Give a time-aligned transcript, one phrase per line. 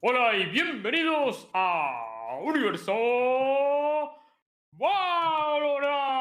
[0.00, 2.92] Hola y bienvenidos a Universo
[4.70, 6.14] Valorant.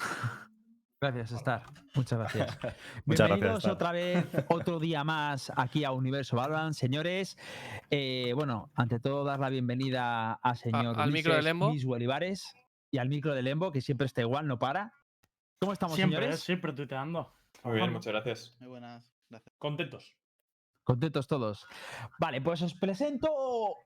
[1.00, 1.62] Gracias, Star.
[1.94, 2.58] Muchas gracias.
[3.04, 6.74] Muchas Bienvenidos gracias, otra vez, otro día más aquí a Universo Valorant.
[6.74, 7.38] Señores,
[7.90, 11.68] eh, bueno, ante todo dar la bienvenida a señor al micro de Ulises Lembo.
[11.68, 12.56] Luis Olivares
[12.90, 14.94] y al micro de Lembo, que siempre está igual, no para.
[15.60, 16.40] ¿Cómo estamos, Siempre, señores?
[16.40, 17.32] siempre tuiteando.
[17.62, 18.56] Muy bien, muchas gracias.
[18.58, 19.54] Muy buenas, gracias.
[19.58, 20.16] Contentos.
[20.84, 21.66] Contentos todos.
[22.18, 23.28] Vale, pues os presento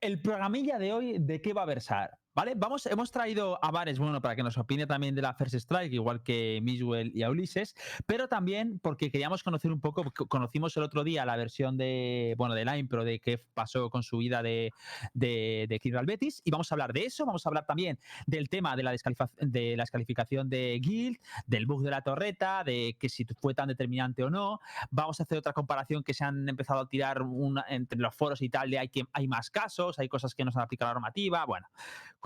[0.00, 2.18] el programilla de hoy de qué va a versar.
[2.38, 2.54] ¿Vale?
[2.56, 5.92] Vamos, hemos traído a Vares, bueno, para que nos opine también de la First Strike,
[5.92, 7.74] igual que Miswell y a Ulises,
[8.06, 12.54] pero también porque queríamos conocer un poco, conocimos el otro día la versión de, bueno,
[12.54, 14.70] de la impro de qué pasó con su vida de,
[15.14, 18.76] de, de Betis, y vamos a hablar de eso, vamos a hablar también del tema
[18.76, 23.24] de la, de la descalificación de Guild, del bug de la torreta, de que si
[23.24, 24.60] fue tan determinante o no,
[24.92, 27.20] vamos a hacer otra comparación que se han empezado a tirar
[27.68, 30.52] entre los foros y tal, de hay, que, hay más casos, hay cosas que no
[30.52, 31.66] se han aplicado la normativa, bueno,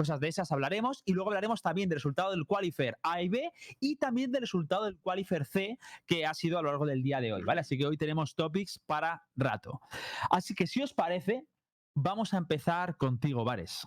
[0.02, 3.52] cosas de esas hablaremos y luego hablaremos también del resultado del Qualifier A y B
[3.78, 7.20] y también del resultado del Qualifier C que ha sido a lo largo del día
[7.20, 7.60] de hoy, ¿vale?
[7.60, 9.80] Así que hoy tenemos topics para rato.
[10.28, 11.46] Así que si os parece,
[11.94, 13.86] vamos a empezar contigo, Vares.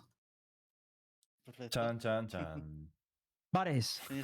[1.43, 1.79] Perfecto.
[1.79, 2.93] Chan, chan, chan.
[3.51, 4.21] Vares, Sí,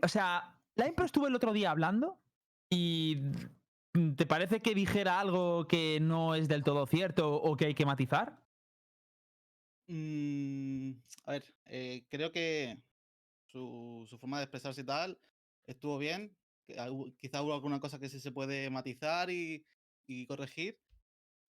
[0.00, 2.20] o sea, la impro estuvo el otro día hablando
[2.70, 3.32] y
[4.16, 7.86] ¿te parece que dijera algo que no es del todo cierto o que hay que
[7.86, 8.45] matizar?
[9.88, 10.92] Mm,
[11.24, 12.78] a ver, eh, creo que
[13.46, 15.18] su, forma de expresarse y tal
[15.66, 16.36] estuvo bien.
[17.20, 19.64] Quizá hubo alguna cosa que sí se puede matizar y,
[20.26, 20.80] corregir,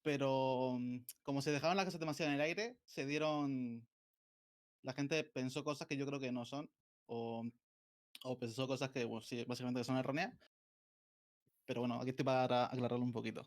[0.02, 3.86] pero mm, como se dejaron las cosas demasiado en el aire, se dieron.
[4.82, 6.70] La gente pensó cosas que yo creo que no son,
[7.06, 7.44] o,
[8.24, 9.04] o pensó cosas que,
[9.46, 10.32] básicamente son erróneas.
[11.66, 13.42] Pero bueno, aquí estoy para aclararlo un poquito.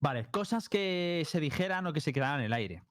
[0.00, 2.84] Vale, cosas que se dijeran o que se quedaran en el aire.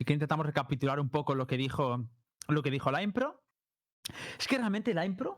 [0.00, 2.06] Y que intentamos recapitular un poco lo que dijo,
[2.48, 3.44] lo que dijo la impro.
[4.38, 5.36] Es que realmente la impro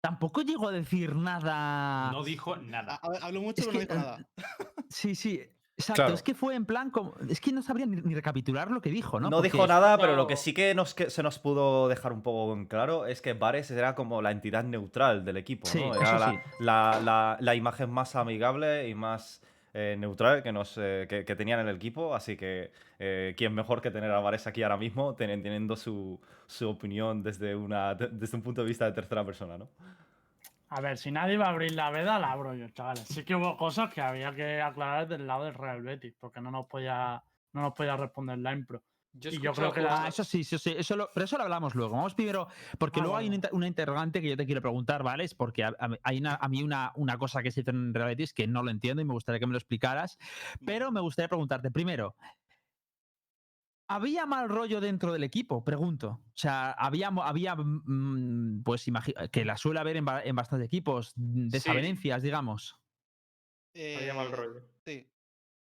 [0.00, 2.12] tampoco llegó a decir nada.
[2.12, 3.00] No dijo nada.
[3.02, 4.28] Ha- ha- Habló mucho, Es pero no que, dijo nada.
[4.88, 5.42] Sí, sí.
[5.76, 6.14] Exacto, Claro.
[6.14, 7.16] es que fue en plan como.
[7.28, 9.28] Es que no sabría ni, ni recapitular lo que dijo, ¿no?
[9.30, 12.22] No, dijo nada, pero lo que sí que, nos, que se nos pudo dejar un
[12.22, 15.92] poco en claro es que Vares era como la entidad neutral del equipo, Sí, ¿no?
[15.92, 16.38] eso Era la, sí.
[16.60, 19.42] la- la- la imagen más amigable y más
[19.74, 20.74] eh, neutral que, nos,
[21.36, 24.76] tenían en el equipo, así que eh, quién mejor que tener a Vares aquí ahora
[24.76, 26.20] mismo, teni- teniendo su,
[26.62, 29.68] opinión desde un punto de vista de tercera persona, ¿no?
[30.70, 33.04] A ver, si nadie va a abrir la veda, la abro yo, chavales.
[33.04, 36.50] Sí que hubo cosas que había que aclarar del lado del Real Betis, porque no
[36.50, 38.82] nos podía, no nos podía responder la impro.
[39.16, 41.24] Yo, Y he yo creo que la- Ah, eso sí, eso sí, eso lo- pero
[41.24, 41.94] eso lo hablamos luego.
[41.94, 42.48] Vamos primero,
[42.78, 45.22] porque Ah, luego hay una, interrogante que yo te quiero preguntar, ¿vale?
[45.22, 47.70] Es porque a, a mí- hay una, a mí una, una cosa que se hizo
[47.70, 50.18] en Real Betis que no lo entiendo y me gustaría que me lo explicaras.
[50.66, 52.16] Pero me gustaría preguntarte, primero,
[53.88, 55.64] ¿había mal rollo dentro del equipo?
[55.64, 56.08] Pregunto.
[56.26, 61.12] O sea, había, había mm, pues imagi- que la suele haber en, en bastantes equipos,
[61.16, 62.80] mm, desavenencias, digamos.
[63.76, 64.60] Había mal Eh, rollo.
[64.84, 65.08] Sí,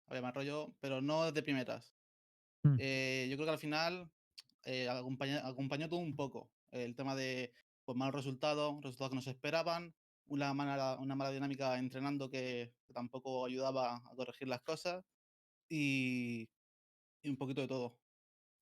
[0.07, 1.92] había mal rollo, pero no de primeras.
[2.63, 2.77] Mm.
[2.79, 4.09] Eh, yo creo que al final
[4.63, 6.49] eh, acompañó todo un poco.
[6.71, 7.53] El tema de
[7.85, 9.93] pues, mal resultado, resultados que no se esperaban,
[10.25, 15.03] una mala, una dinámica entrenando que, tampoco ayudaba a corregir las cosas
[15.67, 16.47] y,
[17.23, 17.97] y un poquito de todo.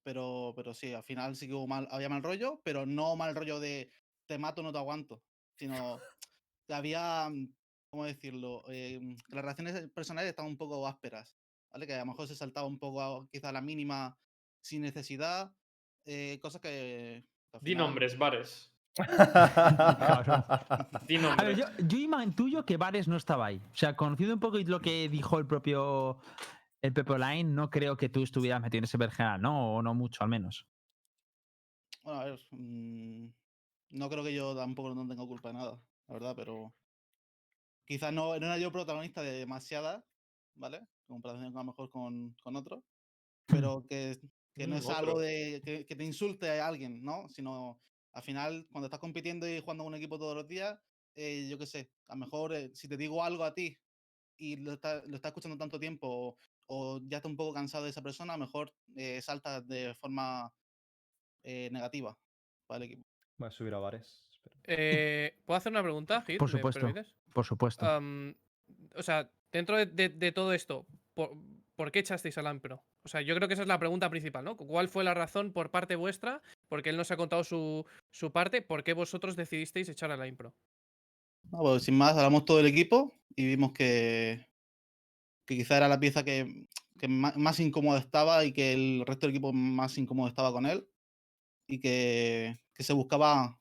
[0.03, 3.59] Pero, sí, al final sí que hubo mal, había mal rollo, pero no mal rollo
[3.59, 3.91] de
[4.25, 5.21] te mato, no te aguanto,
[5.57, 5.99] sino
[6.65, 7.29] que había,
[7.89, 8.63] ¿cómo decirlo?
[8.67, 11.37] Eh, las relaciones personales estaban un poco ásperas,
[11.71, 11.87] ¿vale?
[11.87, 14.17] Que a lo mejor se saltaba un poco a, quizá a la mínima
[14.61, 15.53] sin necesidad,
[16.05, 17.25] eh, cosas que...
[17.61, 18.71] Di nombres, bares.
[18.97, 19.03] A
[21.43, 23.61] ver, yo, yo intuyo que Vares no estaba ahí.
[23.71, 26.17] O sea, conociendo un poco lo que dijo el propio
[26.81, 29.75] el Pepe Line, no creo que tú estuvieras metido en ese vergenal, ¿no?
[29.75, 30.67] O no mucho, al menos.
[32.03, 33.27] Bueno, a ver, mm,
[33.91, 36.73] no creo que yo tampoco no tenga culpa de nada, la verdad, pero
[37.85, 40.03] quizás no, no era yo protagonista de demasiadas,
[40.55, 40.77] ¿vale?
[40.77, 42.83] En comparación a lo mejor con, con otros,
[43.45, 44.19] pero que,
[44.53, 45.23] que no Mm, es algo otros.
[45.23, 47.27] de que, que te insulte a alguien, ¿no?
[47.29, 47.81] Sino
[48.13, 50.79] al final, cuando estás compitiendo y jugando con un equipo todos los días,
[51.15, 53.79] eh, yo qué sé, a lo mejor eh, si te digo algo a ti
[54.37, 56.37] y lo estás lo estás escuchando tanto tiempo o,
[56.67, 59.93] o ya estás un poco cansado de esa persona, a lo mejor eh, saltas de
[59.95, 60.53] forma
[61.43, 62.17] eh, negativa
[62.67, 63.07] para el equipo.
[63.37, 64.03] Voy a subir a espera.
[64.63, 66.37] Eh, ¿Puedo hacer una pregunta, Hit?
[66.37, 66.93] Por ¿Me supuesto.
[67.33, 67.85] Por supuesto.
[67.85, 68.35] Am,
[68.95, 72.83] o sea, dentro de, todo esto, ¿por, qué echasteis al Ampro?
[73.03, 74.55] O sea, yo creo que esa es la pregunta principal, ¿no?
[74.55, 76.41] ¿Cuál fue la razón por parte vuestra?
[76.67, 77.85] Porque él nos ha contado su,
[78.31, 78.61] parte.
[78.61, 80.53] ¿Por qué vosotros decidisteis echar a la impro?
[81.51, 84.47] No, pues, sin más, hablamos todo el equipo y vimos que,
[85.45, 86.67] que quizá era la pieza que,
[87.07, 90.87] más, incómoda estaba y que el resto del equipo más incómodo estaba con él.
[91.67, 93.59] Y que, que se buscaba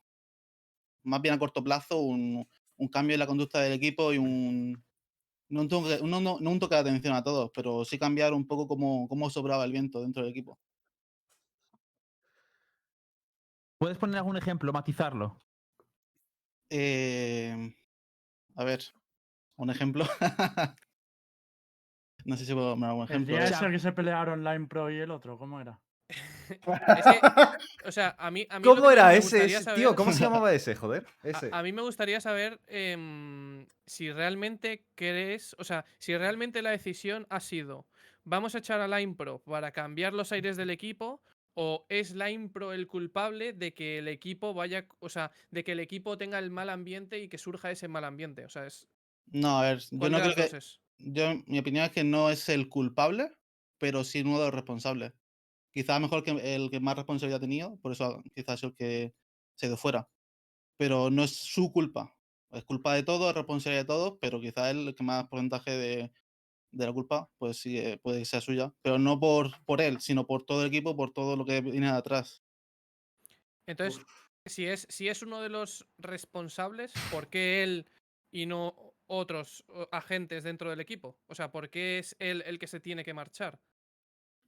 [1.03, 2.47] más bien a corto plazo un
[2.91, 4.83] cambio en la conducta del equipo y un,
[5.51, 9.07] no un, toque, no- no- no atención a todos, pero sí cambiar un poco cómo,
[9.07, 10.59] cómo sobraba el viento dentro del equipo.
[13.77, 15.37] ¿Puedes poner algún ejemplo, matizarlo?
[16.69, 17.75] Eh,
[18.55, 18.81] a ver,
[19.57, 20.05] un ejemplo.
[22.25, 23.35] no sé si puedo poner algún El ejemplo.
[23.35, 25.81] día de- ese que se pelearon Line Pro y el otro, ¿cómo era?
[27.85, 29.95] O sea, a mí, a mí lo ¿Cómo era me ese, gustaría ese- saber- tío?
[29.95, 31.05] ¿Cómo se llamaba ese, joder?
[31.23, 31.49] A- Ese.
[31.51, 37.25] A, mí me gustaría saber em, si realmente crees, o sea, si realmente la decisión
[37.29, 37.87] ha sido
[38.23, 41.23] vamos a echar a Line Pro para cambiar los aires del equipo
[41.55, 45.71] o es Line Pro el culpable de que el equipo vaya, o sea, de que
[45.71, 48.87] el equipo tenga el mal ambiente y que surja ese mal ambiente, o sea, es
[49.25, 50.59] No, a ver, yo ¿cuál no creo que.
[50.99, 53.31] Yo, mi opinión es que no es el culpable,
[53.79, 55.13] pero sí uno de los responsables.
[55.73, 59.13] Quizá mejor que el que más responsabilidad ha tenido, por eso quizás es el que
[59.55, 60.09] se ha ido fuera.
[60.77, 62.17] Pero no es su culpa.
[62.51, 66.11] Es culpa de todos, es responsabilidad de todos, pero quizá el que más porcentaje de,
[66.71, 68.73] de la culpa, pues sí, eh, puede que sea suya.
[68.81, 71.87] Pero no por, por él, sino por todo el equipo, por todo lo que viene
[71.87, 72.43] de atrás.
[73.65, 74.05] Entonces,
[74.45, 77.89] si es, si es uno de los responsables, ¿por qué él
[78.31, 81.19] y no otros agentes dentro del equipo?
[81.27, 83.61] O sea, ¿por qué es él el que se tiene que marchar?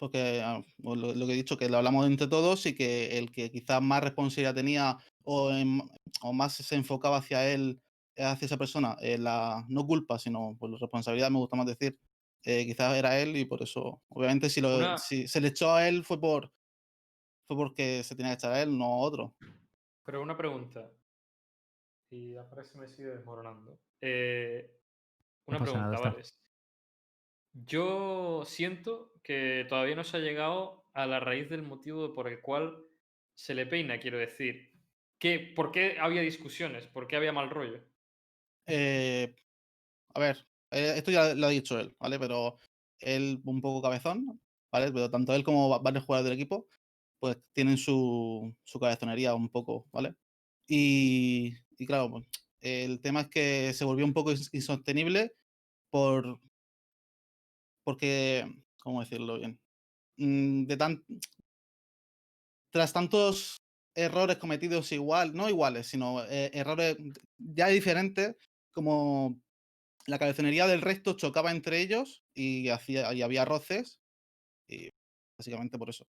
[0.03, 3.17] Porque ah, o lo, lo que he dicho, que lo hablamos entre todos y que
[3.17, 5.81] el que quizás más responsabilidad tenía o, en-
[6.21, 7.81] o más se enfocaba hacia él,
[8.17, 11.97] hacia esa persona, eh, la, no culpa, sino la responsabilidad, me gusta más decir,
[12.43, 15.73] eh, quizás era él y por eso, obviamente, si, lo, Una- si se le echó
[15.73, 16.51] a él fue por
[17.47, 19.33] fue porque se tenía que echar a él, no a otro.
[20.05, 20.91] Pero una pregunta.
[22.11, 23.79] Y aparece me sigue desmoronando.
[24.01, 24.69] Eh,
[25.47, 26.09] una nada, pregunta, está.
[26.09, 26.37] Vares.
[27.53, 32.41] Yo siento que todavía no se ha llegado a la raíz del motivo por el
[32.41, 32.85] cual
[33.35, 34.71] se le peina, quiero decir.
[35.19, 36.87] ¿Qué, ¿Por qué había discusiones?
[36.87, 37.83] ¿Por qué había mal rollo?
[38.65, 39.35] Eh,
[40.15, 42.19] a ver, eh, esto ya lo ha dicho él, ¿vale?
[42.19, 42.59] Pero
[42.99, 44.41] él un poco cabezón,
[44.71, 44.91] ¿vale?
[44.93, 46.67] Pero tanto él como va- varios jugadores del equipo,
[47.19, 50.15] pues tienen su, su cabezonería un poco, ¿vale?
[50.67, 52.27] Y, y claro, pues,
[52.61, 55.35] el tema es que se volvió un poco ins- insostenible
[55.91, 56.41] por.
[57.83, 58.51] Porque.
[58.83, 59.59] ¿Cómo decirlo bien?
[60.17, 61.05] Mm, De tan,
[62.71, 63.61] tras tantos
[63.95, 66.97] errores cometidos igual, no iguales, sino eh, errores
[67.37, 68.35] ya diferentes,
[68.71, 69.39] como
[70.07, 74.01] la cabezonería del resto chocaba entre ellos y, hacía, y había roces,
[74.67, 74.89] y
[75.37, 76.07] básicamente por eso.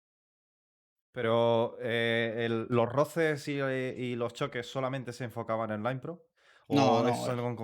[1.11, 5.99] Pero eh, el- los roces y, eh, y los choques solamente se enfocaban en Line
[5.99, 6.27] Pro.
[6.67, 7.55] ¿O No, no, es algo en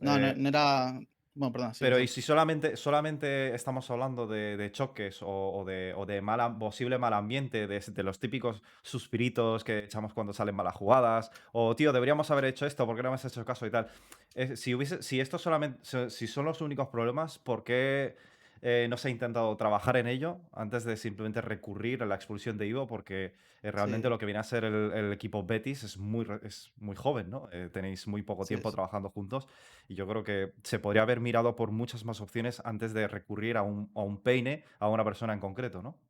[0.00, 1.00] No, no, no era.
[1.34, 1.74] Bueno, perdón.
[1.74, 2.04] sí, Pero sí.
[2.04, 6.22] y si solamente, solamente estamos hablando de, de choques o, o de, o de
[6.58, 11.74] posible mal ambiente, de, de los típicos suspiritos que echamos cuando salen malas jugadas, o
[11.74, 13.88] tío, deberíamos haber hecho esto, ¿por qué no me has hecho caso y tal?
[14.34, 18.16] Eh, si, hubiese, si esto solamente, si son los únicos problemas, ¿por qué
[18.66, 22.56] eh, no se ha intentado trabajar en ello antes de simplemente recurrir a la expulsión
[22.58, 22.86] de Ivo?
[22.86, 24.10] Porque eh, realmente Sí.
[24.10, 27.48] lo que viene a ser el, el equipo Betis es muy, es muy joven, ¿no?
[27.52, 28.74] Eh, tenéis muy poco tiempo sí.
[28.74, 29.48] trabajando juntos.
[29.86, 33.56] Y yo creo que se podría haber mirado por muchas más opciones antes de recurrir
[33.58, 36.00] a un, a un peine a una persona en concreto, ¿no?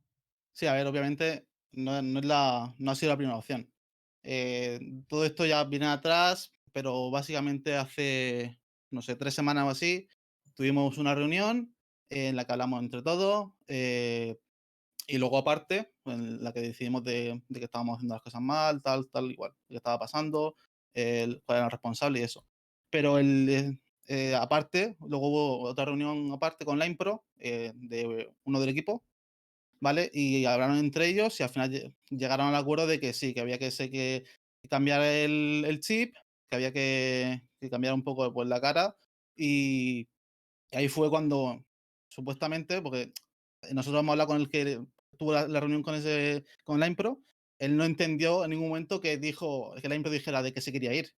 [0.52, 3.70] Sí, a ver, obviamente no, no es la, no ha sido la primera opción.
[5.08, 10.08] Todo esto ya viene atrás, pero básicamente hace, no sé, tres semanas o así,
[10.54, 11.73] tuvimos una reunión
[12.14, 14.38] en la que hablamos entre todos eh,
[15.06, 18.82] y luego aparte, en la que decidimos de, de que estábamos haciendo las cosas mal,
[18.82, 20.56] tal, tal, igual, qué estaba pasando,
[20.94, 22.46] el, cuál era el responsable y eso.
[22.90, 23.78] Pero el, eh,
[24.08, 29.04] eh, aparte, luego hubo otra reunión aparte con la Impro, eh, de uno del equipo,
[29.80, 30.10] ¿vale?
[30.12, 33.40] Y hablaron entre ellos y al final lle- llegaron al acuerdo de que sí, que
[33.40, 34.24] había que, sé que
[34.70, 36.14] cambiar el, el chip,
[36.50, 38.96] que había que, que cambiar un poco pues, la cara
[39.36, 40.08] y
[40.72, 41.64] ahí fue cuando
[42.14, 43.12] supuestamente, porque
[43.72, 44.80] nosotros hemos hablado con el que
[45.18, 47.20] tuvo la, la reunión con ese con la Impro,
[47.58, 50.72] él no entendió en ningún momento que dijo que la Impro dijera de que se
[50.72, 51.10] quería ir,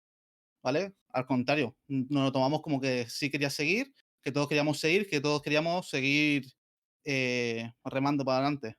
[0.63, 0.95] ¿vale?
[1.13, 5.21] Al contrario, nos lo tomamos como que sí quería seguir, que todos queríamos seguir, que
[5.21, 6.47] todos queríamos seguir
[7.05, 8.77] eh, remando para adelante.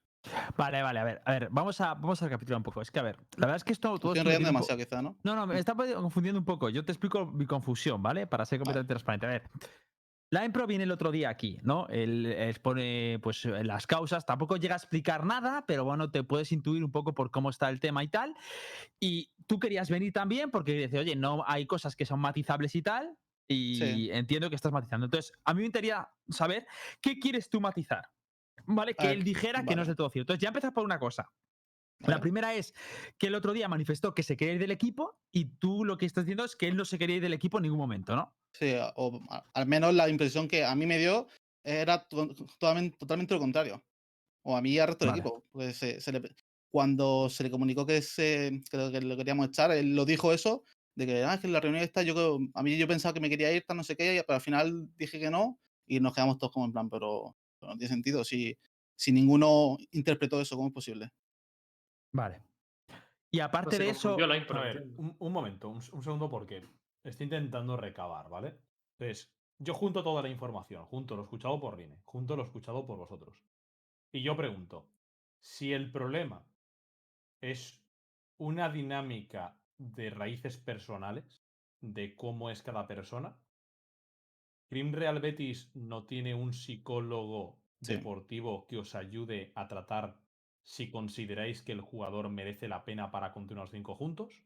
[0.57, 2.81] Vale, vale, a ver, a ver, vamos a, vamos a recapitular un poco.
[2.81, 5.17] Es que, a ver, la verdad es que esto todo Estoy demasiado, quizá, ¿no?
[5.23, 6.69] No, no, me está confundiendo un poco.
[6.69, 8.27] Yo te explico mi confusión, ¿vale?
[8.27, 9.25] Para ser completamente transparente.
[9.25, 9.49] A ver,
[10.29, 11.87] la Impro viene el otro día aquí, ¿no?
[11.87, 16.51] Él expone pues eh, las causas, tampoco llega a explicar nada, pero bueno, te puedes
[16.51, 18.35] intuir un poco por cómo está el tema y tal.
[18.99, 22.81] Y tú querías venir también porque dices, oye, no hay cosas que son matizables y
[22.81, 23.17] tal,
[23.49, 25.05] Y entiendo que estás matizando.
[25.05, 26.67] Entonces, a mí me interesaría saber
[26.99, 28.09] qué quieres tú matizar.
[28.65, 28.95] ¿Vale?
[28.95, 30.33] Que él dijera que no es del todo cierto.
[30.33, 31.31] Entonces, ya empezas por una cosa.
[31.99, 32.73] La primera es
[33.17, 36.05] que el otro día manifestó que se quería ir del equipo y tú lo que
[36.05, 38.35] estás diciendo es que él no se quería ir del equipo en ningún momento, ¿no?
[38.57, 39.21] Sí, o
[39.53, 41.27] al menos la impresión que a mí me dio
[41.63, 43.83] era to- totalmente, totalmente lo contrario.
[44.43, 45.43] O a mí y al resto del equipo.
[45.51, 46.21] Pues se- se le-
[46.71, 50.33] cuando se le comunicó que, se, que, lo, que lo queríamos echar, él lo dijo
[50.33, 50.63] eso,
[50.95, 53.13] de que, ah, es que en la reunión esta, yo, creo- a mí yo pensaba
[53.13, 55.99] que me quería ir, tal, no sé qué, pero al final dije que no y
[55.99, 58.23] nos quedamos todos como en plan, pero, pero no tiene sentido.
[58.23, 58.57] Si,
[58.95, 61.11] si ninguno interpretó eso, ¿cómo es posible?
[62.13, 62.41] Vale.
[63.29, 64.37] Y aparte de eso, la
[64.97, 66.63] un, un momento, un, un segundo porque
[67.09, 68.59] estoy intentando recabar, ¿vale?
[68.99, 72.97] Entonces, yo junto toda la información, junto lo escuchado por Rine, junto lo escuchado por
[72.97, 73.45] vosotros.
[74.11, 74.93] Y yo pregunto,
[75.39, 76.47] si el problema
[77.41, 77.87] es
[78.37, 81.47] una dinámica de raíces personales,
[81.81, 83.41] de cómo es cada persona,
[84.69, 87.93] Grim Real Betis no tiene un psicólogo Sí.
[87.93, 90.21] deportivo que os ayude a tratar
[90.63, 94.45] si consideráis que el jugador merece la pena para continuar los cinco juntos?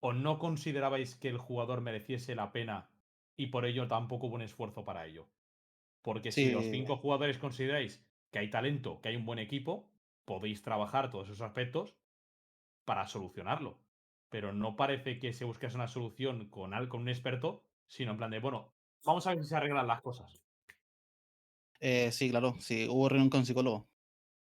[0.00, 2.90] ¿O no considerabais que el jugador mereciese la pena
[3.36, 5.28] y por ello tampoco hubo un esfuerzo para ello?
[6.02, 9.90] Porque si los cinco jugadores consideráis que hay talento, que hay un buen equipo,
[10.24, 11.96] podéis trabajar todos esos aspectos
[12.84, 13.78] para solucionarlo.
[14.30, 18.30] Pero no parece que se buscase una solución con, con un experto, sino en plan
[18.30, 18.72] de, bueno,
[19.04, 20.42] vamos a ver si se arreglan las cosas.
[21.80, 23.88] Eh, sí, claro, sí, hubo reunión con psicólogo.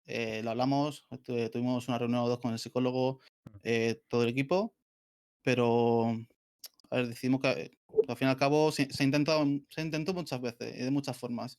[0.06, 3.20] Eh, lo hablamos, tuvimos una reunión o dos con el psicólogo,
[3.62, 4.74] eh, todo el equipo,
[5.50, 6.16] pero
[6.90, 7.70] a ver, que eh,
[8.06, 11.18] al fin y al cabo se, se intentado, se intentó muchas veces y de muchas
[11.18, 11.58] formas.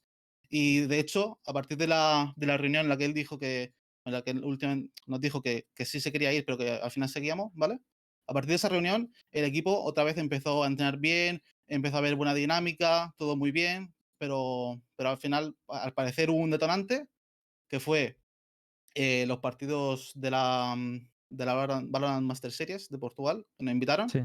[0.49, 3.37] Y de hecho, a partir de la, de la reunión en la que él dijo
[3.37, 3.73] que,
[4.05, 6.89] en la que él nos dijo que, que sí se quería ir, pero que al
[6.89, 7.79] final seguíamos, ¿vale?
[8.27, 11.99] A partir de esa reunión, el equipo otra vez empezó a entrenar bien, empezó a
[11.99, 17.07] haber buena dinámica, todo muy bien, pero, pero al final, al parecer, hubo un detonante
[17.67, 18.17] que fue
[18.95, 23.73] eh, los partidos de la, mm, de la Valorant, Master Series de Portugal, que nos
[23.73, 24.09] invitaron.
[24.09, 24.19] Sí.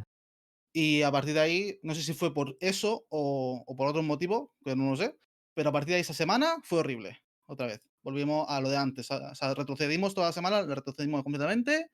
[0.75, 4.03] Y a partir de ahí, no sé si fue por eso o, o por otro
[4.03, 5.17] motivo, que no lo sé,
[5.55, 7.81] pero a partir de ahí esa semana fue horrible, otra vez.
[8.03, 11.91] Volvimos a lo de antes, o sea, retrocedimos toda la semana, retrocedimos completamente,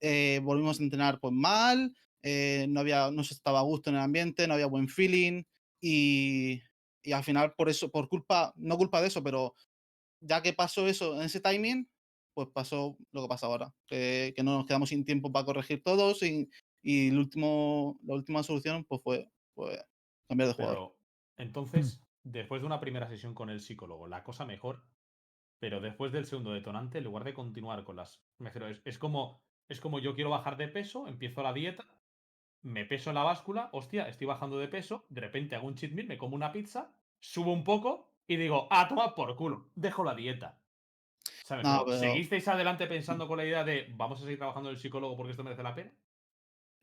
[0.00, 3.96] eh, volvimos a entrenar pues mal, eh, no, había, no se estaba a gusto en
[3.96, 5.44] el ambiente, no había buen feeling
[5.80, 6.60] y,
[7.02, 9.54] y al final por eso, por culpa, no culpa de eso, pero
[10.20, 11.88] ya que pasó eso en ese timing,
[12.34, 15.82] pues pasó lo que pasa ahora, que, que no nos quedamos sin tiempo para corregir
[15.82, 16.48] todo y,
[16.82, 19.82] y el último, la última solución pues fue pues,
[20.28, 20.74] cambiar de jugador.
[20.74, 20.98] Pero
[21.36, 24.82] entonces, después de una primera sesión con el psicólogo, la cosa mejor,
[25.58, 28.22] pero después del segundo detonante, en lugar de continuar con las...
[28.38, 31.86] me refiero, Es, es como, es como yo quiero bajar de peso, empiezo la dieta,
[32.62, 35.92] me peso en la báscula, hostia, estoy bajando de peso, de repente hago un cheat
[35.92, 40.02] meal, me como una pizza, subo un poco y digo, ah, toma por culo, dejo
[40.02, 40.58] la dieta.
[41.44, 41.62] ¿Sabes?
[41.64, 44.76] No, Pero, pero- ¿Seguisteis adelante pensando con la idea de vamos a seguir trabajando en
[44.76, 45.92] el psicólogo porque esto merece la pena?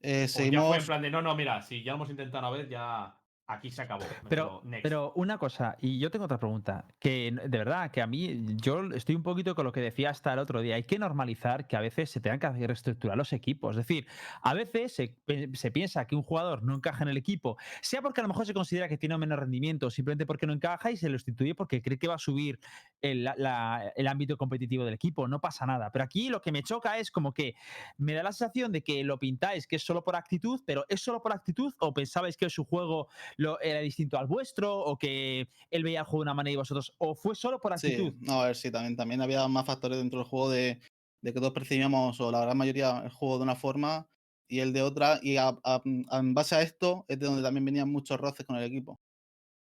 [0.01, 2.11] Eh, ¿O ya seguimos, fue en plan de no, no, mira, si ya lo hemos
[2.11, 3.19] intentado una vez, ya
[3.53, 4.03] aquí se acabó.
[4.29, 8.45] Pero, pero una cosa, y yo tengo otra pregunta, que de verdad, que a mí,
[8.61, 11.67] yo estoy un poquito con lo que decía hasta el otro día, hay que normalizar
[11.67, 14.07] que a veces se tengan que reestructurar los equipos, es decir,
[14.41, 15.17] a veces se,
[15.53, 18.45] se piensa que un jugador no encaja en el equipo, sea porque a lo mejor
[18.45, 21.81] se considera que tiene menos rendimiento, simplemente porque no encaja y se lo sustituye porque
[21.81, 22.59] cree que va a subir
[23.01, 26.63] el, la- el ámbito competitivo del equipo, no pasa nada, pero aquí lo que me
[26.63, 27.55] choca es como que
[27.97, 31.01] me da la sensación de que lo pintáis que es solo por actitud, pero ¿es
[31.01, 33.07] solo por actitud o pensabais que su juego
[33.41, 36.57] lo, era distinto al vuestro o que él veía el juego de una manera y
[36.57, 38.13] vosotros o fue solo por actitud?
[38.13, 40.79] sí, no, a ver, sí, también, también había más factores dentro del juego de,
[41.21, 44.07] de que todos percibíamos, o la gran mayoría, el juego de una forma
[44.47, 47.41] y el de otra, y a- a- a- en base a esto es de donde
[47.41, 48.99] también venían muchos roces con el equipo.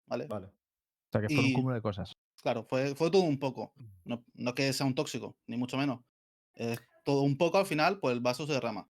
[0.07, 0.27] ¿Vale?
[0.27, 0.47] Vale.
[0.47, 0.53] O
[1.13, 2.13] sea, que fue un cúmulo de cosas.
[2.43, 3.73] Claro, fue, fue todo un poco.
[4.05, 6.01] No, no que sea un tóxico, ni mucho menos.
[7.05, 8.89] Todo un poco al final, pues el vaso se derrama.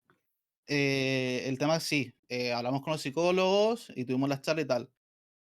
[0.68, 4.68] Eh, el tema es sí, eh, hablamos con los psicólogos y tuvimos las charlas y
[4.68, 4.90] tal.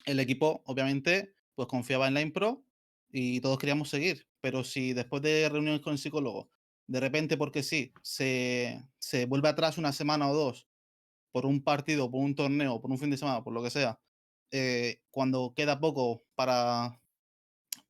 [0.05, 2.65] El equipo, obviamente, pues confiaba en la impro
[3.09, 4.27] y todos queríamos seguir.
[4.41, 6.49] Pero si después de reuniones con el psicólogo,
[6.87, 10.67] de repente, porque sí, se, se vuelve atrás una semana o dos
[11.31, 13.99] por un partido, por un torneo, por un fin de semana, por lo que sea,
[14.51, 17.01] eh, cuando queda poco para,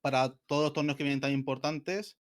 [0.01, 2.17] para todos los torneos que vienen tan importantes,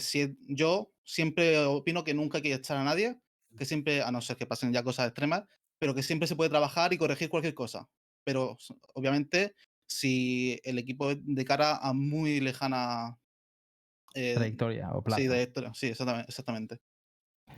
[0.00, 3.16] si, yo siempre opino que nunca hay que echar a nadie,
[3.56, 5.44] que siempre, a no ser que pasen ya cosas extremas,
[5.78, 7.88] pero que siempre se puede trabajar y corregir cualquier cosa.
[8.24, 8.56] Pero
[8.94, 9.54] obviamente,
[9.88, 13.18] si el equipo de cara a muy lejana
[14.14, 15.24] eh, Trayectoria o plazo.
[15.24, 16.78] sí, de, sí, exactamente, exactamente.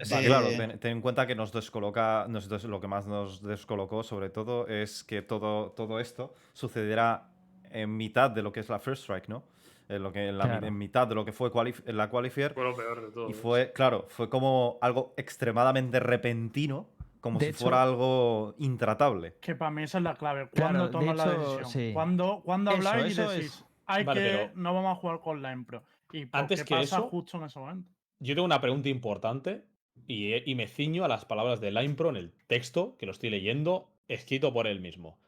[0.03, 3.07] Sí, Eh, claro, ten, ten en cuenta que nos descoloca, nos des- lo que más
[3.07, 7.31] nos descolocó sobre todo es que todo, todo esto sucederá
[7.71, 9.45] en mitad de lo que es la First Strike, ¿no?
[9.89, 10.67] En, lo que, en, la, Claro.
[10.67, 12.55] en mitad de lo que fue qualif- en la Qualifier.
[12.55, 13.29] Fue lo peor de todo.
[13.29, 16.89] Y fue, claro, fue como algo extremadamente repentino,
[17.21, 19.35] como De si hecho- fuera algo intratable.
[19.43, 20.49] Que para mí esa es la clave.
[20.51, 21.65] Claro, ¿Cuándo de tomas la decisión?
[21.67, 21.91] sí.
[21.93, 25.01] ¿Cuándo, cuándo Eso, habláis y eso decís, es- hay Vale, que, pero- no vamos a
[25.01, 25.83] jugar con la Impro?
[26.13, 27.91] ¿Y por Antes qué que pasa eso- justo en ese momento?
[28.21, 29.65] Yo tengo una pregunta importante
[30.07, 33.13] y, eh, y me ciño a las palabras de Linepro en el texto, que lo
[33.13, 35.19] estoy leyendo, escrito por él mismo.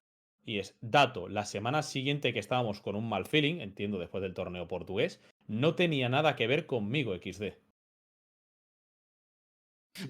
[0.47, 4.33] Y es, dato, la semana siguiente que estábamos con un mal feeling, entiendo después del
[4.33, 7.53] torneo portugués, no tenía nada que ver conmigo XD.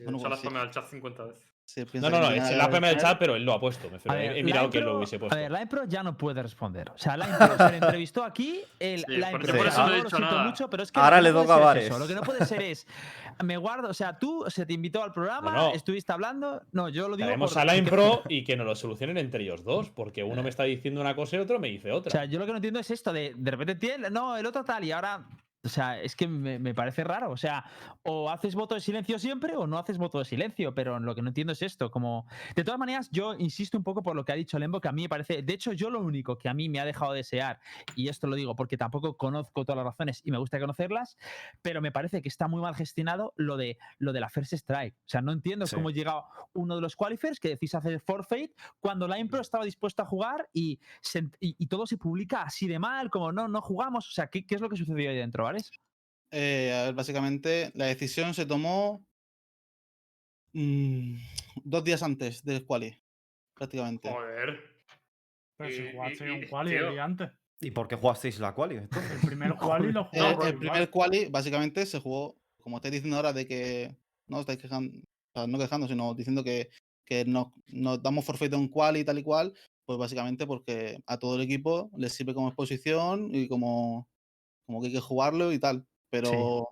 [0.05, 0.49] Bueno, se pues sí.
[0.55, 1.56] al chat 50 veces.
[1.67, 3.61] Se No, piensa no, que no, es la PM del chat, pero él lo ha
[3.61, 3.91] puesto.
[3.91, 5.35] Me he, ver, he mirado que lo hubiese puesto.
[5.37, 6.91] A ver, la Impro ya no puede responder.
[6.91, 8.63] O sea, la Impro se le entrevistó aquí.
[8.79, 10.45] El, Sí, la Impro por eso no he lo dicho siento nada.
[10.49, 11.99] mucho, pero es que Ahora le toca a ser es eso, Vares.
[11.99, 12.87] Lo que no puede ser es.
[13.45, 15.75] Me guardo, o sea, tú se te invitó al programa, No, no.
[15.75, 16.63] estuviste hablando.
[16.73, 17.27] No, yo lo digo.
[17.27, 20.43] Traemos por- a porque- Linepro y que nos lo solucionen entre ellos dos, porque uno
[20.45, 22.13] me está diciendo una cosa y otro me dice O otra.
[22.13, 24.65] sea, yo lo que no entiendo es esto de de repente tiene, no, el otro
[24.65, 25.25] tal y ahora.
[25.65, 27.31] O sea, es que me, me parece raro.
[27.31, 27.65] O sea,
[28.03, 31.23] o haces voto de silencio siempre o no haces voto de silencio, pero lo que
[31.23, 31.91] no entiendo es esto.
[31.91, 32.27] Como.
[32.55, 34.93] De todas maneras, yo insisto un poco por lo que ha dicho Lembo, que a
[34.93, 35.43] mí me parece.
[35.43, 37.59] De hecho, yo lo único que a mí me ha dejado desear,
[37.97, 41.17] y esto lo digo porque tampoco conozco todas las razones y me gusta conocerlas,
[41.63, 44.95] pero me parece que está muy mal gestionado lo de, lo de la First Strike.
[44.99, 45.75] O sea, no entiendo Sí.
[45.75, 46.23] cómo llega
[46.53, 50.49] uno de los qualifiers que decís hacer forfeit cuando la Impro estaba dispuesta a jugar
[50.53, 54.09] y, se ent- y, y todo se publica así de mal, como no, no jugamos.
[54.09, 55.56] O sea, ¿qué, qué es lo que sucedió ahí dentro, ¿vale?
[56.31, 59.05] Eh, a ver, básicamente, la decisión se tomó
[60.53, 61.17] mm,
[61.65, 62.99] dos días antes del quali,
[63.55, 64.11] prácticamente.
[64.11, 64.61] Joder.
[65.59, 66.87] Pero si Y- jugaste y- un y- quali tío.
[66.89, 67.31] el día antes.
[67.61, 68.77] ¿Y por qué jugasteis la quali?
[68.77, 69.11] entonces?
[69.13, 69.55] El primer
[69.89, 73.47] quali lo Eh, jugamos el primer quali, básicamente, se jugó, como estáis diciendo ahora, de
[73.47, 73.97] que
[74.27, 75.03] no estáis quejando, o
[75.41, 76.69] sea, no quejando, sino diciendo que,
[77.07, 79.55] que nos, nos damos forfeit de un quali y tal y cual,
[79.87, 84.09] pues básicamente porque a todo el equipo les sirve como exposición y como,
[84.67, 85.87] como que hay que jugarlo y tal.
[86.11, 86.69] Pero,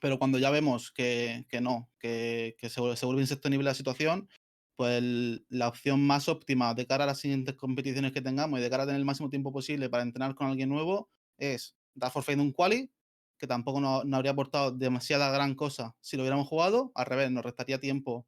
[0.00, 3.74] pero cuando ya vemos que, que no, que, que se, vuelve- se vuelve insostenible la
[3.74, 4.28] situación,
[4.76, 8.62] pues el- la opción más óptima de cara a las siguientes competiciones que tengamos y
[8.62, 12.10] de cara a tener el máximo tiempo posible para entrenar con alguien nuevo es dar
[12.12, 12.92] forfeit de un quali,
[13.38, 17.30] que tampoco no, no habría aportado demasiada gran cosa si lo hubiéramos jugado, al revés,
[17.30, 18.26] nos restaría tiempo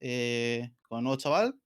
[0.00, 1.60] eh, con el nuevo chaval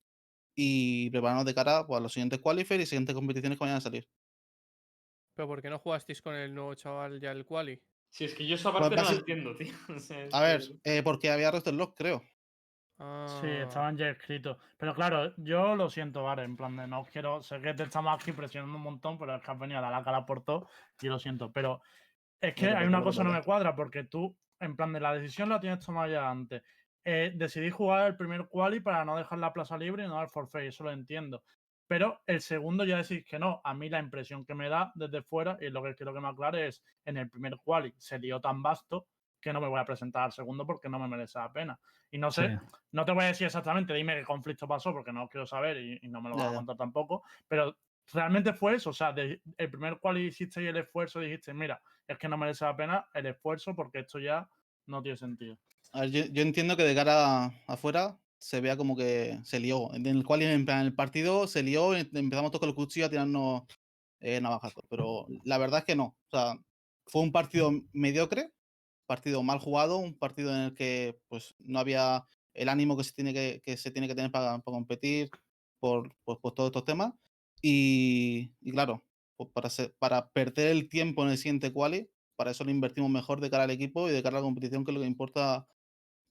[0.57, 3.83] y prepararnos de cara pues, a los siguientes qualifiers y siguientes competiciones que vayan a
[3.83, 4.09] salir.
[5.35, 7.83] Pero ¿por qué no jugasteis con el nuevo chaval ya el quali?
[8.11, 9.73] Si es que yo esa Pues parte no la entiendo, tío.
[9.97, 12.21] O sea, es A ver, eh, porque había roster lock, creo.
[12.21, 12.27] Sí,
[12.99, 14.59] Ah, estaban ya escritos.
[14.79, 18.15] Pero claro, yo lo siento, Vare, en plan de no quiero, sé que te estamos
[18.15, 20.69] aquí presionando un montón, pero es que has venido a dar la cara por todo
[21.01, 21.51] y lo siento.
[21.53, 21.81] Pero
[22.41, 25.01] es que hay una no cosa que no me cuadra, porque tú, en plan de
[25.01, 26.63] la decisión la tienes tomada ya antes.
[27.05, 30.29] Eh, decidí jugar el primer quali para no dejar la plaza libre y no dar
[30.29, 31.43] forfait, eso lo entiendo.
[31.89, 33.61] Pero el segundo ya decís que no.
[33.65, 36.29] A mí la impresión que me da desde fuera, y lo que quiero que me
[36.29, 39.07] aclare es, en el primer quali se dio tan vasto
[39.41, 41.79] que no me voy a presentar al segundo porque no me merece la pena.
[42.13, 42.65] Y no sé, Sí.
[42.93, 45.79] no te voy a decir exactamente, dime qué conflicto pasó porque no lo quiero saber
[45.79, 47.77] y, y no me lo vas a contar tampoco, pero
[48.13, 51.83] realmente fue eso, o sea, de- el primer cual hiciste y el esfuerzo dijiste, mira,
[52.07, 54.49] es que no merece la pena el esfuerzo porque esto ya
[54.87, 55.59] no tiene sentido.
[55.93, 59.93] A ver, yo, yo entiendo que de cara afuera se vea como que se lió.
[59.95, 63.07] En el cual en plan, el partido se lió y empezamos todos con el cuchillo
[63.07, 63.63] a tirarnos
[64.21, 64.85] eh, navajazos.
[64.89, 66.17] Pero la verdad es que no.
[66.27, 66.55] O sea,
[67.07, 68.53] fue un partido mediocre,
[69.07, 73.13] partido mal jugado, un partido en el que pues no había el ánimo que se
[73.13, 75.31] tiene que, que se tiene que tener para, para competir
[75.81, 77.13] por, por- por todos estos temas.
[77.63, 79.05] Y, y claro,
[79.37, 83.11] pues para, ser- para perder el tiempo en el siguiente quali, para eso lo invertimos
[83.11, 85.07] mejor de cara al equipo y de cara a la competición, que es lo que
[85.07, 85.67] importa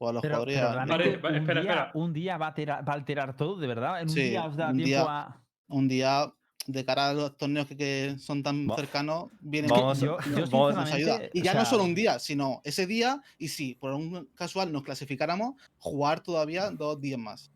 [0.01, 0.57] pues, a los Pero, jugadores.
[0.57, 1.91] a- un, espera, día, espera.
[1.93, 4.01] un día va a, alterar, va a alterar todo, de verdad.
[4.01, 5.41] En un Sí, día os da un tiempo día- a.
[5.67, 6.33] un día
[6.67, 10.45] de cara a los torneos que, que son tan Va- cercanos, viene Vamos, yo- yo
[10.47, 10.95] vamos- nos ayuda.
[10.97, 14.27] sinceramente, Y o ya no solo un día, sino ese día, y si por un
[14.35, 17.51] casual nos clasificáramos, jugar todavía dos días más.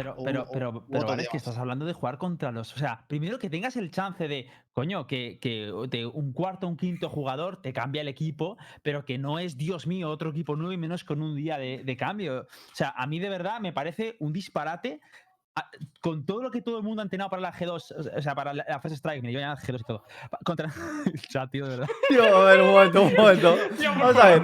[0.00, 2.74] Pero, o- pero, o- pero, es que estás hablando de jugar contra los.
[2.74, 6.70] O sea, primero que tengas el chance de, coño, que, que de un cuarto o
[6.70, 10.56] un quinto jugador te cambia el equipo, pero que no es, Dios mío, otro equipo
[10.56, 12.40] nuevo y menos con un día de, de cambio.
[12.42, 15.00] O sea, a mí de verdad me parece un disparate
[16.00, 18.54] con todo lo que todo el mundo ha entrenado para la G2, o sea, para
[18.54, 20.04] la, la First Strike, me llevan G2 y todo.
[20.44, 20.70] Contra
[21.06, 21.88] el chat, tío, de verdad.
[22.08, 23.56] Tío, a ver, un momento, un momento.
[23.78, 24.42] Tío, Vamos a ver.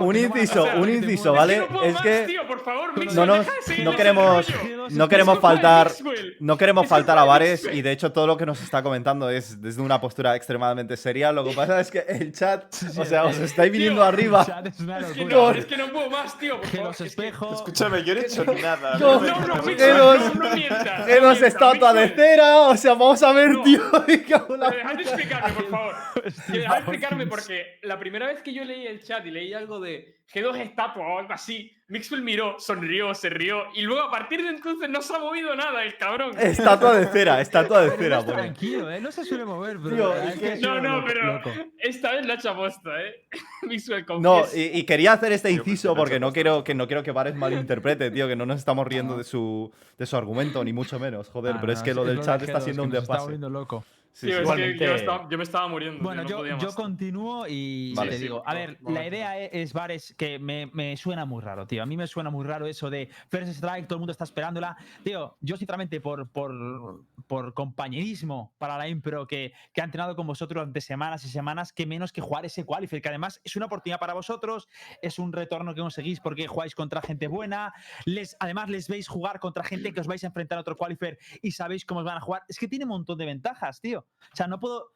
[0.00, 1.32] Un inciso, O sea, un inciso.
[1.32, 1.56] ¿vale?
[1.56, 3.46] Es que no puedo Es más, que tío, por favor, no Mixwell, nos-
[3.84, 4.46] no queremos-
[4.90, 5.92] no queremos faltar-.
[6.40, 9.60] No queremos faltar a bares y de hecho todo lo que nos está comentando es
[9.62, 11.30] desde una postura extremadamente seria.
[11.30, 12.64] Lo que pasa es que el chat,
[12.98, 14.40] o sea, os estáis viniendo tío, arriba.
[14.40, 17.00] El chat es que no, Con- es que no puedo más, tío, por Que los
[17.00, 17.52] espejos.
[17.58, 18.98] Escúchame, yo no he hecho nada.
[18.98, 21.42] No, No, no, no, mientas.
[21.42, 23.62] Estatua de cera, o sea, vamos a ver, No.
[23.62, 23.82] tío.
[24.06, 25.94] Dejad de explicarme, por favor.
[26.48, 29.80] Dejad de explicarme porque la primera vez que yo leí el chat y leí algo
[29.80, 34.42] de G2 estatua o algo así, Mixwell miró, sonrió, se rió y luego a partir
[34.42, 36.32] de entonces no se ha movido nada el cabrón.
[36.38, 38.98] Estatua de cera, estatua de cera, no tranquilo, ¿eh?
[38.98, 39.94] No se suele mover, pero.
[39.94, 41.50] Tío, es que- No, no, pero loco.
[41.78, 43.28] esta vez la ha hecho aposta, ¿eh?
[43.68, 47.02] Mixwell No, y, y quería hacer este pues, inciso porque no quiero que no quiero
[47.02, 50.72] que Vares malinterprete, tío, que no nos estamos riendo de su, de su argumento, ni
[50.72, 52.84] mucho menos, joder, Ah, pero no, es que lo del de chat está G2, siendo
[52.84, 53.22] un nos está desfase.
[53.24, 53.84] volviendo loco.
[54.14, 54.36] Sí, Tío, sí.
[54.36, 56.02] es que Igualmente- yo, estaba- yo me estaba muriendo.
[56.02, 56.74] Bueno, tío, no yo, podía yo más.
[56.74, 58.10] continúo y Vale.
[58.10, 61.40] te Sí, digo, a ver, la idea e- es, Vares, que me, me suena muy
[61.42, 61.82] raro, tío.
[61.82, 64.76] A mí me suena muy raro eso de First Strike, todo el mundo está esperándola.
[65.02, 70.26] Tío, yo sinceramente por, por, por compañerismo para la Impro que, que ha entrenado con
[70.26, 73.64] vosotros durante semanas y semanas, que menos que jugar ese qualifier, que además es una
[73.66, 74.68] oportunidad para vosotros,
[75.00, 77.72] es un retorno que conseguís porque jugáis contra gente buena,
[78.04, 81.18] les, además les veis jugar contra gente que os vais a enfrentar a otro qualifier
[81.40, 82.42] y sabéis cómo os van a jugar.
[82.46, 84.01] Es que tiene un montón de ventajas, tío.
[84.32, 84.88] O sea, no puedo...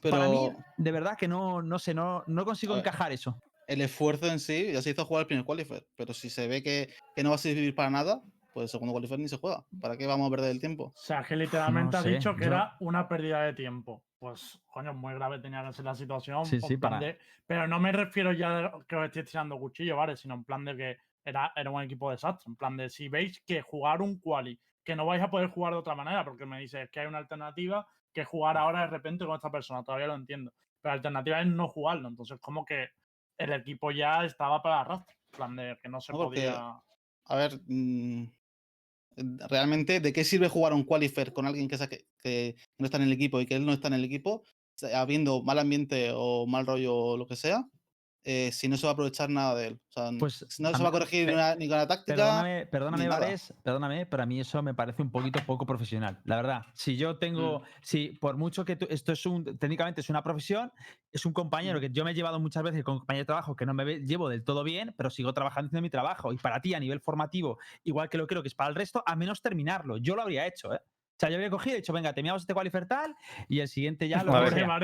[0.00, 3.40] Pero Para mí, de verdad que no, no sé, no, no consigo encajar eso.
[3.66, 5.86] el esfuerzo en sí ya se hizo jugar el primer qualifier.
[5.96, 8.20] Pero si se ve que, que no va a servir para nada,
[8.52, 9.64] pues el segundo qualifier ni se juega.
[9.80, 10.84] ¿Para qué vamos a perder el tiempo?
[10.84, 14.04] O sea, que literalmente No ha sé, dicho que yo- era una pérdida de tiempo.
[14.18, 16.44] Pues, coño, muy grave tenía que ser la situación.
[16.44, 19.58] Sí, en sí, para- de- Pero no me refiero ya de que os estéis tirando
[19.58, 20.16] cuchillo, ¿vale?
[20.16, 22.44] Sino en plan de que era, era un equipo desastre.
[22.50, 25.72] En plan de si veis que jugar un quali, que no vais a poder jugar
[25.72, 29.26] de otra manera, porque me dices que hay una alternativa, que jugar ahora de repente
[29.26, 30.52] con esta persona, todavía lo entiendo.
[30.80, 32.08] Pero la alternativa es no jugarlo.
[32.08, 32.88] Entonces, como que
[33.38, 35.14] el equipo ya estaba para arrastre.
[35.32, 36.80] En plan de que no se No, porque- podía.
[37.26, 38.24] A ver, mm,
[39.48, 43.04] realmente, ¿de qué sirve jugar un qualifier con alguien que, saque- que no está en
[43.04, 44.42] el equipo y que él no está en el equipo,
[44.94, 47.64] habiendo mal ambiente o mal rollo o lo que sea,
[48.24, 49.80] eh, si no se va a aprovechar nada de él?
[49.88, 52.16] O sea, Pues, no se va a corregir una- ni con la táctica.
[52.16, 53.08] Perdóname, perdóname.
[53.08, 56.62] Vares, perdóname, pero a mí eso me parece un poquito poco profesional, la verdad.
[56.74, 60.72] Si yo tengo, si por mucho que tú- esto es un, técnicamente es una profesión,
[61.12, 63.66] es un compañero que yo me he llevado muchas veces con compañero de trabajo que
[63.66, 66.32] no me llevo del todo bien, pero sigo trabajando haciendo mi trabajo.
[66.32, 69.02] Y para ti, a nivel formativo, igual que lo creo que es para el resto,
[69.06, 69.96] a menos terminarlo.
[69.98, 70.80] Yo lo habría hecho, ¿eh?
[71.14, 73.14] O sea, yo habría cogido y dicho, venga, terminamos este qualifier tal
[73.48, 74.82] y el siguiente ya lo A ver, pero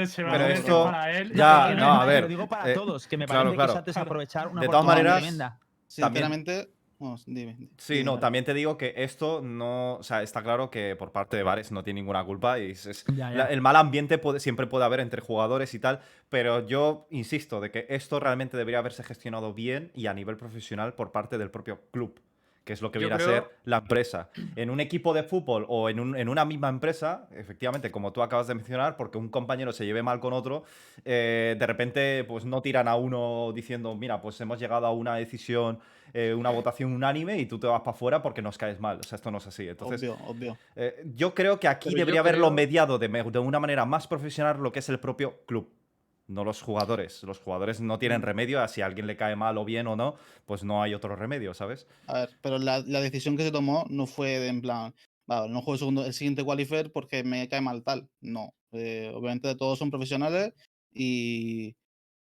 [0.53, 1.33] esto para él.
[1.35, 3.73] ya- no, a ver, Lo digo para eh, todos, que me claro, parece claro.
[3.73, 5.59] que es desaprovechar una De todas maneras, tremenda.
[5.89, 7.57] Sinceramente, vamos, dime.
[7.79, 8.21] Sí, dime, no, Vale.
[8.21, 11.73] también te digo que esto no, o sea, está claro que por parte de Vares
[11.73, 13.45] no tiene ninguna culpa y es, es- Ya, la- ya.
[13.47, 17.73] el mal ambiente puede, siempre puede haber entre jugadores y tal, pero yo insisto de
[17.73, 21.81] que esto realmente debería haberse gestionado bien y a nivel profesional por parte del propio
[21.91, 22.21] club,
[22.65, 24.29] que es lo que viene a ser la empresa.
[24.57, 28.23] En un equipo de fútbol o en, un- en una misma empresa, efectivamente, como tú
[28.23, 30.65] acabas de mencionar, porque un compañero se lleve mal con otro,
[31.05, 35.17] eh, de repente pues no tiran a uno diciendo, mira, pues hemos llegado a una
[35.17, 35.79] decisión,
[36.13, 38.99] eh, una votación unánime y tú te vas para afuera porque nos caes mal.
[39.01, 39.69] O sea, esto no es así.
[39.69, 40.59] Entonces, obvio, obvio.
[40.77, 44.07] eh, yo creo que aquí Pero debería haberlo creo- mediado de, de una manera más
[44.07, 45.69] profesional lo que es el propio club.
[46.31, 47.25] No los jugadores.
[47.25, 48.61] Los jugadores no tienen remedio.
[48.63, 50.15] a Si a alguien le cae mal o bien o no,
[50.45, 51.89] pues no hay otro remedio, ¿sabes?
[52.07, 54.95] A ver, pero la, la decisión que se tomó no fue de en plan,
[55.27, 58.09] vale, no juego el, segundo, el siguiente qualifier porque me cae mal tal.
[58.21, 58.55] No.
[58.73, 60.53] eh, obviamente todos son profesionales
[60.93, 61.75] y,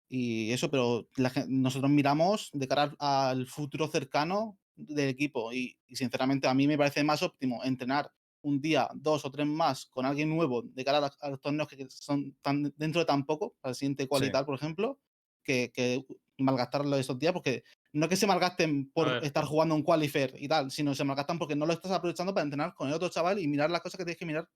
[0.09, 5.77] y eso, pero la nosotros miramos de cara al, al futuro cercano del equipo y,
[5.87, 8.11] y sinceramente a mí me parece más óptimo entrenar
[8.43, 11.87] un día, dos o tres más con alguien nuevo de cara a, los torneos que
[11.89, 14.33] son tan, dentro de tan poco, al siguiente quali y Sí.
[14.33, 14.99] tal, por ejemplo,
[15.43, 16.05] que, que
[16.39, 20.71] malgastarlo esos días porque no que se malgasten por estar jugando un qualifier y tal,
[20.71, 23.49] sino se malgastan porque no lo estás aprovechando para entrenar con el otro chaval y
[23.49, 24.49] mirar las cosas que tienes que mirar.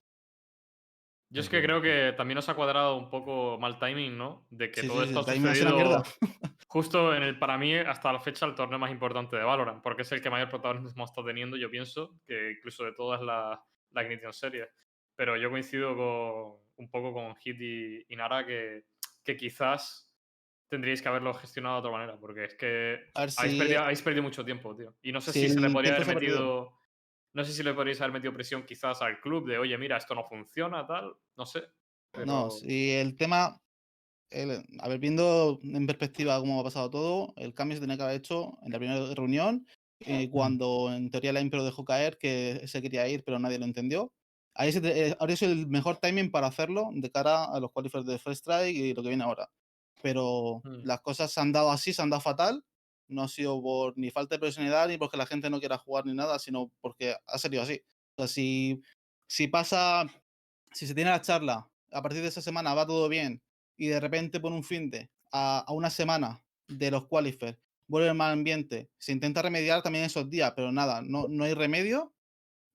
[1.29, 4.47] Yo es que creo que también nos ha cuadrado un poco mal timing, ¿no?
[4.49, 6.03] De que Sí, todo sí, esto ha el sucedido
[6.69, 10.03] justo en el, para mí, hasta la fecha, el torneo más importante de Valorant, porque
[10.03, 13.59] es el que mayor protagonismo está teniendo, yo pienso, que incluso de todas las
[13.97, 14.69] la Ignition Series.
[15.17, 18.85] Pero yo coincido con, un poco con Hit y, y Nara que,
[19.25, 20.11] que quizás
[20.69, 24.03] tendríais que haberlo gestionado de otra manera, porque es que ver habéis, si- perdido, habéis
[24.03, 24.95] perdido mucho tiempo, tío.
[25.03, 26.73] Y no sé si si se le podría haber metido...
[27.33, 30.15] No sé si le podríais haber metido presión quizás al club de, oye, mira, esto
[30.15, 31.65] no funciona, tal, no sé.
[32.25, 33.61] No, si el tema,
[34.31, 38.03] el- a ver, viendo en perspectiva cómo ha pasado todo, el cambio se tenía que
[38.05, 39.67] haber hecho en la primera reunión
[40.01, 43.65] eh, cuando en teoría la Impro dejó caer que se quería ir, pero nadie lo
[43.65, 44.13] entendió.
[44.55, 47.71] Ahí se te- eh, habría sido el mejor timing para hacerlo de cara a los
[47.73, 49.51] qualifiers de First Strike y lo que viene ahora.
[50.03, 50.85] Pero Mm.
[50.85, 52.65] las cosas se han dado así, se han dado fatal.
[53.09, 56.07] No ha sido por ni falta de profesionalidad ni porque la gente no quiera jugar
[56.07, 57.81] ni nada, sino porque ha salido así.
[58.17, 58.83] O sea, si,
[59.29, 60.07] si pasa,
[60.73, 63.43] si se tiene la charla, a partir de esa semana va todo bien
[63.77, 68.09] y de repente por un fin de a, a una semana de los qualifiers vuelve
[68.09, 72.15] el mal ambiente, se intenta remediar también esos días, pero nada, no, no hay remedio.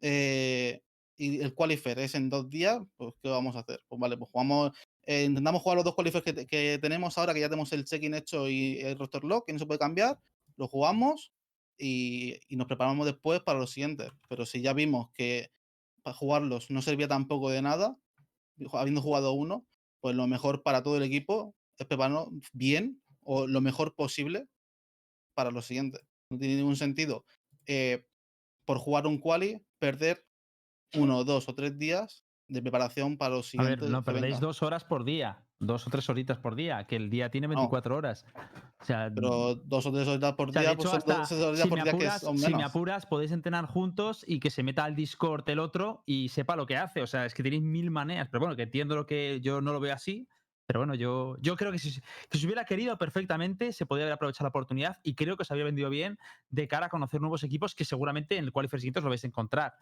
[0.02, 0.82] eh,
[1.18, 3.84] y el qualifier es en dos días, pues ¿qué vamos a hacer?
[3.88, 4.72] Pues vale, pues jugamos,
[5.04, 8.16] eh, intentamos jugar los dos qualifiers que, que tenemos ahora, que ya tenemos el check-in
[8.16, 10.20] hecho y el roster lock, que no se puede cambiar,
[10.58, 11.32] lo jugamos
[11.78, 14.10] y, y nos preparamos después para los siguientes.
[14.30, 15.52] Pero si ya vimos que
[16.04, 17.98] para jugarlos no servía tampoco de nada,
[18.74, 19.68] habiendo jugado uno,
[20.00, 24.48] pues lo mejor para todo el equipo es prepararnos bien o lo mejor posible
[25.42, 26.02] para los siguientes.
[26.30, 27.26] No tiene ningún sentido
[27.66, 28.06] eh,
[28.66, 30.24] por jugar un quali perder
[30.94, 33.82] uno, dos o tres días de preparación para los A siguientes.
[33.82, 37.10] ver, no perdéis dos horas por día, dos o tres horitas por día, que el
[37.10, 37.56] día tiene No.
[37.56, 38.26] 24 horas.
[38.82, 41.78] O sea, Pero dos o tres horitas por O sea, día, pues dos si por
[41.78, 42.70] me, día que apuras, son si me menos.
[42.70, 46.66] apuras, podéis entrenar juntos y que se meta al Discord el otro y sepa lo
[46.68, 47.02] que hace.
[47.02, 48.28] O sea, es que tenéis mil maneras.
[48.30, 50.28] Pero bueno, que entiendo lo que yo no lo veo así.
[50.72, 54.14] Pero bueno, yo, yo creo que si, que si hubiera querido perfectamente, se podría haber
[54.14, 56.18] aprovechado la oportunidad y creo que os había vendido bien
[56.50, 59.22] de cara a conocer nuevos equipos que seguramente en el Qualifier siguiente os lo vais
[59.26, 59.74] a encontrar.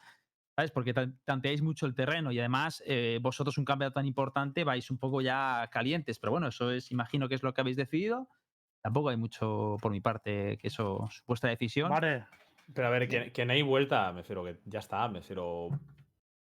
[0.55, 0.71] ¿Sabes?
[0.71, 4.89] Porque tan- tanteáis mucho el terreno y además eh, vosotros un cambio tan importante vais
[4.89, 6.17] un poco ya calientes.
[6.17, 8.27] Pero bueno, eso es, imagino que es lo que habéis decidido.
[8.81, 11.91] Tampoco hay mucho por mi parte que eso es vuestra decisión.
[11.91, 12.25] Vale,
[12.73, 15.69] Pero a ver, que, que no hay vuelta, me refiero que ya está, me refiero.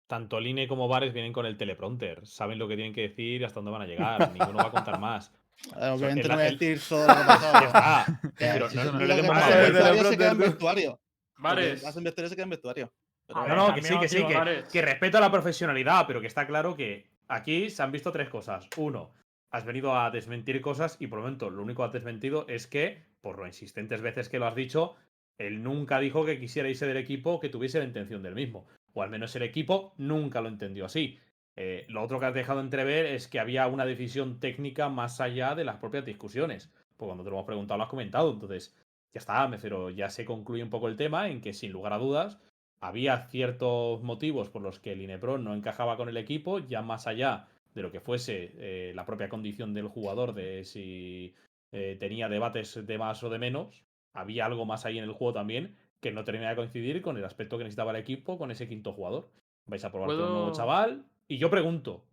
[0.07, 3.45] Tanto Line como Bares vienen con el teleprompter, saben lo que tienen que decir y
[3.45, 5.33] hasta dónde van a llegar, ninguno va a contar más.
[5.75, 7.19] Obviamente no voy a decir todo lo que
[8.39, 11.01] Pero no, no le el vestuario se queda en vestuario.
[11.39, 12.93] En vestuario se queda en vestuario.
[13.27, 14.69] Pero No, no, que sí, que sí, que, Vares.
[14.69, 18.29] que respeto a la profesionalidad, pero que está claro que aquí se han visto tres
[18.29, 18.69] cosas.
[18.77, 19.11] Uno,
[19.51, 22.67] has venido a desmentir cosas y por el momento lo único que has desmentido es
[22.67, 24.95] que, por lo insistentes veces que lo has dicho,
[25.39, 28.67] él nunca dijo que quisiera irse del equipo que tuviese la intención del mismo.
[28.97, 31.19] O al menos el equipo nunca lo entendió así.
[31.55, 35.55] Eh, lo otro que has dejado entrever es que había una decisión técnica más allá
[35.55, 36.73] de las propias discusiones.
[36.97, 38.33] Pues cuando te lo hemos preguntado lo has comentado.
[38.33, 38.75] Entonces,
[39.13, 41.93] ya está, me refiero, ya se concluye un poco el tema en que sin lugar
[41.93, 42.39] a dudas
[42.81, 47.07] había ciertos motivos por los que el Inepro no encajaba con el equipo, ya más
[47.07, 51.35] allá de lo que fuese eh, la propia condición del jugador, de si
[51.71, 55.35] eh, tenía debates de más o de menos, había algo más ahí en el juego
[55.35, 58.69] también que no terminaba de coincidir con el aspecto que necesitaba el equipo con ese
[58.69, 59.31] quinto jugador.
[59.67, 61.07] Vais a probar con un nuevo ¿Puedo- chaval.
[61.29, 62.05] Y yo pregunto,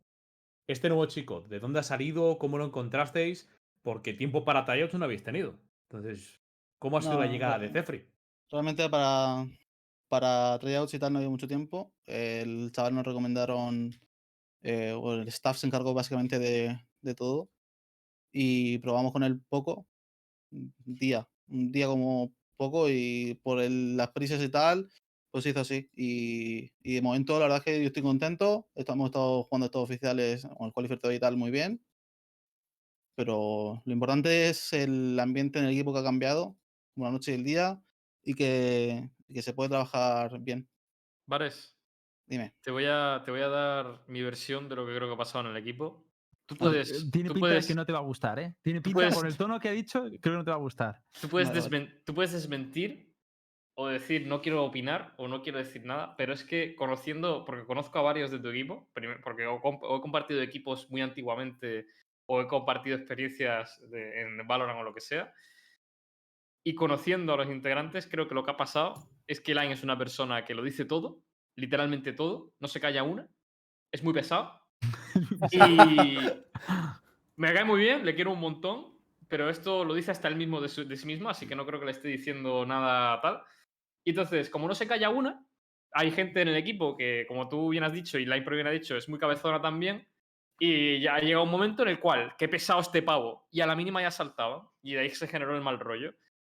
[0.68, 2.38] este nuevo chico, ¿de dónde ha salido?
[2.40, 3.50] ¿Cómo lo encontrasteis?
[3.84, 5.60] Porque tiempo para tryouts no habéis tenido.
[5.90, 6.42] Entonces,
[6.80, 7.70] ¿cómo ha sido la No, llegada de.
[7.70, 8.08] Cefri?
[8.50, 9.46] Realmente para,
[10.08, 11.94] para tryouts y tal no había mucho tiempo.
[12.06, 13.92] El chaval nos recomendaron,
[14.62, 17.50] eh, o el staff se encargó básicamente de, de todo.
[18.32, 19.86] Y probamos con él poco,
[20.52, 24.90] un día, un día como poco y por el- las prisas y tal,
[25.32, 25.90] pues hizo así.
[25.96, 28.70] Y, y de momento la verdad es que yo estoy contento.
[28.76, 31.84] Estamos estado jugando estos oficiales con el qualifier todavía y tal muy bien.
[33.16, 36.58] Pero lo importante es el ambiente en el equipo que ha cambiado,
[36.94, 37.84] como la noche y el día,
[38.24, 40.70] y que, y que se puede trabajar bien.
[41.26, 41.78] Vares,
[42.28, 42.54] Dime.
[42.62, 45.18] te voy, a, te voy a dar mi versión de lo que creo que ha
[45.18, 46.13] pasado en el equipo.
[46.46, 48.56] Tú No, puedes, Tiene tú pinta puedes, de que no te va a gustar, ¿eh?
[48.62, 50.60] Tiene pinta, puedes- por el tono que ha dicho, creo que no te va a
[50.60, 51.02] gustar.
[51.22, 51.72] tú puedes Vale, vale.
[51.88, 53.14] desmen- tú puedes desmentir
[53.76, 57.66] o decir no quiero opinar o no quiero decir nada, pero es que conociendo, porque
[57.66, 61.88] conozco a varios de tu equipo, porque he compartido equipos muy antiguamente
[62.28, 65.34] o he compartido experiencias de- en Valorant o lo que sea,
[66.66, 69.84] y conociendo a los integrantes, creo que lo que ha pasado es que Line es
[69.84, 71.22] una persona que lo dice todo,
[71.58, 73.28] literalmente todo, no se calla una,
[73.92, 74.62] es muy pesado.
[75.52, 76.18] y
[77.36, 80.62] me cae muy bien, le quiero un montón, pero esto lo dice hasta él mismo
[80.62, 83.42] de, su- sí mismo, así que no creo que le esté diciendo nada tal.
[84.04, 85.46] Y entonces, como no se calla una,
[85.94, 88.68] hay gente en el equipo que, como tú bien has dicho y Line Pro bien
[88.68, 90.08] ha dicho, es muy cabezona también.
[90.60, 93.66] Y ya ha llegado un momento en el cual, qué pesado este pavo, y a
[93.66, 96.14] la mínima ya saltaba, y de ahí se generó el mal rollo.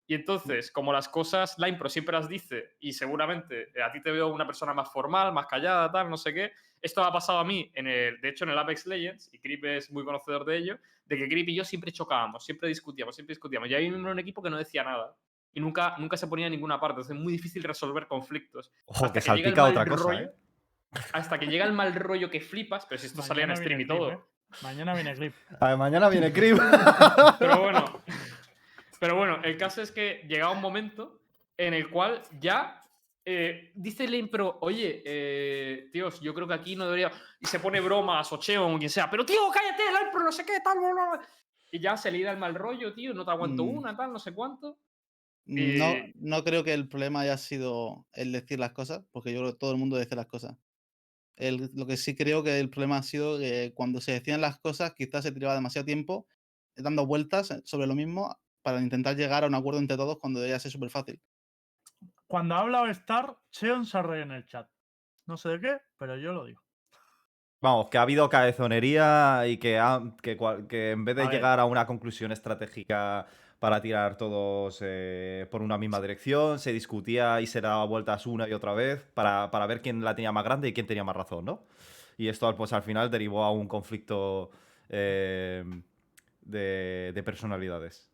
[0.07, 4.01] Y entonces, como las cosas, Line Pro siempre las dice, y seguramente eh, a ti
[4.01, 6.51] te veo una persona más formal, más callada, tal, no sé qué.
[6.81, 9.65] Esto ha pasado a mí, en el, de hecho, en el Apex Legends, y Creep
[9.65, 13.31] es muy conocedor de ello, de que Creep y yo siempre chocábamos, siempre discutíamos, siempre
[13.31, 13.69] discutíamos.
[13.69, 15.15] Y hay un miembro en un equipo que no decía nada.
[15.53, 16.95] Y nunca, nunca se ponía en ninguna parte.
[17.01, 18.71] Entonces es muy difícil resolver conflictos.
[18.85, 20.25] Ojo, Hasta que que llega el salpica mal otra cosa, rollo.
[20.25, 20.31] ¿eh?
[21.13, 23.81] Hasta que llega el mal rollo que flipas, pero si esto salía en Mañana stream
[23.81, 24.07] y todo.
[24.09, 24.23] clip, ¿eh?
[24.61, 25.33] Mañana viene clip.
[25.59, 26.57] A ver, mañana viene Crib.
[27.39, 28.01] Pero bueno.
[28.99, 31.21] Pero bueno, el caso es que llegaba un momento
[31.57, 32.81] en el cual ya
[33.25, 37.11] eh, dice el impro, oye, eh, tíos, yo creo que aquí no debería.
[37.39, 40.31] Y se pone bromas o Cheon o quien sea, pero tío, cállate, el impro, no
[40.31, 41.27] sé qué, tal, bla, bla, bla".
[41.71, 43.77] Y ya se le da el mal rollo, tío, no te aguanto Mm.
[43.77, 44.79] una, tal, no sé cuánto.
[45.47, 49.51] No, no creo que el problema haya sido el decir las cosas, porque yo creo
[49.51, 50.55] que todo el mundo dice las cosas.
[51.35, 54.59] El- lo que sí creo que el problema ha sido que cuando se decían las
[54.59, 56.27] cosas, quizás se tiraba demasiado tiempo
[56.75, 60.59] dando vueltas sobre lo mismo para intentar llegar a un acuerdo entre todos cuando debería
[60.59, 61.21] ser súper fácil.
[62.27, 64.67] Cuando ha hablado Star, Cheon se ha reído en el chat.
[65.27, 66.61] No sé de qué, pero yo lo digo.
[67.61, 71.29] Vamos, que ha habido cabezonería y que, ha- que, cual- que en vez de A
[71.29, 71.35] ver.
[71.35, 73.25] llegar a una conclusión estratégica
[73.59, 78.47] para tirar todos eh, por una misma dirección, se discutía y se daba vueltas una
[78.47, 81.15] y otra vez para, para ver quién la tenía más grande y quién tenía más
[81.15, 81.63] razón, ¿no?
[82.17, 84.51] Y esto pues al final derivó a un conflicto
[84.89, 85.63] eh,
[86.41, 88.11] de, de personalidades.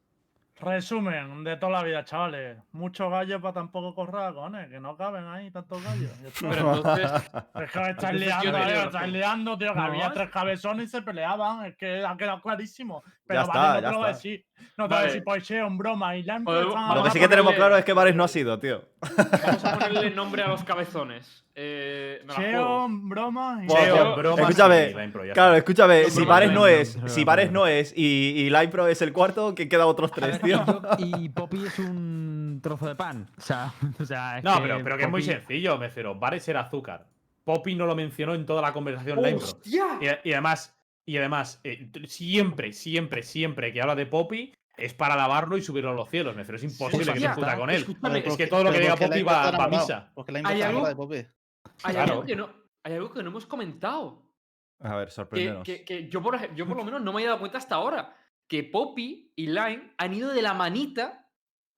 [0.61, 2.57] Resumen de toda la vida, chavales.
[2.71, 6.11] Muchos gallos para tan pocos corracones, que no caben ahí tantos gallos.
[6.21, 6.49] Ya está.
[6.49, 7.11] Pero entonces,
[7.55, 9.11] Es que estáis Entonces, liando, eh, os estáis razón.
[9.11, 11.65] liando, tío, que No, había es- tres cabezones y se peleaban.
[11.65, 13.03] Es que ha quedado clarísimo.
[13.25, 14.17] Pero está, vale, no ya te lo voy a está.
[14.17, 14.45] decir.
[14.77, 15.05] No te voy a Vale.
[15.07, 16.95] decir, pues Cheon, broma y la Podemos- empresa.
[16.95, 18.83] Lo que sí que tenemos claro es que Vares no ha sido, tío.
[19.17, 21.45] vamos a ponerle nombre a los cabezones.
[21.53, 22.35] Eh, la.
[22.35, 23.67] Cheon, broma y.
[23.67, 27.19] Bueno, Cheo, bromas escúchame, y la Claro, escúchame, Yo si que no es, no, si
[27.21, 27.67] no, Vares no.
[27.67, 30.63] es y, y Limpro es el cuarto, que queda otros tres, ver, tío.
[30.97, 33.27] y yo- y Poppy es un trozo de pan.
[33.37, 36.15] O sea, o sea es No, pero, pero que es muy sencillo, me refiero.
[36.15, 37.05] Bares era azúcar.
[37.43, 39.45] Poppy no lo mencionó en toda la conversación la impro.
[39.47, 39.85] ¡Hostia!
[39.99, 40.73] Y, y además,
[41.05, 45.91] y además eh, siempre, siempre, siempre que habla de Poppy es para alabarlo y subirlo
[45.91, 46.35] a los cielos.
[46.35, 47.75] Me refiero, es imposible que Hostia, se discuta con él.
[47.81, 50.11] escúchame, Es que todo lo que diga Poppy va, a misa.
[50.13, 50.87] Porque la ¿Hay algo?
[50.87, 51.15] de Poppy.
[51.83, 52.13] Hay, Claro.
[52.13, 52.49] algo que no,
[52.83, 54.27] hay algo que no hemos comentado.
[54.79, 55.63] A ver, Que, sorpréndenos.
[55.63, 57.75] que- que yo, por, ej- yo por lo menos no me había dado cuenta hasta
[57.75, 58.15] ahora.
[58.47, 61.20] Que Poppy y Line han ido de la manita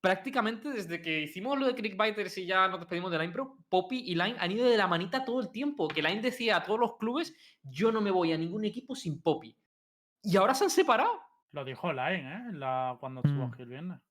[0.03, 3.57] prácticamente desde que hicimos lo de Crickbiters y ya nos despedimos de la impro.
[3.69, 5.87] Poppy y Line han ido de la manita todo el tiempo.
[5.87, 9.21] Que Line decía a todos los clubes: Yo no me voy a ningún equipo sin
[9.21, 9.57] Poppy.
[10.21, 11.21] Y ahora se han separado.
[11.53, 12.41] Lo dijo Line, ¿eh?
[12.51, 13.53] La, cuando estuvo Mm.
[13.53, 14.01] aquí el viernes.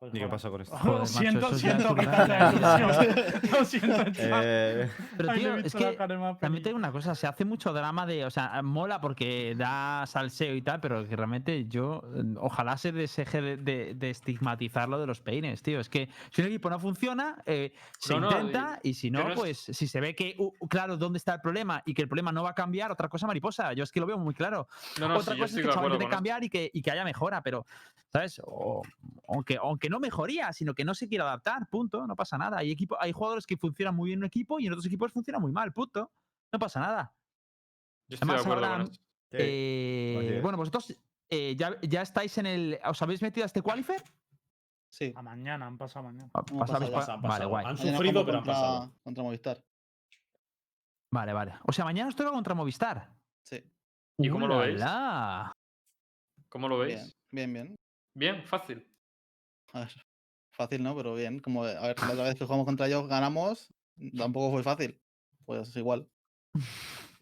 [0.00, 0.76] Lo ¿Y qué pasó con esto?
[0.78, 3.50] Joder, macho, siento, eso ya siento un quitarte la gran- ilusión.
[3.52, 4.42] Lo siento, chaval.
[4.44, 6.62] Eh, Pero Ahí le he tío, es visto la que cara también feliz.
[6.62, 10.60] tengo una cosa, se hace mucho drama de, o sea, mola porque da salseo y
[10.60, 15.06] tal, pero que realmente yo, eh, ojalá se deje de, de- de estigmatizar lo de
[15.06, 15.80] los peines, tío.
[15.80, 19.22] Es que si un equipo no funciona, eh, se No, no, intenta y si no,
[19.22, 22.02] no es- pues si se ve que, uh, claro, dónde está el problema y que
[22.02, 23.72] el problema no va a cambiar, otra cosa mariposa.
[23.72, 24.68] Yo es que lo veo muy claro.
[25.00, 26.10] No, no, Otra sí, yo cosa estoy es que de el chaval acuerdo intente con
[26.10, 26.16] esto.
[26.16, 27.64] cambiar y que, y que haya mejora, pero,
[28.12, 28.38] ¿sabes?
[28.44, 28.82] O-
[29.28, 32.58] aunque, aunque no mejoría, sino que no se quiere adaptar, punto, no pasa nada.
[32.58, 35.12] Hay, equipo, hay jugadores que funcionan muy bien en un equipo y en otros equipos
[35.12, 36.10] funcionan muy mal, punto.
[36.52, 37.14] No pasa nada.
[38.08, 38.92] Yo estoy de Además, acuerdo ahora, con
[39.32, 40.94] eh, bueno, vosotros
[41.30, 42.78] eh, ya, ya estáis en el.
[42.84, 44.02] ¿Os habéis metido a este qualifier?
[44.92, 45.12] Sí.
[45.16, 46.28] A mañana, han pasado mañana.
[46.30, 47.66] Pa- pasabais pasado, pa- Vale, guay.
[47.66, 48.92] Han sufrido, pero han contra- pasado.
[49.02, 49.64] Contra Movistar.
[51.12, 51.54] Vale, vale.
[51.66, 53.08] O sea, mañana os toca contra Movistar.
[53.42, 53.62] Sí.
[54.18, 54.80] ¿Y cómo lo veis?
[56.48, 57.16] ¿Cómo lo Bien, veis?
[57.32, 57.76] bien, bien.
[58.16, 58.86] Bien, fácil.
[59.74, 59.92] A ver,
[60.50, 61.40] fácil no, pero bien.
[61.40, 63.72] Como, a ver, la otra vez que jugamos contra ellos ganamos,
[64.16, 64.98] tampoco fue fácil.
[65.44, 66.08] Pues igual.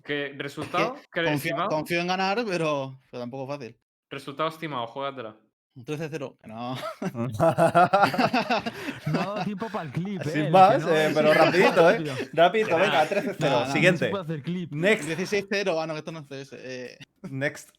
[0.04, 0.96] ¿Qué resultado?
[1.12, 3.76] ¿Qué Confío, confío en ganar, pero, pero tampoco fácil.
[4.10, 5.36] Resultado estimado, juégatela.
[5.74, 6.36] Un 13-0.
[6.42, 6.76] que No.
[9.12, 10.24] No ha dado tiempo para el clip, ¿eh?
[10.30, 11.98] Sin que más, no eh, pero rapidito, ¿eh?
[11.98, 12.14] Rápido.
[12.34, 13.38] Rapidito, venga, 13-0.
[13.38, 14.08] Nada, nada, No se Siguiente.
[14.10, 14.72] puede hacer clip.
[14.72, 15.08] Next.
[15.08, 15.82] 16-0.
[15.82, 16.52] Ah, no, que esto no es CS.
[16.58, 17.70] Eh, Next.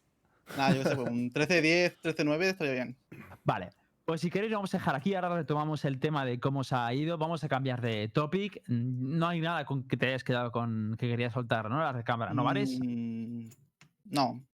[0.56, 2.96] nada, yo qué sé, pues un 13-10, 13-9 estaría bien.
[3.44, 3.70] Vale.
[4.06, 6.92] Pues si queréis vamos a dejar aquí, ahora retomamos el tema de cómo se ha
[6.92, 8.62] ido, vamos a cambiar de topic.
[8.68, 11.78] Mm, No hay nada con que te hayas quedado con que querías soltar, ¿no?
[11.78, 12.78] La recámara, ¿no, Vares?
[12.82, 13.48] Mm,
[14.10, 14.44] No.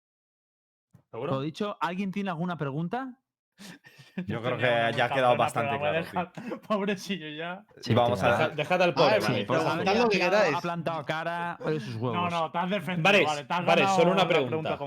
[1.10, 1.32] ¿Seguro?
[1.34, 3.16] Lo dicho, ¿alguien tiene alguna pregunta?
[4.28, 5.92] Yo creo que ya ha quedado bastante claro.
[5.92, 6.00] tío.
[6.00, 6.32] dejar-
[6.68, 7.64] Pobrecillo ya.
[7.80, 11.58] Sí, vamos a Deja- Dejad al Ah, pobre, sí, preguntad lo que ha plantado cara
[11.66, 12.14] de sus huevos.
[12.16, 13.02] No, no, te has defendido.
[13.02, 14.78] Vares, vale, te has Vares, ganado solo una pregunta.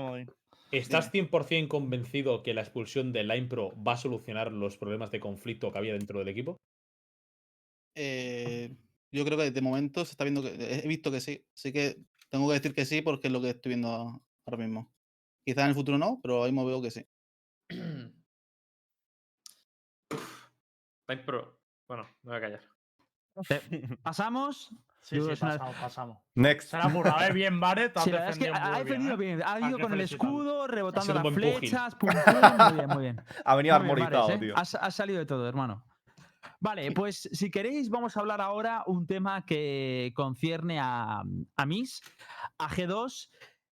[0.78, 5.20] ¿Estás 100% convencido que la expulsión de Line Pro va a solucionar los problemas de
[5.20, 6.56] conflicto que había dentro del equipo?
[7.96, 8.74] Eh,
[9.12, 10.54] yo creo que de momento se está viendo que.
[10.58, 11.46] He visto que sí.
[11.54, 11.96] Así que
[12.30, 13.88] tengo que decir que sí porque es lo que estoy viendo
[14.46, 14.92] ahora mismo.
[15.46, 17.06] Quizás en el futuro no, pero ahora mismo veo que sí.
[21.06, 21.58] Time Pro.
[21.86, 22.62] Bueno, me voy a callar.
[24.02, 24.74] Pasamos.
[25.04, 26.18] Sí, sí, pasamos, pasamos.
[26.34, 26.70] Next.
[26.70, 27.32] Se la ha ¿eh?
[27.34, 27.60] Bien,
[28.02, 29.16] Sí, la es que defendido ha, ha bien, defendido ¿eh?
[29.18, 29.42] bien.
[29.44, 33.20] Ha ido con el escudo, rebotando las flechas, pum, pum, muy bien, muy bien.
[33.44, 34.38] Ha venido bien, Vares, ¿eh?
[34.38, 34.54] tío.
[34.56, 35.84] Has salido de todo, hermano.
[36.58, 41.22] Vale, pues si queréis, vamos a hablar ahora un tema que concierne a,
[41.56, 42.00] a Miss,
[42.56, 43.28] a G2.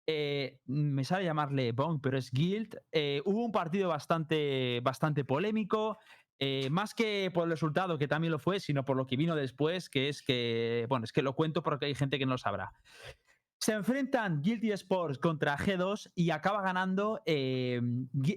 [0.06, 2.78] eh, me sabe llamarle Bong, pero es Guild.
[2.92, 5.98] Eh, hubo un partido bastante, bastante polémico.
[6.38, 9.34] Eh, más que por el resultado, que también lo fue, sino por lo que vino
[9.34, 12.38] después, que es que, bueno, es que lo cuento porque hay gente que no lo
[12.38, 12.72] sabrá.
[13.58, 17.80] Se enfrentan Guilty Sports contra G2 y acaba ganando eh,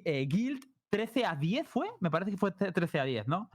[0.06, 1.88] eh, Guild 13 a 10, ¿fue?
[2.00, 3.50] Me parece que fue 13 a 10, ¿no?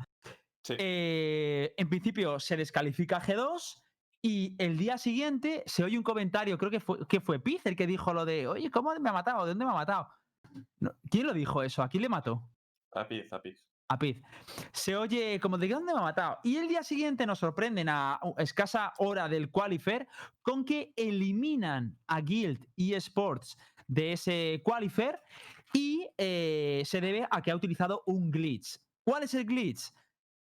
[0.63, 0.75] Sí.
[0.79, 3.83] Eh, en principio se descalifica G2
[4.23, 7.77] y el día siguiente se oye un comentario, creo que fue, que fue Piz el
[7.77, 9.45] que dijo lo de, oye, ¿cómo me ha matado?
[9.45, 10.09] ¿De dónde me ha matado?
[10.81, 11.83] No, ¿Quién lo dijo eso?
[11.83, 12.43] ¿A quién le mató?
[12.93, 13.33] Zapiz, zapiz.
[13.33, 13.74] A Piz.
[14.73, 16.39] Se oye como de dónde me ha matado.
[16.43, 20.07] Y el día siguiente nos sorprenden a escasa hora del qualifier
[20.43, 25.21] con que eliminan a Guild y Sports de ese qualifier
[25.73, 28.79] y eh, se debe a que ha utilizado un glitch.
[29.03, 29.93] ¿Cuál es el glitch?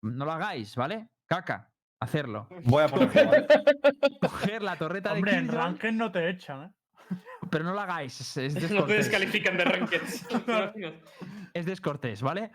[0.02, 1.08] No lo hagáis, ¿vale?
[1.26, 1.70] Caca,
[2.00, 2.48] hacerlo.
[2.64, 3.46] Voy a ponerlo, ¿vale?
[4.20, 6.70] Coger la torreta Hombre, de en Killjoy, ranked no te echan, ¿eh?
[7.50, 8.20] pero no lo hagáis.
[8.20, 10.26] Es, es No te descalifican de rankeds.
[11.54, 12.50] es descortés, ¿vale?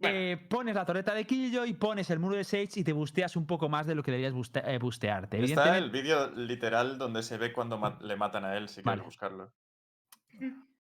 [0.00, 0.16] Bueno.
[0.18, 3.46] Eh, pones la torreta de Killjoy, pones el muro de Sage y te busteas un
[3.46, 5.42] poco más de lo que deberías buste- eh, bustearte.
[5.44, 8.96] Está el vídeo literal donde se ve cuando ma- le matan a él, si Vale.
[9.02, 9.52] quieres buscarlo.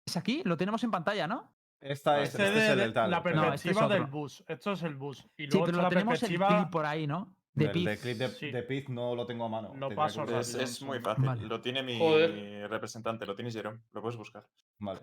[0.05, 1.51] es aquí, lo tenemos en pantalla, ¿no?
[1.81, 3.11] Esta es, Este este es el de- del tal.
[3.11, 3.17] la.
[3.21, 4.43] No, este es perspectiva del bus.
[4.47, 5.19] Esto es el bus.
[5.37, 7.35] Y Sí, luego pero está lo la tenemos el clip por ahí, ¿no?
[7.53, 7.85] De El Piz.
[7.85, 8.51] de clip de, Sí.
[8.51, 9.69] de Piz no lo tengo a mano.
[9.69, 10.23] Tendría paso.
[10.39, 11.25] Es, es muy fácil.
[11.25, 11.47] Vale.
[11.47, 12.69] Lo tiene mi Joder.
[12.69, 13.79] representante, lo tiene Jerome.
[13.93, 14.45] Lo puedes buscar.
[14.79, 15.01] Vale.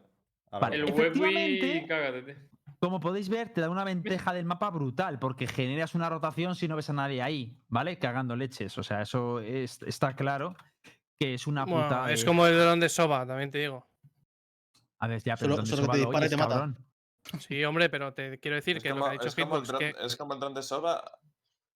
[0.72, 2.34] El webwii, Efectivamente- cágate, tío.
[2.82, 6.66] Como podéis ver, te da una ventaja del mapa brutal, porque generas una rotación si
[6.66, 7.96] no ves a nadie ahí, ¿vale?
[7.96, 8.76] Cagando leches.
[8.76, 10.56] O sea, eso es- está claro
[11.16, 12.12] que es una Bueno, puta.
[12.12, 13.86] es de- como el dron de Soba, también te digo.
[14.98, 16.48] A ver, ya, Solo- pero ¿dónde solo que te lo dispara y te mata.
[16.54, 16.78] cabrón?
[17.38, 19.62] Sí, hombre, pero te quiero decir Es que lo que ha dicho es como el
[19.62, 21.18] Hitbox, dron, que, es como el dron de Soba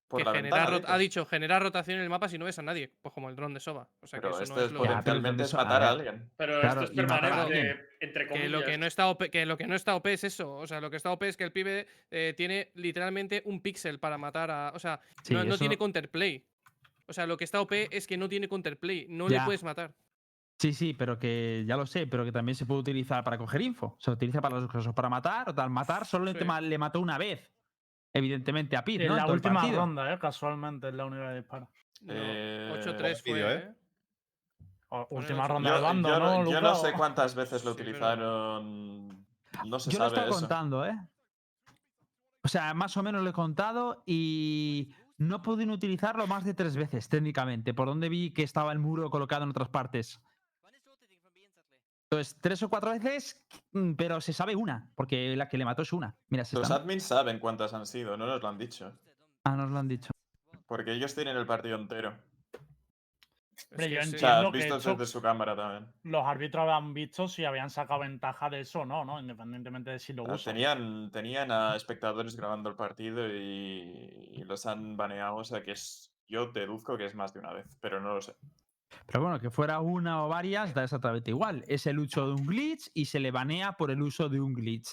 [0.09, 0.78] por que la genera ventana.
[0.78, 3.28] rot- ha dicho generar rotación en el mapa si no ves a nadie, pues como
[3.28, 3.88] el dron de Soba.
[4.00, 6.30] O sea, que Pero eso esto no es es lo potencialmente es matar a alguien.
[6.36, 8.50] Pero Claro, esto es permanente, entre que comillas.
[8.50, 10.52] lo que no está OP, que lo que no está OP es eso.
[10.54, 13.98] O sea, lo que está OP es que el pibe eh, tiene literalmente un píxel
[13.98, 14.72] para matar a.
[14.74, 16.44] O sea, Sí, no, no tiene counterplay.
[17.07, 19.07] O sea, lo que está OP es que no tiene counterplay.
[19.09, 19.92] No le puedes matar.
[20.59, 23.61] Sí, sí, pero que ya lo sé, pero que también se puede utilizar para coger
[23.61, 23.94] info.
[24.00, 25.68] Se utiliza para los cosas para matar o tal.
[25.68, 26.38] Matar solo Sí.
[26.62, 27.52] le mató una vez.
[28.16, 29.16] Evidentemente a Piz, En ¿no?
[29.16, 29.80] la última partido.
[29.80, 30.18] ronda, ¿eh?
[30.18, 31.68] Casualmente es la única que dispara.
[32.02, 33.40] No, Eh, 8-3 fue.
[33.40, 33.56] ¿eh?
[33.58, 33.74] ¿eh?
[35.10, 36.50] Última ronda Yo, de bando, yo ¿no?
[36.50, 39.26] yo no sé cuántas veces lo Sí, pero- utilizaron.
[39.66, 40.38] No se Yo lo he sabe estado eso.
[40.40, 40.96] contando, ¿eh?
[42.42, 46.76] O sea, más o menos lo he contado y no pudieron utilizarlo más de tres
[46.76, 50.20] veces, técnicamente, por donde vi que estaba el muro colocado en otras partes.
[52.09, 53.42] Entonces, tres o cuatro veces,
[53.72, 56.14] mm, pero se sabe una, porque la que le mató es una.
[56.28, 58.96] Mira, se Los están- admins saben cuántas han sido, no nos lo han dicho.
[59.42, 60.11] Ah, nos lo han dicho.
[60.66, 62.16] Porque ellos tienen el partido entero.
[63.72, 64.14] Hombre, yo sí.
[64.14, 65.92] O sea, Entiendo han que visto eso- desde su cámara también.
[66.04, 69.18] Los árbitros habían visto si habían sacado ventaja de eso o no, ¿no?
[69.18, 70.54] Independientemente de si lo Ah, usan.
[70.54, 75.72] Tenían, tenían a espectadores grabando el partido y, y los han baneado, o sea que
[75.72, 76.12] es.
[76.28, 78.36] Yo deduzco que es más de una vez, pero no lo sé.
[79.07, 81.64] Pero bueno, que fuera una o varias, da exactamente igual.
[81.68, 84.53] Es el uso de un glitch y se le banea por el uso de un
[84.53, 84.89] glitch.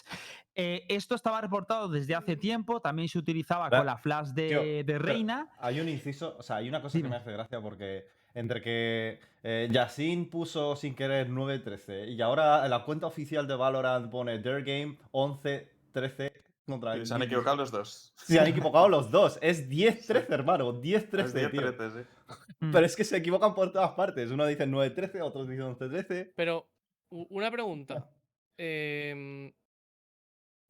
[0.55, 4.61] Eh, esto estaba reportado desde hace tiempo, también se utilizaba con la flash de, Tío,
[4.61, 5.49] de pero Reina.
[5.59, 7.09] Hay un inciso, o sea, hay una cosa Dime.
[7.09, 12.67] que me hace gracia porque entre que eh, Yasin puso sin querer 9-13 y ahora
[12.67, 16.32] la cuenta oficial de Valorant pone Their Game 11-13
[16.65, 18.13] contra Y se han equivocado los dos.
[18.17, 19.37] Se han equivocado los dos.
[19.41, 20.73] Es 10-13, hermano.
[20.81, 21.75] 10-13, Es 10, tío.
[21.75, 22.07] 13, sí.
[22.61, 22.71] Mm.
[22.71, 24.31] Pero es que se equivocan por todas partes.
[24.31, 26.33] Uno dice 9-13, otros dicen 11-13.
[26.35, 26.69] Pero,
[27.09, 28.09] una pregunta.
[28.57, 29.51] Em,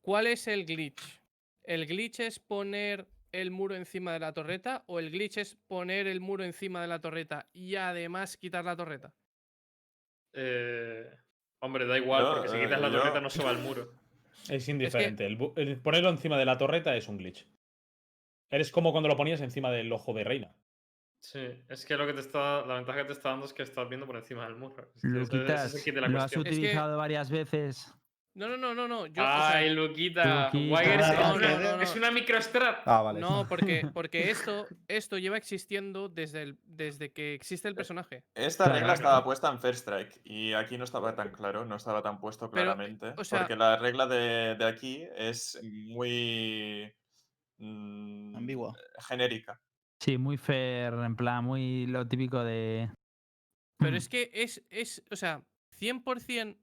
[0.01, 1.21] ¿Cuál es el glitch?
[1.63, 6.07] ¿El glitch es poner el muro encima de la torreta o el glitch es poner
[6.07, 9.13] el muro encima de la torreta y además quitar la torreta?
[10.33, 11.09] Eh,
[11.59, 13.59] hombre, da igual, Yo, porque si eh, quitas la yo- torreta no se va al
[13.59, 13.93] muro.
[14.49, 15.25] Es indiferente.
[15.25, 17.47] El ponerlo encima de la torreta es un glitch.
[18.49, 20.53] Eres como cuando lo ponías encima del ojo de reina.
[21.19, 23.63] Sí, es que lo que te está, la ventaja que te está dando es que
[23.63, 24.91] estás viendo por encima del muro.
[24.95, 25.29] Es que es
[25.85, 26.47] de la lo has cuestión.
[26.47, 27.93] Es que- utilizado varias veces.
[28.35, 29.05] No, no, no, no, no.
[29.05, 30.45] Yo, o sea, Ay, Luquita.
[30.51, 30.73] Luquita.
[30.75, 31.97] Wire es, No, una, no, no, es no.
[31.97, 32.81] una microstrap.
[32.87, 33.19] Ah, vale.
[33.19, 38.23] no, porque, porque esto, esto lleva existiendo desde, el, desde que existe el personaje.
[38.33, 38.93] Esta regla claro.
[38.95, 42.49] estaba puesta en First Strike y aquí no estaba tan claro, no estaba tan puesto
[42.49, 43.13] Pero, claramente.
[43.17, 46.91] o sea- porque la regla de, de aquí es muy
[47.57, 48.73] mm, Ambigua.
[49.07, 49.61] genérica.
[49.99, 52.89] Sí, muy fair, en plan, muy lo típico de.
[53.77, 55.43] Pero es que es, es, o sea,
[55.79, 56.57] 100%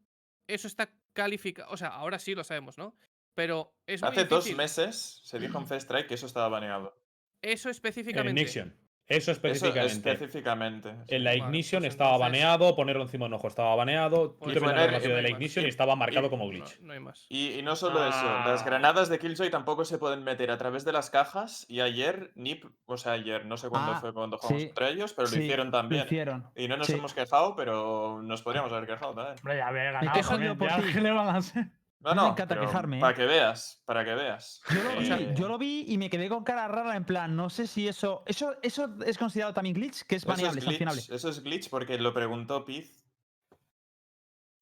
[0.49, 0.91] eso está
[1.21, 1.71] calificado.
[1.71, 2.97] O sea, ahora sí lo sabemos, ¿no?
[3.35, 6.99] Pero es muy Hace dos meses se dijo en First Strike que eso estaba baneado.
[7.43, 8.41] Eso En específicamente.
[8.41, 8.75] Nixion.
[9.11, 10.91] Eso Eso específicamente.
[11.09, 14.37] En la Vale, ignition pues estaba entonces- baneado, ponerlo encima de un ojo estaba baneado,
[14.39, 16.79] Pues tú te poner- la de la ignition y estaba marcado Y- como No, glitch.
[16.81, 17.27] no hay más.
[17.29, 18.65] Y, y no solo eso, las Ah.
[18.65, 21.67] granadas de Killjoy tampoco se pueden meter a través de las cajas.
[21.69, 24.69] Y ayer, Nip, o sea, ayer, no sé cuándo Ah, fue cuando jugamos sí.
[24.69, 26.05] contra ellos, pero Sí, lo hicieron Lo también.
[26.07, 26.47] hicieron.
[26.55, 26.93] Y no nos Sí.
[26.93, 29.37] hemos quejado, pero nos podríamos haber quejado también.
[29.41, 30.13] Hombre, ya había ganado.
[30.13, 30.83] quejo también, yo por ya, ti.
[30.93, 31.67] ¿Qué le van a hacer?
[32.03, 33.01] No, mí me no, encanta quejarme, ¿eh?
[33.01, 34.63] Para que veas, para que veas.
[34.71, 37.51] Yo lo, vi, yo lo vi y me quedé con cara rara en plan, no
[37.51, 38.23] sé si eso.
[38.27, 40.03] ¿Eso, eso es considerado también glitch?
[40.05, 41.15] Que es Eso es, baneable, es glitch, sancionable.
[41.17, 43.05] eso es glitch porque lo preguntó Piz.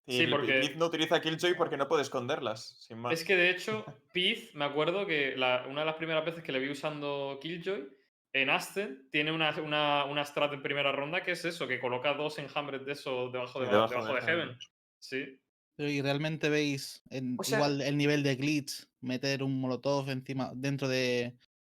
[0.07, 3.13] Y Sí, porque- Piz no utiliza Killjoy porque no puede esconderlas, sin más.
[3.13, 6.51] Es que de hecho, Piz, me acuerdo que la- una de las primeras veces que
[6.51, 7.89] le vi usando Killjoy,
[8.33, 12.15] en Aston tiene una, una, una strat en primera ronda que es eso, que coloca
[12.15, 14.49] dos enjambres de eso debajo de, Sí, debajo debajo de de Heaven.
[14.49, 14.59] Heaven.
[14.99, 15.41] Sí.
[15.79, 20.11] Pero ¿y realmente veis en, O sea- igual el nivel de glitch meter un molotov
[20.11, 21.39] encima dentro de,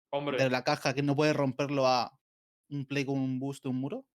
[0.10, 2.18] Hombre, de la caja que no puede romperlo a
[2.70, 4.06] un play con un boost de un muro?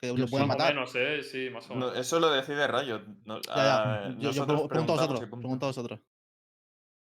[0.00, 0.74] Que Yo lo puede más o matar.
[0.74, 1.22] menos, ¿eh?
[1.22, 1.98] Sí, más o No, menos.
[1.98, 3.02] eso lo decide Riot.
[3.24, 4.68] no- ah, Yo, a vosotros.
[4.68, 6.00] Pregunto a vosotros.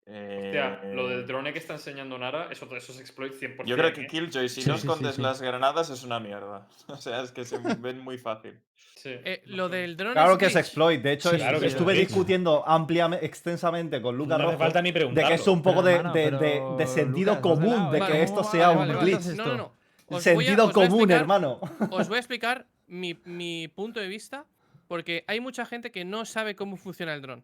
[0.05, 3.65] Hostia, lo Eh, del drone que está enseñando Nara, eso, eso es exploit 100%.
[3.65, 4.07] Yo creo que ¿eh?
[4.07, 5.21] Killjoy, si Sí, no sí, escondes sí.
[5.21, 6.67] las granadas, es una mierda.
[6.87, 8.59] O sea, es que se ven muy fácil.
[8.95, 11.01] Sí, Eh, lo del drone Claro es que es exploit.
[11.01, 14.45] De hecho, Sí, es- claro que es estuve discutiendo ampliamente, extensamente con No Lucas hace
[14.45, 16.39] Rojo falta ni de que es un poco Pero, de, hermano, de- pero,
[16.77, 19.25] de- de sentido Lucas, no común de que ¿cómo esto sea vale, un vale, glitch.
[19.25, 19.35] vale.
[19.37, 19.73] No, no, no.
[20.07, 21.59] Os Sentido a común, explicar- hermano.
[21.91, 24.45] Os voy a explicar mi, mi punto de vista
[24.87, 27.43] porque hay mucha gente que no sabe cómo funciona el dron.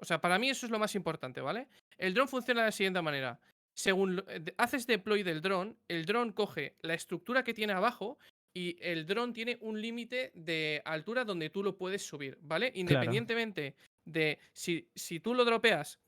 [0.00, 1.68] O sea, para mí eso es lo más importante, ¿vale?
[1.98, 3.38] El dron funciona de la siguiente manera.
[3.74, 8.18] Según lo- eh, haces deploy del dron, el dron coge la estructura que tiene abajo
[8.52, 12.72] y el dron tiene un límite de altura donde tú lo puedes subir, ¿vale?
[12.74, 13.74] Independientemente
[14.04, 15.98] de si, si tú lo dropeas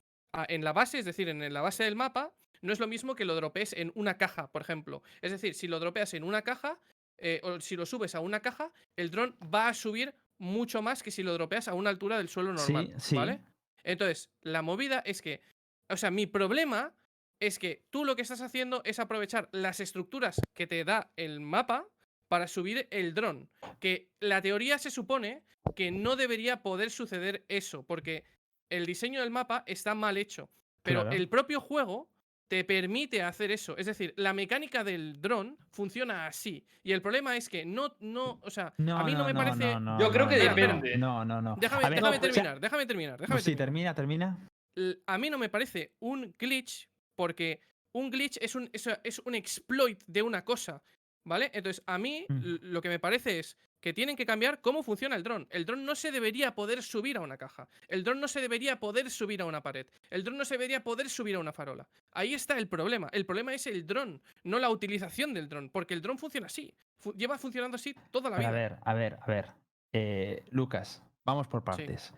[0.49, 2.33] en la base, es decir, en la base del mapa,
[2.63, 5.03] no es lo mismo que lo dropees en una caja, por ejemplo.
[5.21, 6.81] Es decir, si lo dropeas en una caja,
[7.19, 11.03] eh, o si lo subes a una caja, el dron va a subir mucho más
[11.03, 13.15] que si lo dropeas a una altura del suelo Sí, normal, sí.
[13.17, 13.41] ¿vale?
[13.85, 15.41] Entonces, la movida es que,
[15.89, 16.95] o sea, mi problema
[17.41, 21.41] es que tú lo que estás haciendo es aprovechar las estructuras que te da el
[21.41, 21.89] mapa
[22.29, 23.51] para subir el dron.
[23.81, 25.43] Que la teoría se supone
[25.75, 28.25] que no debería poder suceder eso, porque
[28.71, 30.51] el diseño del mapa está mal hecho.
[30.83, 31.17] Pero Claro.
[31.17, 32.11] el propio juego
[32.53, 33.79] te permite hacer eso.
[33.79, 36.63] Es decir, la mecánica del dron funciona así.
[36.83, 39.75] Y el problema es que no, no, o sea, No, a mí no, me parece.
[39.99, 40.99] Yo creo que no, depende.
[40.99, 41.57] No, no, no.
[41.59, 43.95] Déjame, A ver, déjame o sea, terminar, déjame terminar, déjame Sí, terminar.
[43.95, 44.37] termina,
[44.77, 45.01] termina.
[45.07, 47.63] A mí no me parece un glitch porque
[47.95, 50.83] un glitch es un, es, es un exploit de una cosa,
[51.25, 51.51] ¿vale?
[51.55, 52.57] Entonces, a mí Mm.
[52.61, 55.47] lo que me parece es que tienen que cambiar cómo funciona el dron.
[55.51, 57.69] El dron no se debería poder subir a una caja.
[57.89, 59.87] El dron no se debería poder subir a una pared.
[60.09, 61.87] El dron no se debería poder subir a una farola.
[62.13, 63.09] Ahí está el problema.
[63.13, 66.73] El problema es el dron, no la utilización del dron, porque el dron funciona así.
[66.97, 68.59] Fu- lleva funcionando así toda la Pero vida.
[68.61, 69.51] a ver, a ver, a ver.
[69.93, 72.15] Eh, Lucas, vamos por partes.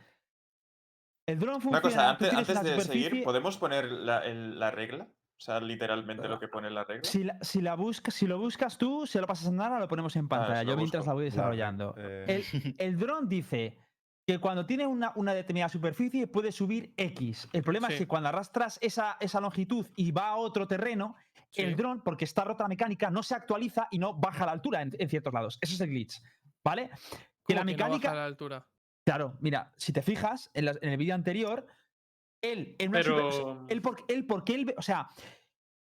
[1.26, 1.78] El dron funciona.
[1.78, 5.08] Una cosa, antes, de seguir, ¿podemos poner la, el- la regla?
[5.36, 7.04] O sea, literalmente lo que pone la regla.
[7.04, 9.88] Si, la- si, la buscas, si lo buscas tú, se lo pasas a Nara, lo
[9.88, 10.60] ponemos en pantalla.
[10.60, 11.10] si lo Yo mientras busco.
[11.10, 11.94] la voy La- desarrollando.
[11.98, 13.76] eh, El, el dron dice
[14.26, 17.48] que cuando tiene una, una determinada superficie puede subir X.
[17.52, 21.16] El problema es que cuando arrastras esa, esa longitud y va a otro terreno,
[21.56, 24.80] el dron, porque está rota la mecánica, no se actualiza y no baja la altura
[24.82, 25.58] en, en ciertos lados.
[25.60, 26.22] Eso es el glitch.
[26.64, 26.88] ¿Vale?
[27.46, 28.14] Que ¿Cómo la que no baja mecánica.
[28.14, 28.66] la altura.
[29.04, 31.66] Claro, mira, si te fijas en, la- en el vídeo anterior,
[32.52, 33.66] él, en una super- o sea, Pero.
[33.68, 35.08] él, por- él porque él, ve- o sea,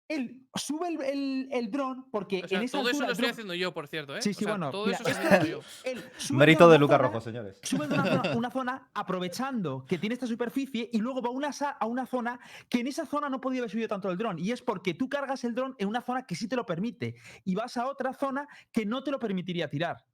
[0.06, 3.24] él sube el, el, el dron porque O sea, en esa todo eso lo estoy
[3.26, 4.20] dron- haciendo yo, por cierto, ¿eh?
[4.20, 4.70] Sí, O sí, sea, bueno.
[4.70, 5.90] todo mira, eso esto estoy aquí, haciendo yo.
[5.90, 7.58] él sube Mérito de Lucas Rojo, señores.
[7.62, 11.50] Sube una zona, una zona aprovechando que tiene esta superficie y luego va a una,
[11.80, 12.38] a una zona
[12.68, 14.38] que en esa zona no podía haber subido tanto el dron.
[14.38, 17.14] Y es porque tú cargas el dron en una zona que sí te lo permite
[17.46, 20.04] y vas a otra zona que no te lo permitiría tirar.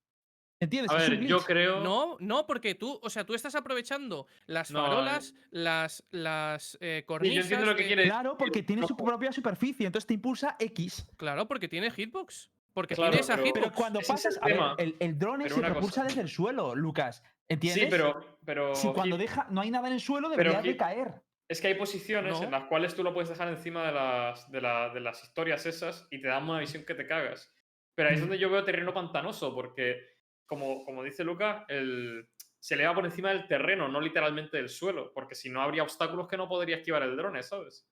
[0.61, 0.93] ¿Entiendes?
[0.93, 1.81] A ver, yo creo.
[1.81, 6.99] No, no, porque tú, o sea, tú estás aprovechando las No, farolas, las, las eh,
[7.01, 7.35] Sí, cornisas.
[7.37, 10.57] yo entiendo lo que de- quiere Claro, porque tiene su propia superficie, entonces te impulsa
[10.59, 11.07] X.
[11.17, 12.51] Claro, porque tiene hitbox.
[12.75, 13.61] Porque Claro, tiene esa pero- hitbox.
[13.65, 14.75] Pero cuando pasas, el a ver, tema.
[14.79, 16.05] el, el dron Pero se propulsa cosa.
[16.05, 17.23] desde el suelo, Lucas.
[17.49, 17.83] ¿Entiendes?
[17.85, 18.39] Sí, pero.
[18.45, 21.15] pero si cuando deja, no hay nada en el suelo, Pero debería de caer.
[21.49, 22.45] Es que hay posiciones No.
[22.45, 25.67] en las cuales tú lo puedes dejar encima de las, de, la- de las historias
[25.67, 27.51] esas y te dan una visión que te cagas.
[27.97, 28.25] Pero ahí es Mm.
[28.25, 30.10] donde yo veo terreno pantanoso, porque,
[30.51, 32.29] como, como dice Luca, el,
[32.59, 35.85] se le va por encima del terreno, no literalmente del suelo, porque si no habría
[35.85, 37.89] obstáculos que no podría esquivar el drone, ¿sabes?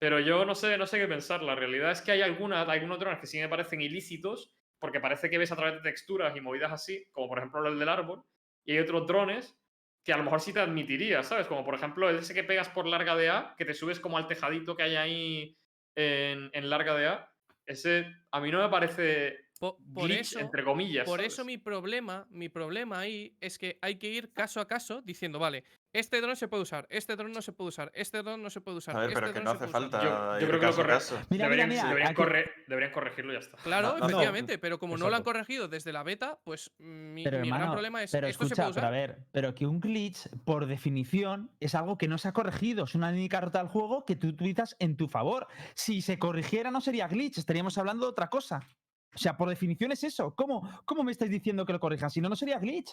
[0.00, 1.44] Pero yo no sé, no sé qué pensar.
[1.44, 5.30] La realidad es que hay algunas, algunos drones que sí me parecen ilícitos, porque parece
[5.30, 8.24] que ves a través de texturas y movidas así, como por ejemplo el del árbol,
[8.64, 9.56] y hay otros drones
[10.04, 11.46] que a lo mejor sí te admitiría, ¿sabes?
[11.46, 14.18] Como por ejemplo el ese que pegas por larga de A, que te subes como
[14.18, 15.58] al tejadito que hay ahí
[15.94, 17.32] en, en larga de A.
[17.66, 21.04] Ese a mí no me parece Po- por glitch, eso, entre comillas.
[21.06, 21.32] por ¿sabes?
[21.34, 25.38] eso mi problema, mi problema ahí es que hay que ir caso a caso diciendo,
[25.38, 28.50] vale, este dron se puede usar, este dron no se puede usar, este dron no
[28.50, 28.96] se puede usar.
[28.96, 30.00] A ver, pero este que dron no se hace puede usar".
[30.02, 31.18] falta Yo- creo que lo caso a corre- caso.
[31.30, 33.56] Mira, deberían, mira, mira, deberían aquí- corre- deberían corregirlo y ya está.
[33.58, 34.06] Claro, No, no, no.
[34.06, 37.70] efectivamente, pero como no lo han corregido desde la beta, pues mi, Pero mi gran
[37.70, 39.08] problema es, pero ¿esto se escucha, puede pero a usar?
[39.16, 42.84] ver, pero que un glitch, por definición, es algo que no se ha corregido.
[42.84, 45.46] Es una dinámica rota del juego que tú utilizas en tu favor.
[45.74, 48.66] Si se corrigiera, no sería glitch, estaríamos hablando de otra cosa.
[49.14, 50.34] O sea, por definición es eso.
[50.34, 52.10] ¿Cómo, cómo me estáis diciendo que lo corrijan?
[52.10, 52.90] Si no, no sería glitch.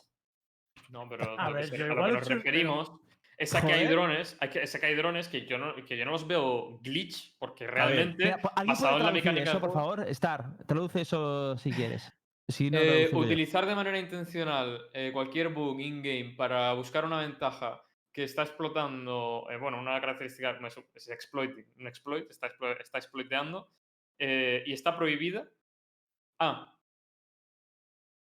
[0.90, 2.92] No, pero A ver, que, se- yo a lo que nos referimos
[3.38, 5.74] es a que hay drones, hay que, es a que hay drones que yo no,
[5.86, 9.12] que yo no los veo glitch, porque realmente, Mira, po- ¿Alguien basado puede en la
[9.12, 10.02] mecánica eso, por favor?
[10.10, 12.12] Star, traduce eso si quieres.
[12.48, 13.18] Si no, Eh, yo.
[13.18, 17.82] utilizar de manera intencional eh, cualquier bug in-game para buscar una ventaja
[18.14, 22.78] que está explotando, eh, bueno, una característica como es, es exploiting, un exploit, está, explo-
[22.80, 23.72] está exploiteando
[24.20, 25.48] eh, y está prohibida.
[26.42, 26.76] Ah.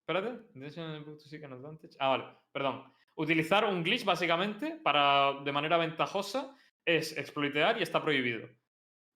[0.08, 0.40] Espérate.
[2.00, 2.84] Ah, vale, perdón.
[3.16, 6.56] Utilizar un glitch básicamente para de manera ventajosa
[6.86, 8.48] es exploitear y está prohibido.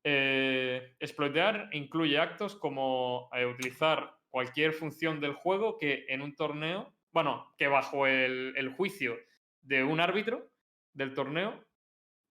[0.04, 6.93] Eh, exploitear incluye actos como eh, utilizar cualquier función del juego que en un torneo,
[7.14, 9.16] bueno, que bajo el, juicio
[9.62, 10.50] de un árbitro
[10.93, 11.64] del torneo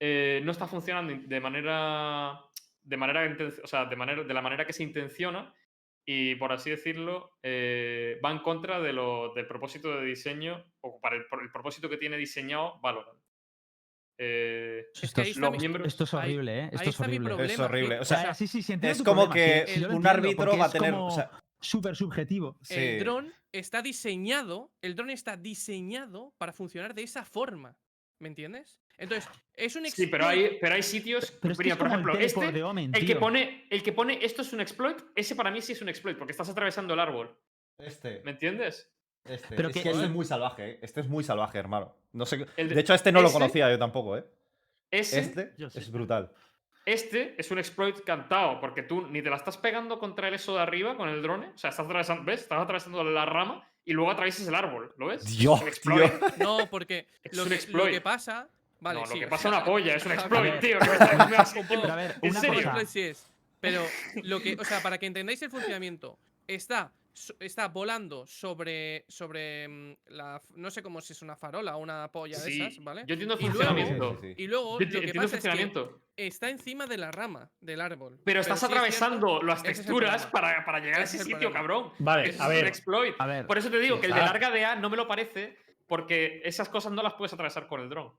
[0.00, 2.40] eh, no está funcionando de manera,
[2.82, 5.54] de manera, o sea, de manera, de la manera que se intenciona
[6.10, 10.98] y por así decirlo eh, va en contra de lo, del propósito de diseño o
[11.02, 13.18] para el, por el propósito que tiene diseñado Valorant.
[14.18, 16.70] Eh, Es Esto que es, está los mi- miembros- esto es ahí- horrible, ¿eh?
[16.72, 17.28] Esto es horrible.
[17.28, 17.52] problema.
[17.52, 19.82] Es horrible, o sea, O sea, sí, sí, sí, entiendo Es como problema, que un
[19.84, 20.90] entiendo, árbitro va a tener.
[20.92, 21.30] como o sea,
[21.60, 22.56] súper subjetivo.
[22.62, 22.74] sí.
[22.74, 27.76] El dron está diseñado, el dron está diseñado para funcionar de esa forma.
[28.20, 28.80] ¿Me entiendes?
[28.98, 31.30] Entonces, es un sí, pero exploit- hay, pero hay sitios.
[31.40, 33.82] Pero es que mira, es por ejemplo, el este, de Omen, el que, pone, el
[33.82, 36.48] que pone esto es un exploit, ese para mí sí es un exploit, porque estás
[36.48, 37.34] atravesando el árbol.
[37.78, 38.90] Este, ¿Me entiendes?
[39.24, 39.54] este.
[39.56, 40.78] Pero es que- que este es muy salvaje, ¿eh?
[40.82, 41.94] Este es muy salvaje, hermano.
[42.12, 42.44] No sé.
[42.56, 44.24] El de- De hecho, este no lo ese- conocía yo tampoco, ¿eh?
[44.90, 46.32] Ese, Este es brutal.
[46.86, 50.54] este es un exploit cantado, porque tú ni te la estás pegando contra el eso
[50.54, 51.48] de arriba con el drone.
[51.54, 52.40] O sea, estás atravesando, ¿ves?
[52.40, 55.24] Estás atravesando la rama y luego atraviesas el árbol, ¿lo ves?
[55.26, 56.10] Es Dios, exploit.
[56.38, 57.90] No, porque Es lo un que, lo exploit.
[57.92, 58.48] que pasa.
[58.80, 60.60] Vale, no, sí, lo que pasa es una polla, es un ver, exploit, ver.
[60.60, 60.78] tío.
[61.92, 62.70] a ver, ¿En una serio?
[62.72, 62.86] cosa.
[62.86, 63.30] Sí es.
[63.60, 63.82] Pero
[64.22, 66.16] lo que, o sea, para que entendáis el funcionamiento,
[66.46, 66.92] está,
[67.40, 72.06] está volando sobre, sobre mm, la, no sé cómo si es una farola o una
[72.12, 73.02] polla Sí, de esas, ¿vale?
[73.08, 74.10] Yo entiendo el Y luego- funcionamiento.
[74.12, 74.42] Sí, sí, sí.
[74.42, 76.00] Y luego lo que pasa es que funcionamiento.
[76.16, 78.20] está encima de la rama del árbol.
[78.24, 81.54] Pero estás sí es cierto- atravesando las texturas para, para llegar a Ese sitio, problema.
[81.54, 81.92] cabrón.
[81.98, 82.66] Vale, Eso a es un ver.
[82.68, 83.14] exploit.
[83.18, 85.58] A ver, Por eso te digo que el de larga DA no me lo parece
[85.88, 88.12] porque esas cosas no las puedes atravesar con el dron.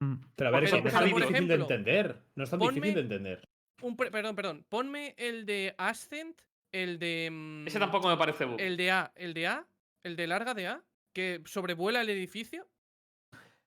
[0.00, 2.16] Mm, Pero a ver, eso no es tan ejemplo, difícil de entender.
[2.34, 3.48] No es tan ponme- difícil de entender.
[3.82, 4.66] Un perdón, perdón.
[4.68, 6.38] Ponme el de Ascent,
[6.72, 7.28] el de.
[7.30, 8.60] mm, Ese tampoco me parece bug.
[8.60, 9.66] El de A, el de A,
[10.02, 10.82] el de larga de A,
[11.14, 12.66] que sobrevuela el edificio.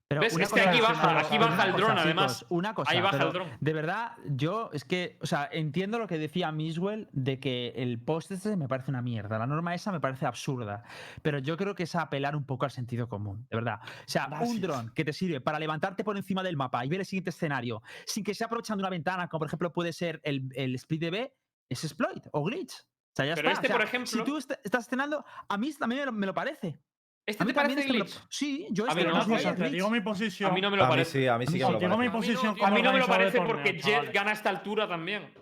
[0.07, 2.45] Pero Es que aquí baja- aquí baja el dron, además.
[2.49, 3.47] Una cosa, Ahí baja el dron.
[3.59, 7.99] De verdad, yo es que, o sea, entiendo lo que decía Miswell de que el
[7.99, 9.39] post este me parece una mierda.
[9.39, 10.83] La norma esa me parece absurda.
[11.23, 13.79] Pero yo creo que es apelar un poco al sentido común, de verdad.
[13.83, 16.99] O sea, un dron que te sirve para levantarte por encima del mapa y ver
[16.99, 20.49] el siguiente escenario sin que sea aprovechando una ventana, como por ejemplo puede ser el,
[20.55, 21.33] el split de B,
[21.69, 22.73] es exploit o glitch.
[22.81, 23.61] O sea, ya Pero está.
[23.61, 26.11] este, O sea, por ejemplo- Si tú est- estás escenando, a mí también me lo,
[26.11, 26.77] me lo parece.
[27.25, 28.19] ¿Este te parece esto me lo- glitch?
[28.29, 29.71] Sí, yo A este mí no, considero cosa, te glitch.
[29.73, 30.51] digo mi posición.
[30.51, 31.11] A mí no me lo parece.
[31.21, 31.97] sí, a mí sí que me lo Digo mi parece.
[31.97, 32.55] A mí no, posición.
[32.67, 34.13] A mí no me lo parece torneo, porque Jet chavales.
[34.13, 35.33] gana a esta altura también.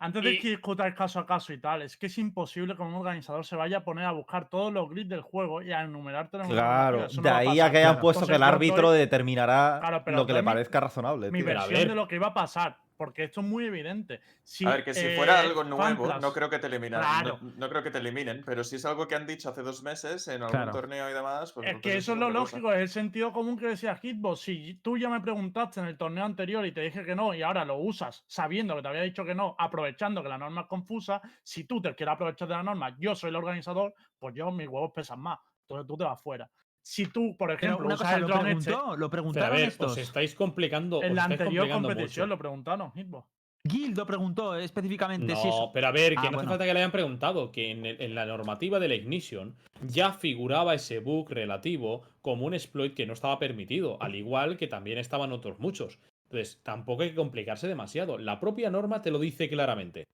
[0.00, 2.82] Antes de Y- que discutáis caso a caso y tal, es que es imposible que
[2.82, 5.82] un organizador se vaya a poner a buscar todos los glitches del juego y a
[5.82, 8.90] enumerártelos en una Claro, no de ahí a que hayan puesto que el Entonces, árbitro
[8.90, 11.30] determinará Claro, lo que le mi- parezca razonable.
[11.30, 11.46] Mi tío.
[11.46, 11.88] Versión ver.
[11.88, 14.20] de lo que iba a pasar, porque esto es muy evidente.
[14.42, 17.00] Si, A ver, que si eh, fuera algo nuevo, no creo que te eliminan.
[17.00, 17.38] Claro.
[17.40, 19.82] No, no creo que te eliminen, pero si es algo que han dicho hace dos
[19.84, 20.72] meses en algún Claro.
[20.72, 22.38] torneo y demás, pues Es que eso es lo cosa.
[22.56, 24.40] lógico, es el sentido común que decía Hitbox.
[24.40, 27.42] Si tú ya me preguntaste en el torneo anterior y te dije que no, y
[27.42, 30.66] ahora lo usas sabiendo que te había dicho que no, aprovechando que la norma es
[30.66, 34.50] confusa, si tú te quieres aprovechar de la norma, yo soy el organizador, pues yo
[34.50, 35.38] mis huevos pesan más.
[35.62, 36.50] Entonces tú te vas fuera.
[36.88, 39.10] Si tú, por ejemplo, una usas cosa, el lo drone este, preguntó, lo Pero a
[39.10, 39.92] preguntaron ver, estos.
[39.92, 41.02] os estáis complicando.
[41.02, 42.34] en os la estáis anterior complicando competición mucho.
[42.34, 43.28] lo preguntaron, Hitbox.
[43.64, 45.70] Guild lo preguntó específicamente si No, eso.
[45.74, 46.38] pero a ver, que Ah, no bueno.
[46.38, 49.54] hace falta que le hayan preguntado, que en, el- en la normativa de la Ignition
[49.82, 54.66] ya figuraba ese bug relativo como un exploit que no estaba permitido, al igual que
[54.66, 55.98] también estaban otros muchos.
[56.30, 58.16] Entonces, tampoco hay que complicarse demasiado.
[58.16, 60.04] La propia norma te lo dice claramente.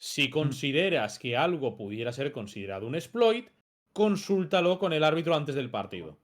[0.00, 3.48] Si consideras que algo pudiera ser considerado un exploit,
[3.98, 6.20] consúltalo con el árbitro antes del partido.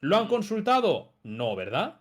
[0.00, 1.12] ¿Lo han consultado?
[1.22, 2.00] No, ¿verdad?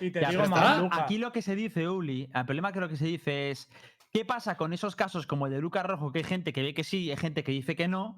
[0.00, 2.88] Y te Ya, digo más, aquí lo que se dice, Uli, el problema que lo
[2.88, 3.68] que se dice es,
[4.10, 6.72] ¿qué pasa con esos casos como el de Lucas Rojo, que hay gente que ve
[6.72, 8.16] que sí y hay gente que dice que no?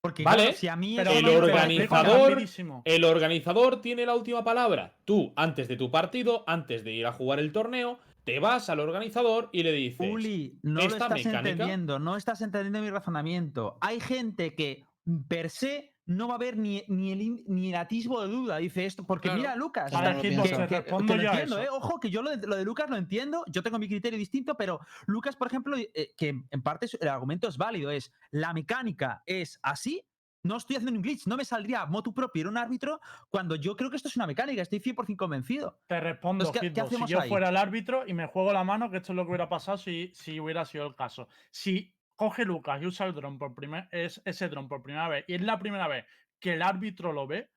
[0.00, 2.82] Porque Vale, claro, si a mí el explico organizador-.
[2.86, 4.96] El organizador tiene la última palabra.
[5.04, 8.80] Tú, antes de tu partido, antes de ir a jugar el torneo, te vas al
[8.80, 10.08] organizador y le dices.
[10.10, 13.76] Uli, no lo estás mecánica- entendiendo, no estás entendiendo mi razonamiento.
[13.82, 14.84] Hay gente que
[15.28, 18.56] per se no va a haber ni, ni, el, ni el atisbo de duda.
[18.58, 19.38] Dice esto, porque Claro.
[19.40, 21.58] mira, Lucas, Vale, que- que- te que- lo entiendo.
[21.60, 21.68] ¿eh?
[21.70, 24.56] Ojo, que yo lo de, lo de Lucas lo entiendo, yo tengo mi criterio distinto,
[24.56, 29.22] pero Lucas, por ejemplo, eh, que en parte el argumento es válido, es la mecánica
[29.26, 30.02] es así.
[30.44, 33.56] No estoy haciendo un glitch, no me saldría motu propio ir a un árbitro cuando
[33.56, 35.80] yo creo que esto es una mecánica, estoy 100% convencido.
[35.88, 37.28] Te respondo, Entonces, ¿qué- hacemos si yo ahí?
[37.28, 39.76] fuera el árbitro y me juego la mano, que esto es lo que hubiera pasado
[39.76, 41.28] si, si hubiera sido el caso.
[41.50, 45.24] Si coge Lucas y usa el dron por primer, es, ese dron por primera vez
[45.28, 46.04] y es la primera vez
[46.40, 47.48] que el árbitro lo ve,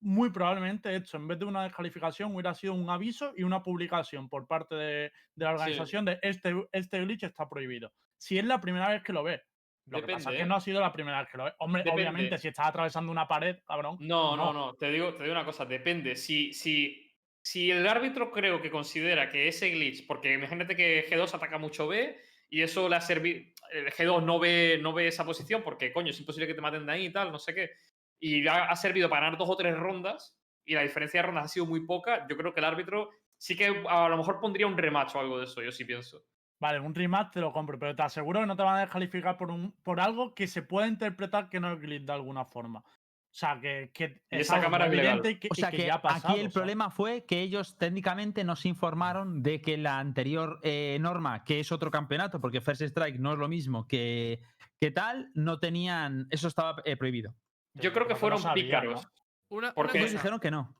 [0.00, 4.28] muy probablemente esto, en vez de una descalificación, hubiera sido un aviso y una publicación
[4.28, 7.94] por parte de, de la organización de este, este glitch está prohibido.
[8.18, 9.42] Si es la primera vez que lo ve.
[9.86, 10.46] Lo que pasa es que ¿eh?
[10.46, 11.54] no ha sido la primera vez que lo ve.
[11.58, 12.02] Hombre, Depende.
[12.02, 13.96] obviamente, si estás atravesando una pared, cabrón.
[14.00, 14.74] No, no, no.
[14.74, 15.64] Te digo, te digo una cosa.
[15.64, 16.16] Depende.
[16.16, 17.10] Si, si,
[17.42, 21.88] si el árbitro creo que considera que ese glitch, porque imagínate que G2 ataca mucho
[21.88, 22.18] B
[22.50, 23.42] y eso le ha servido.
[23.74, 26.86] El G2 no ve, no ve esa posición porque, coño, es imposible que te maten
[26.86, 27.72] de ahí y tal, no sé qué.
[28.20, 31.48] Y ha, servido para ganar dos o tres rondas y la diferencia de rondas ha
[31.48, 32.26] sido muy poca.
[32.28, 35.38] Yo creo que el árbitro sí que a lo mejor pondría un rematch o algo
[35.38, 36.24] de eso, yo sí pienso.
[36.60, 39.36] Vale, un rematch te lo compro, pero te aseguro que no te van a descalificar
[39.36, 42.84] por, un, por algo que se pueda interpretar que no es glitch de alguna forma.
[43.34, 43.90] O sea, que,
[44.30, 46.60] esa cámara evidente que, O sea que que ya ha pasado, aquí el o sea.
[46.60, 51.72] problema fue que ellos técnicamente nos informaron de que la anterior eh, norma, que es
[51.72, 54.40] otro campeonato, porque First Strike no es lo mismo que,
[54.80, 56.28] que tal, no tenían.
[56.30, 57.34] Eso estaba eh, prohibido.
[57.72, 59.08] Yo creo que no fueron pícaros.
[59.48, 60.72] Una, una Porque- Ellos dijeron que no.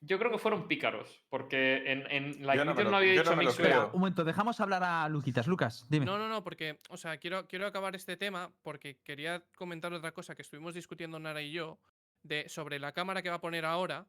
[0.00, 1.22] Yo creo que fueron pícaros.
[1.28, 3.78] Porque en, en la Yo no lo- había yo dicho no Mixwell.
[3.92, 5.46] un momento, dejamos hablar a Luquitas.
[5.46, 6.06] Lucas, dime.
[6.06, 10.12] No, no, no, porque, o sea, quiero, quiero acabar este tema porque quería comentar otra
[10.12, 11.78] cosa que estuvimos discutiendo Nara y yo
[12.22, 14.06] de, sobre la cámara que va a poner ahora,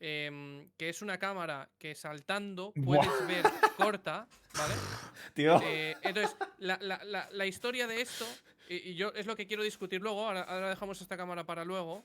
[0.00, 2.98] em, que es una cámara que saltando Buah.
[3.04, 3.44] puedes ver
[3.76, 4.74] corta, ¿vale?
[5.34, 5.60] Tío.
[5.64, 8.26] Eh, entonces, la, la- la- la historia de esto,
[8.68, 11.64] y, y yo es lo que quiero discutir luego, ahora, ahora dejamos esta cámara para
[11.64, 12.04] luego.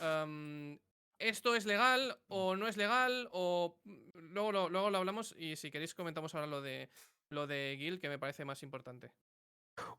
[0.00, 0.78] am,
[1.18, 3.28] ¿Esto es legal o no es legal?
[3.32, 6.88] O mm, luego lo, luego lo hablamos y si queréis comentamos ahora lo de
[7.30, 9.12] lo de Gil, que me parece más importante.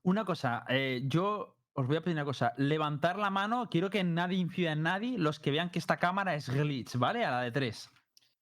[0.03, 2.53] Una cosa, eh, yo os voy a pedir una cosa.
[2.57, 6.35] Levantar la mano, quiero que nadie incida en nadie los que vean que esta cámara
[6.35, 7.23] es glitch, ¿vale?
[7.25, 7.89] A la de tres.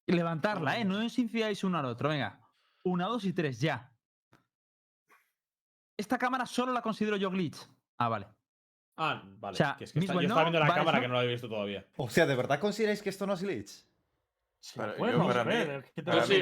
[0.07, 0.86] Levantarla, ¿eh?
[0.86, 2.09] No os incidáis uno al otro.
[2.09, 2.39] Venga.
[2.84, 3.91] Una, dos y tres, ya.
[5.97, 7.57] Esta cámara solo la considero yo glitch.
[7.97, 8.28] Ah, vale.
[8.98, 9.54] Ah, vale.
[9.54, 11.02] O sea, que es que está- Miswell yo estaba viendo la cámara no.
[11.02, 11.86] que no la había visto todavía.
[11.98, 13.86] O sea, ¿de verdad consideráis que esto no es glitch?
[14.60, 16.34] Sí, puedes yo no para mí- ver, es que te para va a Yo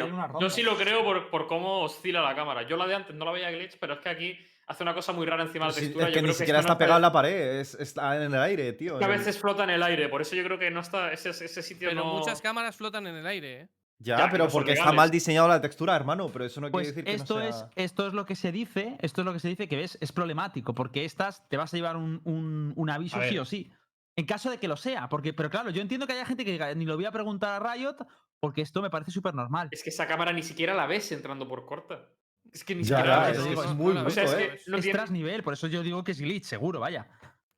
[0.50, 2.64] sí, una Yo lo creo por, por cómo oscila la cámara.
[2.64, 4.38] Yo la de antes no la veía glitch, pero es que aquí
[4.68, 6.08] hace una cosa muy rara encima de la Sí, textura.
[6.08, 8.34] es yo que ni creo siquiera está no pegado en la pared, es- está en
[8.34, 8.98] el aire, tío.
[8.98, 11.32] que a veces flota en el aire, por eso yo creo que no está ese,
[11.32, 12.14] ese sitio Pero no...
[12.14, 13.68] muchas cámaras flotan en el aire, ¿eh?
[14.00, 16.30] Ya, pero no porque está mal diseñado la textura, hermano.
[16.32, 17.50] Pero eso no Pues quiere decir que esto, no sea...
[17.50, 19.98] es, esto es lo que se dice, esto es lo que se dice que ves,
[20.02, 23.72] es problemático, porque estas te vas a llevar un, un- un aviso sí o sí.
[24.18, 26.52] En caso de que lo sea, porque, pero claro, yo entiendo que haya gente que
[26.52, 27.96] diga, ni lo voy a preguntar a Riot,
[28.40, 29.70] porque esto me parece súper normal.
[29.72, 32.10] Es que esa cámara ni siquiera la ves entrando por corta.
[32.54, 33.38] Es que ni Ya, siquiera la ves.
[33.40, 34.60] es, es no, muy la O sea, es bruto, que ¿eh?
[34.68, 37.08] no es tiene- tras nivel, por eso yo digo que es glitch, seguro, vaya.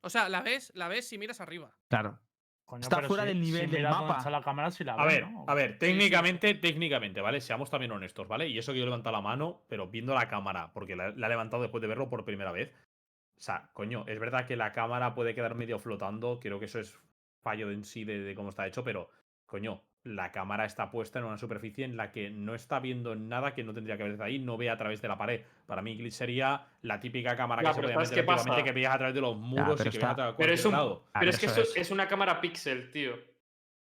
[0.00, 1.76] O sea, la ves, la ves si miras arriba.
[1.88, 2.18] Claro.
[2.68, 4.18] Coño, está fuera si- del nivel si del mapa.
[4.18, 5.46] está la cámara si la A ver, ¿no?
[5.48, 7.40] a ver, técnicamente, técnicamente, ¿vale?
[7.40, 8.46] Seamos también honestos, ¿vale?
[8.46, 11.26] Y eso que yo he levantado la mano, pero viendo la cámara, porque la, la
[11.28, 12.70] he levantado después de verlo por primera vez.
[13.38, 16.78] O sea, coño, es verdad que la cámara puede quedar medio flotando, creo que eso
[16.78, 16.94] es
[17.42, 19.08] fallo en sí de, de cómo está hecho, pero,
[19.46, 23.54] coño, la cámara está puesta en una superficie en la que no está viendo nada
[23.54, 25.42] que no tendría que ver ahí, no ve a través de la pared.
[25.66, 29.14] Para mí, glitch sería la típica cámara que se ¿sabes meter que veías a través
[29.14, 31.04] de los muros pero y que está- veías a Pero es, un, lado.
[31.12, 31.76] Pero ver, es que eso es.
[31.76, 33.16] es una cámara pixel, tío.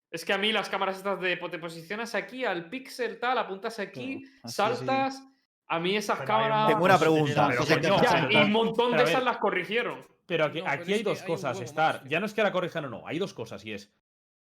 [0.10, 3.80] Es que a mí las cámaras estas de te posicionas aquí al pixel, tal, apuntas
[3.80, 4.32] aquí, sí.
[4.46, 5.28] saltas.
[5.68, 6.68] A mí esas Pero hay un cámaras.
[6.70, 7.48] Tengo una pregunta.
[7.50, 10.06] Pero, Sí, Ya, y un montón de esas las corrigieron.
[10.26, 12.08] Pero aquí, No, pero aquí hay que dos cosas, Star.
[12.08, 13.92] Ya no es que la corrijan o no, hay dos cosas y es.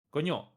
[0.09, 0.51] Coño,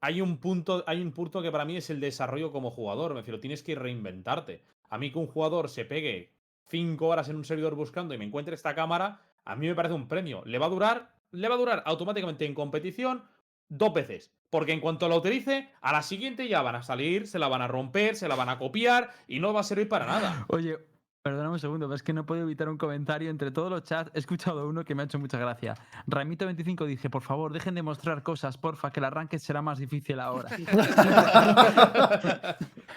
[0.00, 3.12] hay un punto, hay un punto que para mí es el desarrollo como jugador.
[3.12, 4.62] Me refiero, tienes que reinventarte.
[4.88, 6.32] A mí que un jugador se pegue
[6.68, 9.94] cinco horas en un servidor buscando y me encuentre esta cámara, a mí me parece
[9.94, 10.42] un premio.
[10.44, 13.24] Le va a durar, le va a durar automáticamente en competición
[13.68, 14.32] dos veces.
[14.50, 17.62] Porque en cuanto la utilice, a la siguiente ya van a salir, se la van
[17.62, 20.46] a romper, se la van a copiar y no va a servir para nada.
[20.48, 20.78] Oye,
[21.26, 24.12] Perdóname un segundo, pero es que no puedo evitar un comentario entre todos los chats.
[24.14, 25.74] He escuchado uno que me ha hecho mucha gracia.
[26.06, 30.20] Ramito25 dice, por favor, dejen de mostrar cosas, porfa, que el arranque será más difícil
[30.20, 30.50] ahora.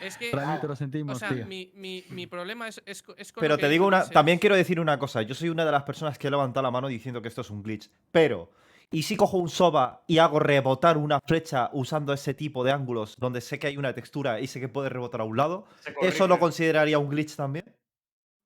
[0.04, 1.48] es que, Ramito, lo sentimos, o sea, tío.
[1.48, 4.38] mi, mi- mi problema es, es, es con Pero que te digo una, Luis, también
[4.38, 5.24] quiero decir una cosa.
[5.24, 7.50] Yo soy una de las personas que he levantado la mano diciendo que esto es
[7.50, 7.90] un glitch.
[8.12, 8.52] Pero,
[8.92, 13.16] ¿y si cojo un soba y hago rebotar una flecha usando ese tipo de ángulos
[13.18, 15.66] donde sé que hay una textura y sé que puede rebotar a un lado?
[16.04, 17.66] ¿Eso lo consideraría un glitch también?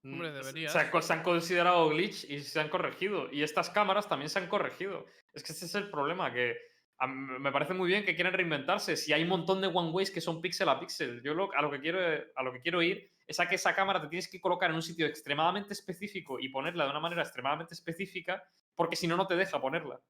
[0.04, 0.70] Hombre, Mm, debería.
[0.70, 3.32] Se, han co- se han considerado glitch y se han corregido.
[3.32, 5.06] Y estas cámaras también se han corregido.
[5.34, 6.56] Es que ese es el problema, que
[7.08, 8.96] me parece muy bien que quieren reinventarse.
[8.96, 11.62] Si hay un montón de one ways que son píxel a píxel, yo lo, a,
[11.62, 12.00] lo que quiero,
[12.36, 14.76] a lo que quiero ir es a que esa cámara te tienes que colocar en
[14.76, 18.44] un sitio extremadamente específico y ponerla de una manera extremadamente específica,
[18.76, 19.96] porque si no, no te deja ponerla.
[19.96, 20.02] O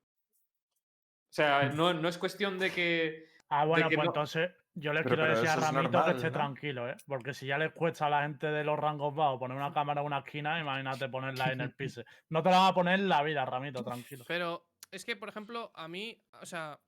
[1.35, 3.27] sea, no, no es cuestión de que.
[3.49, 6.27] Ah, bueno, pues no- entonces yo les Pero- quiero pero decir a Ramito que esté
[6.27, 6.31] ¿no?
[6.33, 6.95] tranquilo, ¿eh?
[7.07, 10.01] Porque si ya les cuesta a la gente de los rangos bajos poner una cámara
[10.01, 12.03] en una esquina, imagínate ponerla en el piso.
[12.29, 14.23] No te la van a poner en la vida, Ramito, tranquilo.
[14.27, 16.79] Pero es que, por ejemplo, a mí, o sea,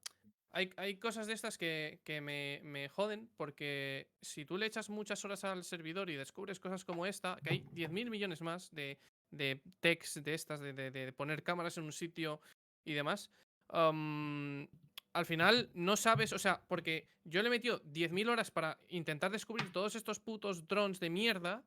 [0.51, 4.89] hay, hay cosas de estas que, que me, me joden porque si tú le echas
[4.89, 8.97] muchas horas al servidor y descubres cosas como esta, que hay 10.000 millones más de,
[9.31, 12.39] de techs de estas, de, de- de poner cámaras en un sitio
[12.86, 13.29] y demás,
[13.69, 14.67] am,
[15.16, 19.32] al final no sabes, o sea, porque yo le he metido 10.000 horas para intentar
[19.32, 21.63] descubrir todos estos putos drones de mierda.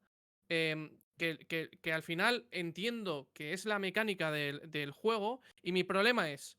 [0.50, 5.72] em, que, que- que al final entiendo que es la mecánica del, del juego y
[5.72, 6.56] mi problema es,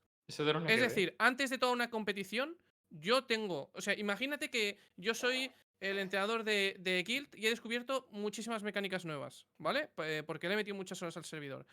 [0.66, 2.56] ese es que- decir, antes de toda una competición,
[2.92, 7.50] yo tengo, o sea, imagínate que yo soy el entrenador de, de Guild y he
[7.50, 9.90] descubierto muchísimas mecánicas nuevas, ¿vale?
[10.28, 11.66] Porque le he metido muchas horas al servidor.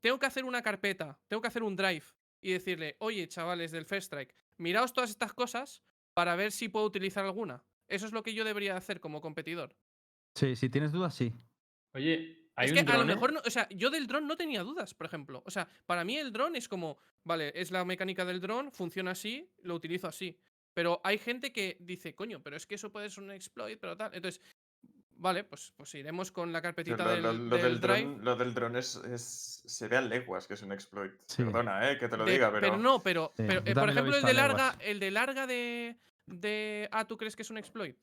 [0.00, 2.06] Tengo que hacer una carpeta, tengo que hacer un drive
[2.40, 5.82] y decirle, oye, chavales del First Strike, miraos todas estas cosas
[6.14, 7.64] para ver si puedo utilizar alguna.
[7.88, 9.76] Eso es lo que yo debería hacer como competidor.
[10.34, 11.32] Sí, si tienes dudas, sí.
[11.94, 14.36] Oye, hay es un que a lo mejor, no, o sea, yo del dron no
[14.36, 15.42] tenía dudas, por ejemplo.
[15.46, 19.12] O sea, para mí el dron es como, vale, es la mecánica del dron, funciona
[19.12, 20.38] así, lo utilizo así.
[20.74, 23.96] Pero hay gente que dice, coño, pero es que eso puede ser un exploit, pero
[23.96, 24.14] tal.
[24.14, 24.40] Entonces,
[25.22, 28.02] vale, pues, pues iremos con la carpetita lo, del, lo- lo del del drive.
[28.02, 31.12] dron, lo del dron es, es- Se ve a leguas que es un exploit.
[31.26, 31.44] Sí.
[31.44, 32.76] Perdona, eh, que te lo de- diga, pero.
[32.76, 35.96] no, pero, Sí, pero, eh, por ejemplo, el de larga, el de larga de.
[36.26, 36.88] de.
[36.92, 37.96] Ah, ¿tú crees que es un exploit?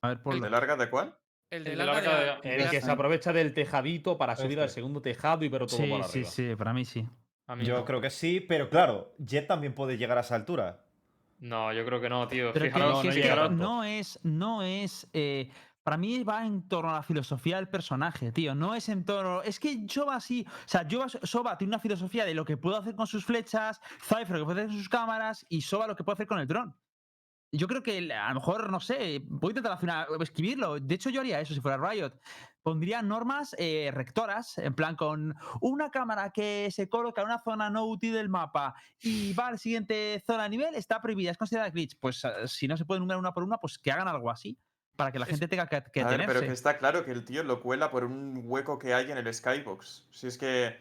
[0.00, 0.40] A ver, ¿El ponlo.
[0.44, 1.16] de larga de cuál?
[1.50, 2.48] El de El larga larga de.
[2.48, 5.66] de- de El que se aprovecha del tejadito para subir al segundo tejado y ver
[5.66, 6.30] todo Sí, por sí, arriba.
[6.30, 7.06] sí, para mí sí.
[7.46, 7.84] A mí Yo no.
[7.84, 10.80] creo que sí, pero claro, Jet también puede llegar a esa altura.
[11.40, 12.52] No, yo creo que no, tío.
[12.54, 15.06] Pero Fijaros, que no no es, no es.
[15.12, 15.50] eh,
[15.84, 18.54] para mí va en torno a la filosofía del personaje, tío.
[18.54, 19.42] No es en torno.
[19.42, 20.46] Es que Soba sí.
[20.48, 23.80] O sea, Soba, Soba tiene una filosofía de lo que puede hacer con sus flechas,
[24.02, 26.40] Cypher lo que puede hacer con sus cámaras y Soba lo que puede hacer con
[26.40, 26.74] el dron.
[27.52, 30.80] Yo creo que a lo mejor, no sé, voy a intentar al final escribirlo.
[30.80, 32.12] De hecho, yo haría eso si fuera Riot.
[32.62, 37.68] Pondría normas eh, rectoras, en plan con una cámara que se coloca en una zona
[37.68, 41.36] no útil del mapa y va a la siguiente zona de nivel, está prohibida, es
[41.36, 41.96] considerada glitch.
[42.00, 44.58] Pues eh, si no se puede enumerar una por una, pues que hagan algo así,
[44.96, 47.10] para que la Es- gente tenga que, que A ver, pero que está claro que
[47.12, 50.06] el tío lo cuela por un hueco que hay en el Skybox.
[50.10, 50.78] Si es que.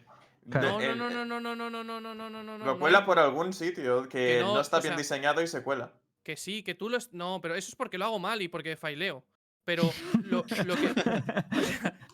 [0.50, 0.78] Claro.
[0.78, 2.66] de- No, no, el- no, no, no, no, no, no, no, no, no, no, no.
[2.66, 5.64] Lo cuela por algún sitio que, Que no, no, está bien sea- diseñado y se
[5.64, 5.94] cuela.
[6.24, 6.98] Que sí, que tú lo...
[6.98, 9.26] es- No, pero eso es porque lo hago mal y porque faileo.
[9.66, 9.84] Pero
[10.26, 10.94] lo, lo que,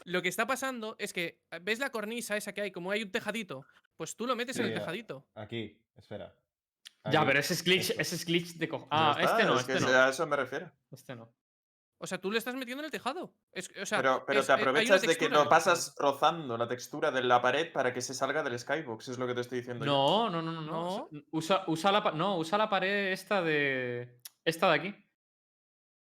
[0.05, 2.71] lo que está pasando es que, ¿ves la cornisa esa que hay?
[2.71, 3.65] Como hay un tejadito,
[3.97, 5.25] pues tú lo metes en el tejadito.
[5.35, 6.33] Aquí, espera.
[7.11, 9.53] Ya, pero ese es glitch, ese es glitch de co- Ya Ah, está, este no,
[9.55, 9.87] es este que no.
[9.87, 10.71] a eso me refiero.
[10.91, 11.31] Este no.
[12.01, 13.33] O sea, tú le estás metiendo en el tejado.
[13.51, 16.67] Es, o sea, pero pero es- te eh, aprovechas de que el pasas rozando la
[16.67, 19.59] textura de la pared para que se salga del Skybox, es lo que te estoy
[19.59, 19.91] diciendo yo.
[19.91, 20.85] No, no, no, no, no.
[20.87, 24.17] o sea, Usa, usa la, no, usa la pared esta de.
[24.45, 25.05] Esta de aquí.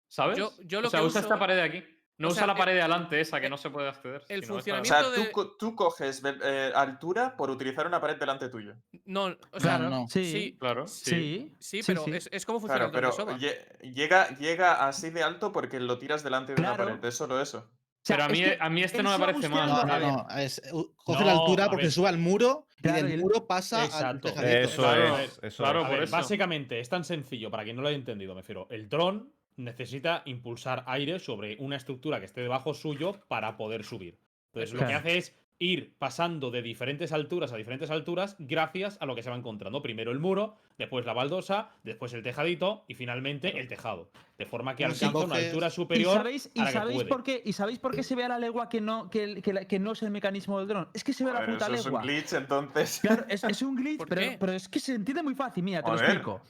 [0.09, 0.37] ¿Sabes?
[0.37, 1.98] Yo- yo lo o sea, que usa esta uso- pared de aquí.
[2.19, 4.23] No o usa sea, la pared de adelante, esa que el- no se puede acceder.
[4.27, 7.99] el de O funcionamiento- sea, de- tú, co- tú coges eh, altura por utilizar una
[8.01, 8.75] pared delante tuyo.
[9.05, 10.07] No, o sea, Claro, no.
[10.09, 11.55] Sí, sí, Claro, sí.
[11.59, 12.11] sí, sí, pero sí.
[12.11, 15.97] Es, es como funciona Claro, el pero lle- llega, llega así de alto porque lo
[15.97, 16.91] tiras delante de una Claro.
[16.91, 17.05] pared.
[17.05, 17.69] Es solo eso.
[18.01, 19.67] O sea, Pero a es mí, que a mí este no me parece mal.
[19.69, 20.27] No, no, no.
[20.37, 20.61] es-
[21.03, 24.29] coge la altura porque sube al muro Claro, y del el- muro pasa al Exacto.
[24.29, 24.57] tejadito.
[24.69, 25.39] Eso Claro, es.
[25.43, 25.85] Eso claro, es.
[25.85, 26.15] A por ver, eso.
[26.17, 28.67] básicamente es tan sencillo, para quien no lo haya entendido, me refiero.
[28.69, 34.17] El dron necesita impulsar aire sobre una estructura que esté debajo suyo para poder subir.
[34.53, 39.05] Entonces, lo que hace es ir pasando de diferentes alturas a diferentes alturas gracias a
[39.05, 39.81] lo que se va encontrando.
[39.81, 44.09] Primero el muro, después la baldosa, después el tejadito y finalmente el tejado.
[44.37, 47.09] De forma que alcanza una altura ¿Y superior sabéis, y a la que sabéis puede.
[47.09, 49.91] por qué, ¿Y sabéis por qué se ve a la legua que no, que, no
[49.91, 50.87] es el mecanismo del dron?
[50.93, 52.01] Es que se ve a la puta eso es un legua.
[52.03, 52.99] glitch, entonces.
[53.01, 55.63] Claro, es, es un glitch, ¿Por pero, es que se entiende muy fácil.
[55.63, 56.09] Mira, te lo Joder.
[56.09, 56.41] explico.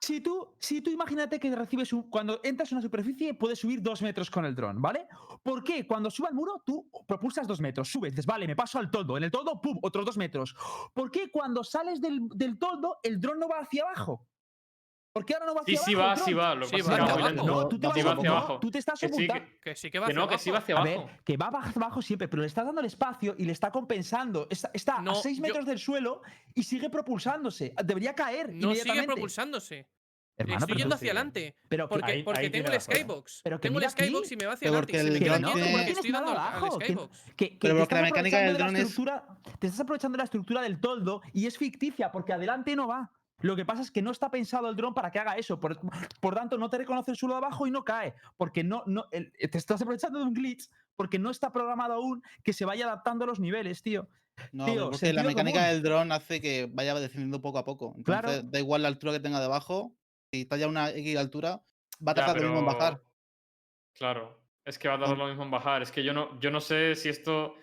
[0.00, 2.04] Si tú, si tú imagínate que recibes un.
[2.04, 5.06] Cuando entras en una superficie, puedes subir dos metros con el dron, ¿vale?
[5.42, 5.86] ¿Por qué?
[5.86, 9.18] Cuando sube al muro, tú propulsas dos metros, subes, dices, vale, me paso al toldo.
[9.18, 10.54] En el toldo, pum, otros dos metros.
[10.94, 14.29] ¿Por qué cuando sales del, del toldo, el dron no va hacia abajo?
[15.12, 16.08] ¿Por qué ahora no va Sí, hacia sí abajo?
[16.10, 16.44] va, sí dron?
[16.44, 16.60] va.
[16.60, 17.46] Que Sí, va que hacia va abajo.
[17.46, 18.60] No, tú te Sí vas va hacia abajo.
[18.60, 19.44] Tú te estás Que sí, ocultando.
[19.44, 20.62] que- Que sí que va Que hacia no, que sí va abajo.
[20.64, 21.10] hacia A ver, abajo.
[21.24, 24.46] que va hacia abajo siempre, pero le estás dando el espacio y le está compensando.
[24.50, 26.22] Está, está No, a 6 yo- metros del suelo
[26.54, 27.74] y sigue propulsándose.
[27.84, 28.52] Debería caer.
[28.54, 29.88] No sigue propulsándose.
[30.36, 31.56] Hermano, Estoy pero yendo hacia adelante.
[31.68, 33.40] Pero que- Porque, ahí- porque ahí tengo el skybox.
[33.44, 34.92] Pero que tengo el skybox y me va hacia adelante.
[34.92, 37.22] porque me el quieto tiene- porque no estoy dando al- abajo, que- skybox.
[37.36, 38.96] que, que Pero porque la mecánica del dron es-
[39.58, 43.10] te estás aprovechando de la estructura del toldo y es ficticia porque adelante no va.
[43.42, 45.58] Lo que pasa es que no está pensado el dron para que haga eso.
[45.60, 45.78] Por,
[46.20, 48.14] por tanto, no te reconoce el suelo de abajo y no cae.
[48.36, 52.22] Porque no, no, el- te estás aprovechando de un glitch porque no está programado aún
[52.44, 54.08] que se vaya adaptando a los niveles, tío.
[54.52, 55.72] No, Tío, porque la mecánica común.
[55.74, 57.94] del dron hace que vaya descendiendo poco a poco.
[58.04, 58.42] Claro.
[58.42, 59.92] Da igual la altura que tenga debajo.
[60.32, 61.60] Si está ya a una X altura,
[62.06, 63.02] va a Ya, tardar lo mismo en bajar.
[63.94, 65.82] Claro, es que va a tardar lo mismo en bajar.
[65.82, 67.54] Es que yo no, yo no sé si esto.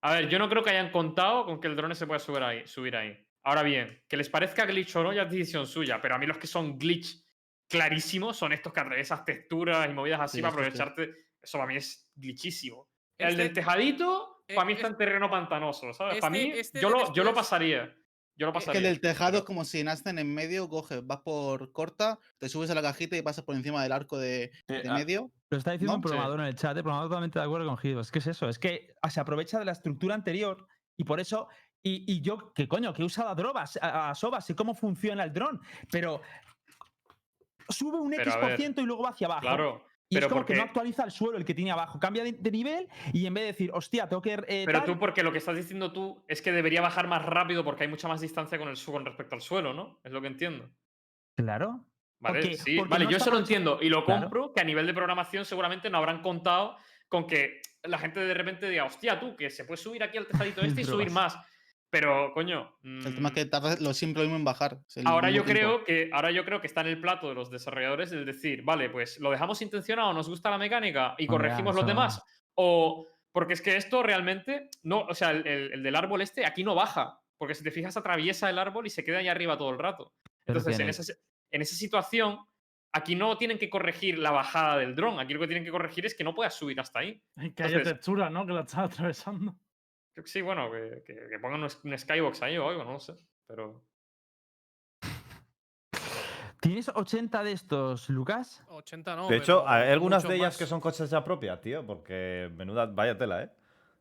[0.00, 2.42] A ver, yo no creo que hayan contado con que el drone se pueda subir
[2.42, 2.66] ahí.
[2.66, 3.26] Subir ahí.
[3.48, 6.26] Ahora bien, que les parezca glitch o no, ya es decisión suya, pero a mí
[6.26, 7.24] los que son glitch
[7.66, 10.58] clarísimos son estos que atravesas texturas y movidas así Sí, para sí.
[10.60, 11.14] aprovecharte.
[11.42, 12.90] Eso para mí es glitchísimo.
[13.18, 16.18] El Este- del tejadito, eh, para mí está es- en terreno pantanoso, ¿sabes?
[16.20, 17.94] para este- mí, este yo, lo, yo lo pasaría.
[18.36, 18.78] Yo lo Es que pasaría.
[18.80, 22.70] el del tejado es como si nacen en medio, coges, vas por corta, te subes
[22.70, 25.32] a la cajita y pasas por encima del arco de, Sí, de ah, medio.
[25.50, 26.08] Lo está diciendo No, un sí.
[26.08, 28.00] programador en el chat, el programador totalmente de acuerdo con Gido.
[28.00, 31.48] Es que es eso, es que se aprovecha de la estructura anterior y por eso.
[31.82, 34.74] Y, y yo, que coño, que he usado a Drobas, a, a Sobas, sé cómo
[34.74, 35.60] funciona el dron,
[35.90, 36.20] pero
[37.68, 39.40] sube un Pero, X a por ver, ciento y luego va hacia abajo.
[39.42, 42.00] Claro, y pero es como que no actualiza el suelo, el que tiene abajo.
[42.00, 44.34] Cambia de, de nivel y en vez de decir, hostia, tengo que.
[44.48, 47.24] eh, Pero tal", tú, porque lo que estás diciendo tú es que debería bajar más
[47.24, 50.00] rápido porque hay mucha más distancia con el con respecto al suelo, ¿no?
[50.02, 50.70] Es lo que entiendo.
[51.36, 51.84] Claro.
[52.20, 54.22] Vale, Porque- sí, porque vale, no yo eso lo entiendo y lo Claro.
[54.22, 56.76] compro que a nivel de programación seguramente no habrán contado
[57.08, 60.26] con que la gente de repente diga, hostia, tú, que se puede subir aquí al
[60.26, 61.38] tejadito este y subir más.
[61.90, 62.76] Pero, coño.
[62.82, 64.78] El tema es mm, que tarda lo siempre lo mismo en bajar.
[65.06, 65.52] Ahora yo tiempo.
[65.60, 68.62] creo que ahora yo creo que está en el plato de los desarrolladores el decir,
[68.62, 72.22] vale, pues lo dejamos intencionado, nos gusta la mecánica y Hombre, corregimos los demás.
[72.54, 76.44] O porque es que esto realmente no, o sea, el, el- el del árbol este
[76.44, 79.56] aquí no baja, porque si te fijas atraviesa el árbol y se queda ahí arriba
[79.56, 80.12] todo el rato.
[80.46, 81.12] Entonces, en esa,
[81.52, 82.38] en esa situación,
[82.92, 86.04] aquí no tienen que corregir la bajada del dron, aquí lo que tienen que corregir
[86.06, 87.22] es que no puedas subir hasta ahí.
[87.54, 88.44] Que haya Entonces- textura, ¿no?
[88.46, 89.54] Que la estás atravesando.
[90.22, 93.00] Que Sí, bueno, que, que- que pongan un, un skybox ahí o algo, no lo
[93.00, 93.14] sé.
[93.46, 93.82] Pero.
[96.60, 98.64] ¿Tienes 80 de estos, Lucas?
[98.68, 99.28] 80 no.
[99.28, 100.58] De hecho, hay algunas de ellas más.
[100.58, 103.50] que son coches ya propias, tío, porque menuda, vaya tela, ¿eh?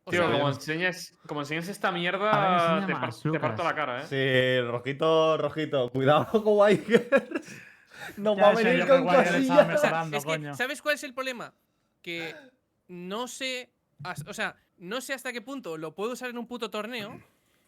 [0.06, 3.40] O Tío, sea, como enseñes, como enseñes esta ver, mierda, enseña te, par- más, te
[3.40, 4.06] parto la cara, ¿eh?
[4.08, 5.90] Sí, rojito, rojito.
[5.92, 7.62] Cuidado con Wikers.
[8.18, 9.68] Nos Ya va a venir con cosillas.
[9.68, 10.56] mejorando, Es que, coño.
[10.56, 11.54] ¿sabes cuál es el problema?
[12.02, 12.34] Que
[12.88, 13.70] no sé.
[14.28, 17.20] O sea, no sé hasta qué punto lo puedo usar en un puto torneo.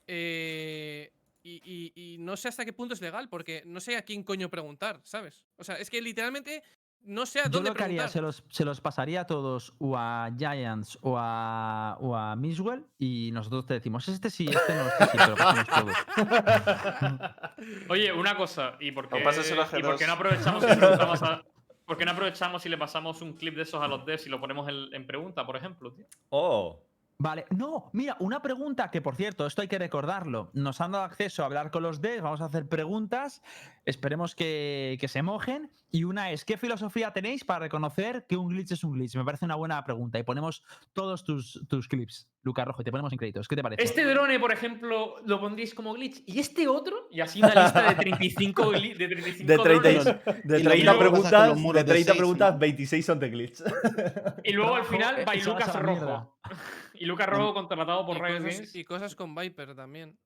[0.07, 1.11] eh,
[1.43, 1.61] y,
[1.95, 4.49] y- y no sé hasta qué punto es legal, porque no sé a quién coño
[4.49, 5.45] preguntar, ¿sabes?
[5.55, 6.61] O sea, es que literalmente
[7.03, 9.73] no sé a Yo dónde lo que haría, se los, se los pasaría a todos
[9.79, 14.75] o a Giants o a, o a Miswell y nosotros te decimos, este sí, este
[14.75, 15.95] no, este sí, pero pasamos todos.
[17.89, 20.15] Oye, una cosa, ¿y por qué, y por qué no G2?
[20.15, 21.43] aprovechamos y le preguntamos a-
[21.85, 24.29] ¿Por qué no aprovechamos y le pasamos un clip de esos a los devs y
[24.29, 25.91] lo ponemos en, en pregunta, por ejemplo?
[25.91, 26.05] tío?
[26.29, 26.83] Oh,
[27.21, 30.51] Vale, no, mira, una pregunta que por cierto, esto hay que recordarlo.
[30.53, 33.41] Nos han dado acceso a hablar con los devs, vamos a hacer preguntas,
[33.83, 35.69] esperemos que, que se mojen.
[35.91, 39.15] Y una es, ¿qué filosofía tenéis para reconocer que un glitch es un glitch?
[39.15, 40.17] Me parece una buena pregunta.
[40.17, 40.63] Y ponemos
[40.93, 43.47] todos tus, tus clips, Lucas Rojo, y te ponemos en créditos.
[43.49, 43.83] ¿Qué te parece?
[43.83, 46.21] Este drone, por ejemplo, lo pondréis como glitch.
[46.25, 47.07] ¿Y este otro?
[47.11, 50.05] Y así una lista de 35, gli- de 35 de 30, drones.
[50.45, 52.59] de Y lo 30 mismo pasa con preguntas, de de 30 seis, preguntas, ¿no?
[52.59, 53.63] 26 son de glitch.
[54.45, 56.37] Y luego al final va y se vas Lucas Rojo.
[56.99, 58.75] Y Lucas Rojo contratado por Riot Games.
[58.75, 60.19] y cosas con Viper también.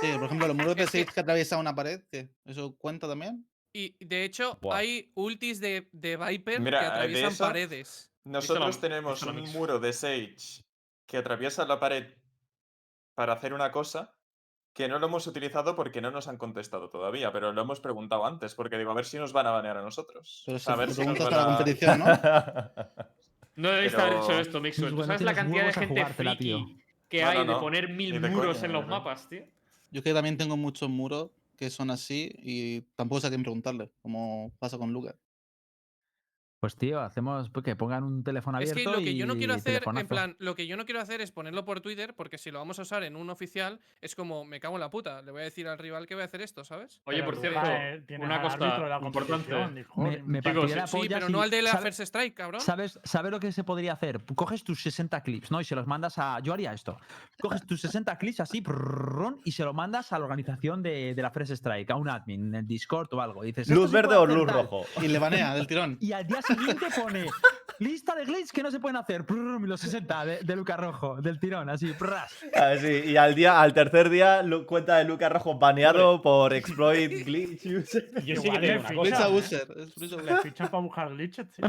[0.00, 2.28] Sí, por ejemplo, los muros de Es que- 6 que atraviesa una pared, ¿qué?
[2.44, 3.48] ¿eso cuenta también?
[3.72, 8.12] Y de hecho, hay ultis de, de Viper Mira, que de atraviesan esa- paredes.
[8.24, 10.64] Nosotros tenemos un muro de Sage
[11.06, 12.12] que atraviesa la pared
[13.14, 14.14] para hacer una cosa
[14.74, 18.24] que no lo hemos utilizado porque no nos han contestado todavía, pero lo hemos preguntado
[18.26, 20.42] antes, porque digo, a ver si nos van a banear a nosotros.
[20.46, 22.04] Pero sea, a si ver si nos preguntas van a la competición, ¿no?
[23.58, 24.90] No debéis haber Pero- hecho esto, Mixwell.
[24.90, 26.66] ¿Tú bueno, sabes la cantidad de gente friki tío.
[27.08, 28.88] que No, hay no, de poner mil muros coña, en los ¿no?
[28.90, 29.42] mapas, tío?
[29.90, 33.90] Yo que también tengo muchos muros que son así y tampoco sé a quién preguntarle,
[34.00, 35.16] como pasa con Lucas.
[36.60, 38.80] Pues tío, hacemos que pongan un teléfono abierto.
[38.80, 41.00] Es que lo que yo no quiero hacer, en plan, lo que yo no quiero
[41.00, 44.16] hacer es ponerlo por Twitter, porque si lo vamos a usar en un oficial, es
[44.16, 45.22] como me cago en la puta.
[45.22, 47.00] Le voy a decir al rival que voy a hacer esto, ¿sabes?
[47.04, 47.60] Oye, por cierto,
[48.06, 49.54] tiene una cosa importante.
[49.96, 51.76] Me, me Chicos, la sí, pero no al de la.
[51.78, 52.60] First Strike, cabrón.
[52.60, 54.24] ¿sabes, ¿Sabes lo que se podría hacer?
[54.34, 55.60] Coges tus 60 clips, ¿no?
[55.60, 56.40] Y se los mandas a.
[56.40, 56.98] Yo haría esto.
[57.40, 61.30] Coges tus 60 clips así, prrrrón, y se lo mandas a la organización de, la
[61.30, 63.44] First Strike, a un admin, en el Discord o algo.
[63.44, 64.84] Dices, luz verde o luz rojo.
[65.00, 65.98] Y le banea del tirón
[66.54, 67.26] siguiente pone
[67.78, 69.24] lista de glitches que no se pueden hacer.
[69.28, 71.94] Los 60 de, de Luca Rojo, del tirón, así.
[72.54, 77.24] Ah, sí, y al día, al tercer día, cuenta de Lucas Rojo baneado por exploit
[77.24, 78.10] glitch user.
[78.24, 79.18] Yo sí que una cosa.
[79.18, 79.66] Le abuser.
[80.42, 81.66] fichan para buscar glitches, tío.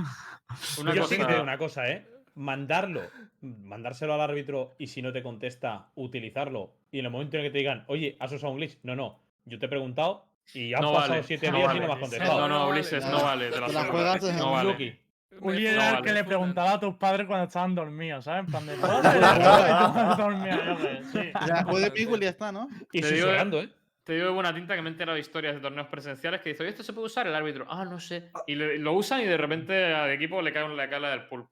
[0.80, 2.08] Una Yo sí que te digo cosa, una cosa, ¿eh?
[2.36, 3.02] Mandarlo,
[3.42, 6.74] mandárselo al árbitro y si no te contesta, utilizarlo.
[6.92, 8.78] Y en el momento en el que te digan, oye, has usado un glitch.
[8.84, 9.20] No, no.
[9.46, 11.94] Yo te he preguntado y han No pasado vale, siete no días y no me
[11.94, 12.48] has no, contestado.
[12.48, 13.24] no, No Ulises, no.
[13.24, 13.50] vale.
[13.50, 14.72] Te la la juegas en no vale.
[14.72, 15.00] Yuki.
[15.42, 16.06] Uli Me era el vale.
[16.08, 18.42] que le preguntaba a tus padres cuando estaban dormidos, ¿sabes?
[18.42, 18.76] En plan de.
[20.82, 21.32] sé, sí.
[21.48, 22.68] Ya, puede pico y ya está, ¿no?
[22.92, 23.70] Y Te digo- susurrando, ¿eh?
[24.04, 26.50] Te digo de buena tinta que me he enterado de historias de torneos presenciales que
[26.50, 27.68] dice, oye, ¿esto se puede usar el árbitro?
[27.70, 28.32] Ah, no sé.
[28.48, 31.52] Y le- lo usan y de repente al equipo le cae, cae la del pulpo.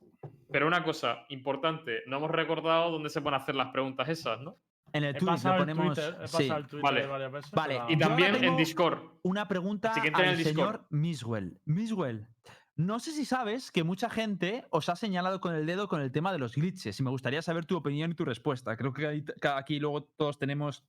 [0.52, 4.58] Pero una cosa importante, no hemos recordado dónde se pueden hacer las preguntas esas, ¿no?
[4.94, 5.86] En el tweet lo ponemos.
[5.96, 6.38] Twitter, he sí.
[6.38, 7.06] pasado el Twitter Vale.
[7.08, 7.52] varias veces.
[7.52, 9.00] Vale, pero- Y también en Discord.
[9.24, 10.54] Una pregunta al el Discord.
[10.56, 11.60] señor Miswell.
[11.66, 12.28] Miswell,
[12.76, 16.12] no sé si sabes que mucha gente os ha señalado con el dedo con el
[16.12, 18.78] tema de los glitches y me gustaría saber tu opinión y tu respuesta.
[18.78, 19.24] Creo que
[19.56, 20.84] aquí luego todos tenemos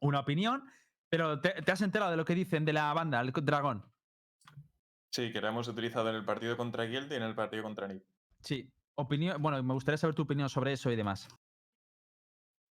[0.00, 0.64] una opinión,
[1.08, 3.84] pero ¿te, te has enterado de lo que dicen de la banda, el dragón?
[5.10, 7.86] Sí, que lo hemos utilizado en el partido contra Guild y en el partido contra
[7.88, 8.02] Nip.
[8.40, 8.70] Sí.
[8.94, 11.26] Opinión, bueno, me gustaría saber tu opinión sobre eso y demás.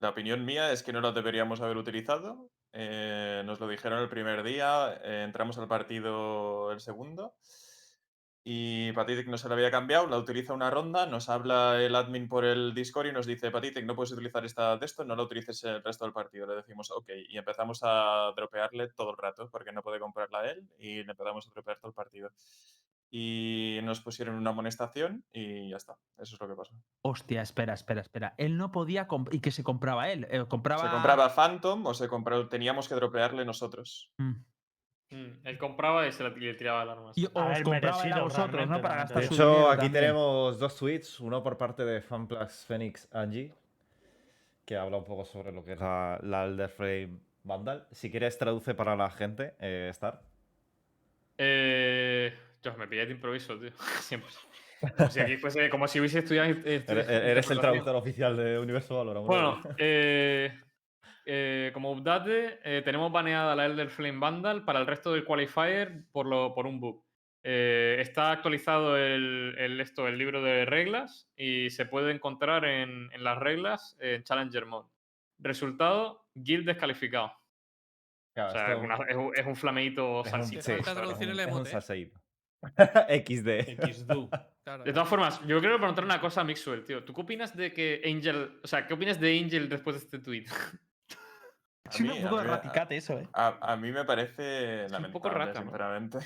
[0.06, 2.52] La opinión mía es que no lo deberíamos haber utilizado.
[2.74, 7.34] eh, nos lo dijeron el primer día, eh, entramos al partido el segundo
[8.44, 12.30] y Patitic no se lo había cambiado, la utiliza una ronda, nos habla el admin
[12.30, 15.24] por el Discord y nos dice, Patitic, no puedes utilizar esta de esto, no la
[15.24, 16.46] utilices el resto del partido.
[16.46, 20.70] Le decimos, ok, y empezamos a dropearle todo el rato porque no puede comprarla él
[20.78, 22.30] y le empezamos a dropear todo el partido.
[23.18, 25.96] Y nos pusieron una amonestación y ya está.
[26.18, 26.74] Eso es lo que pasó.
[27.02, 28.34] Hostia, espera, espera, espera.
[28.38, 30.28] Él no podía y que se compraba él.
[30.30, 30.82] eh, compraba.
[30.84, 34.12] Se compraba Phantom o se compró, teníamos que dropearle nosotros.
[34.18, 34.32] Mm.
[35.12, 37.12] Mm, Él compraba y se le tiraba el arma.
[37.16, 38.82] Y os A ver, compraba él a merecido, vosotros, ¿no?
[38.82, 39.94] Para gastar De hecho, aquí también.
[39.94, 43.54] tenemos dos tweets, uno por parte de FanPlus Phoenix Angie,
[44.66, 47.88] que habla un poco sobre lo que es la, la Elder Flame Vandal.
[47.92, 50.22] Si quieres, traduce para la gente, eh, Star.
[51.38, 52.34] Eh,
[52.66, 53.70] Dios, me pillé de improviso, tío.
[54.02, 54.30] Siempre.
[54.98, 56.50] Como si aquí fuese, como si hubiese estudiado.
[56.50, 59.26] Eres, estudiado eres el traductor oficial de Universo Valorant.
[59.26, 60.60] Bueno, eh,
[61.26, 66.04] eh, como update, eh, tenemos baneada la Elder Flame Vandal para el resto del qualifier
[66.12, 67.04] por, lo, por un bug.
[67.44, 73.10] Eh, está actualizado el, el esto, el libro de reglas y se puede encontrar en,
[73.14, 74.90] en las reglas en Challenger Mode.
[75.40, 77.32] Resultado, guild descalificado.
[78.34, 80.62] Claro, O sea, es, una- es un, es un flameito es un- salsita.
[80.62, 81.66] sí, falta claro, traducir el es un.
[83.10, 84.28] XD.
[84.64, 87.04] Claro, De todas formas, yo quiero preguntar una cosa a Mixwell, tío.
[87.04, 88.60] ¿Tú qué opinas de que Angel.
[88.64, 90.46] O sea, ¿qué opinas de Angel después de este tweet?
[91.86, 93.28] A Es un mí- poco a- raticate eso, ¿eh?
[93.34, 95.66] A, a mí me parece un lamentable, poco rata, ¿no?
[95.68, 96.18] sinceramente.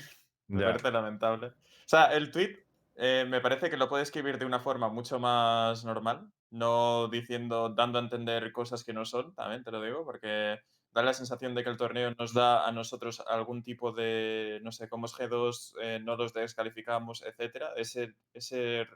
[0.48, 0.66] Me Ya.
[0.68, 1.48] parece lamentable.
[1.48, 1.52] O
[1.86, 2.64] sea, el tweet
[2.96, 7.68] eh, me parece que lo puede escribir de una forma mucho más normal, no diciendo,
[7.68, 10.58] dando a entender cosas que no son, también te lo digo, porque
[10.92, 14.72] da la sensación de que el torneo nos da a nosotros algún tipo de, no
[14.72, 17.72] sé, como es G2, eh, no los descalificamos, etcétera.
[17.76, 18.86] Ese, ese,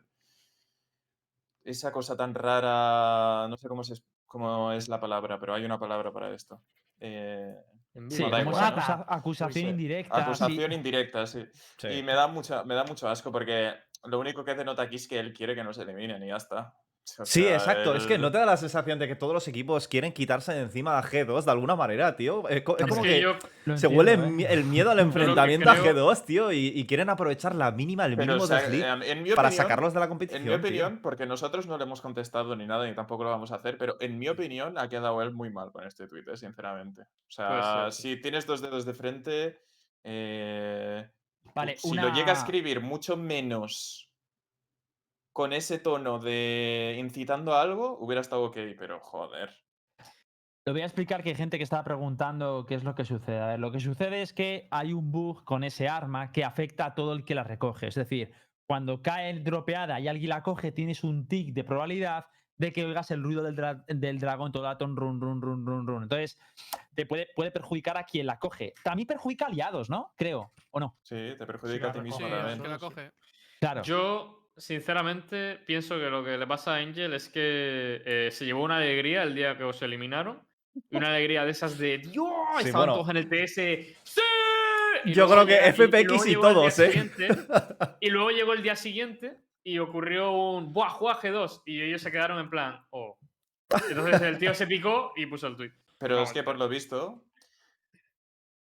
[1.65, 5.65] esa cosa tan rara, no sé cómo, se, es- cómo es la palabra, pero hay
[5.65, 6.61] una palabra para esto.
[7.01, 7.55] Eh,
[8.09, 9.61] Sí, acusación Sí.
[9.69, 10.17] indirecta.
[10.17, 10.21] sí.
[10.23, 11.45] Acusación indirecta, sí.
[11.79, 11.87] Sí.
[11.89, 13.73] Y me da, mucho, me da mucho asco porque
[14.03, 16.75] lo único que denota aquí es que él quiere que nos eliminen y ya está.
[17.19, 17.95] O Sí, sea, exacto.
[17.95, 20.63] Es que no te da la sensación de que todos los equipos quieren quitarse de
[20.63, 22.49] encima a G2 de alguna manera, tío.
[22.49, 23.33] Es co- es Es como que que yo-
[23.67, 24.17] Lo se entiendo, huele ¿eh?
[24.17, 28.07] mi- el miedo al enfrentamiento a creo- G2, tío, y, y quieren aprovechar la mínima,
[28.07, 30.07] el pero, mínimo o sea, de slip en, en mi para opinión- sacarlos de la
[30.07, 30.43] En competición.
[30.45, 30.57] mi tío.
[30.59, 33.77] opinión, porque nosotros no le hemos contestado ni nada, ni tampoco lo vamos a hacer,
[33.77, 37.03] pero en mi opinión ha quedado él muy mal con este tuit, eh, sinceramente.
[37.03, 38.15] O sea, sí.
[38.15, 39.59] si tienes dos dedos de frente,
[40.05, 41.07] eh,
[41.55, 44.04] Vale, si lo llega a escribir mucho menos
[45.35, 49.51] con ese tono de incitando a algo, hubiera estado ok, pero joder.
[50.65, 53.41] Lo voy a explicar que hay gente que estaba preguntando qué es lo que sucede.
[53.41, 56.87] A ver, lo que sucede es que hay un bug con ese arma que afecta
[56.87, 57.89] a todo el que la recoge.
[57.89, 58.33] Es decir,
[58.65, 63.11] cuando cae dropeada y alguien la coge, tienes un tic de probabilidad de que oigas
[63.11, 66.03] el ruido del, dra- del dragón todo el rato, un run, run, run, run, run.
[66.05, 66.39] Entonces,
[66.95, 68.73] te puede, puede perjudicar a quien la coge.
[68.85, 70.13] También perjudica aliados, ¿no?
[70.17, 70.97] Creo, ¿o no?
[71.03, 72.57] Sí, te perjudica a ti mismo Sí, recoge, también.
[72.57, 72.95] es que la eso sí.
[72.95, 73.13] coge.
[73.61, 73.83] Claro.
[73.83, 78.65] Yo, sinceramente, pienso que lo que le pasa a Angel es que eh, se llevó
[78.65, 80.43] una alegría el día que os eliminaron.
[80.91, 82.29] Y una alegría de esas de ¡Dios!
[82.59, 82.95] Sí, Estaban bueno.
[82.95, 83.55] todos en el TS.
[84.03, 84.21] ¡Sí!
[85.05, 87.11] Y Yo creo que FPX y día todos, ¿eh?
[88.01, 91.63] y luego llegó el día siguiente y ocurrió un ¡Buah, juega G2!
[91.67, 93.19] Y ellos se quedaron en plan ¡Oh!
[93.89, 95.73] Entonces el tío se picó y puso el tweet.
[95.99, 97.25] Pero es que por lo visto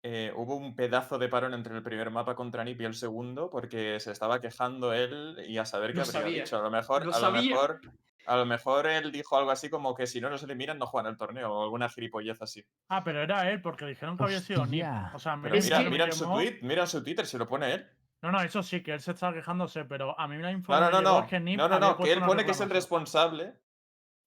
[0.03, 3.51] eh, hubo un pedazo de parón entre el primer mapa contra Nip y el segundo
[3.51, 6.59] porque se estaba quejando él y a saber qué Lo habría sabía, dicho.
[6.59, 7.81] A lo mejor, a lo mejor,
[8.27, 11.11] a lo mejor él dijo algo así como que si no nos eliminan no juegan
[11.11, 12.65] el torneo o alguna gilipollez así.
[12.89, 14.85] Ah, pero era él, porque dijeron que había sido Nip.
[15.15, 17.75] O sea, Pero mira, que- mira me su tweet, mira su Twitter, se lo pone
[17.75, 17.87] él.
[18.21, 20.81] No, no, eso sí, que él se estaba quejándose, pero a mí la info No,
[20.81, 21.27] no, me no, no.
[21.27, 23.55] que Nip No, no, no, que él pone que es el responsable.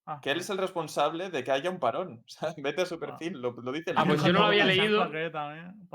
[0.04, 2.24] Ah, Que él es el responsable de que haya un parón.
[2.26, 2.98] O sea, vete a su Ah.
[2.98, 5.08] perfil, lo, lo dice el Ah, pues yo no lo había leído,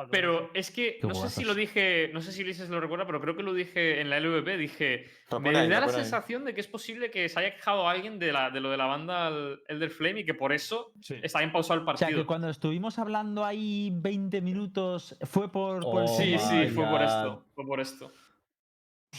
[0.10, 3.20] Pero es que no sé si lo dije, no sé si Ulises lo recuerda, pero
[3.20, 4.56] creo que lo dije en la LVP.
[4.58, 5.06] Dije,
[5.42, 8.32] me ahí, da la sensación de que es posible que se haya quejado alguien de,
[8.32, 9.30] la, de lo de la banda
[9.68, 11.16] Elder Flame y que por eso Sí.
[11.22, 12.22] está bien pausado el O sea, partido.
[12.22, 16.86] que cuando estuvimos hablando ahí 20 minutos, fue por, por el Oh Sí, sí, fue
[16.86, 17.46] por esto.
[17.54, 18.12] Fue por esto.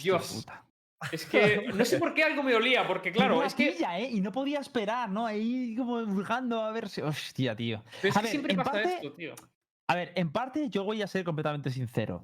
[0.02, 0.44] Dios.
[0.46, 0.64] puta.
[1.12, 3.98] Es que no sé por qué algo me dolía, porque claro, Una es que, pilla,
[3.98, 4.10] ¿eh?
[4.10, 5.26] Y no podía esperar, ¿no?
[5.26, 7.00] Ahí como buscando a ver si.
[7.02, 7.82] Hostia, tío.
[8.02, 9.34] pero es A que ver, siempre en pasa parte- esto, tío.
[9.90, 12.22] A ver, en parte yo voy a ser completamente sincero.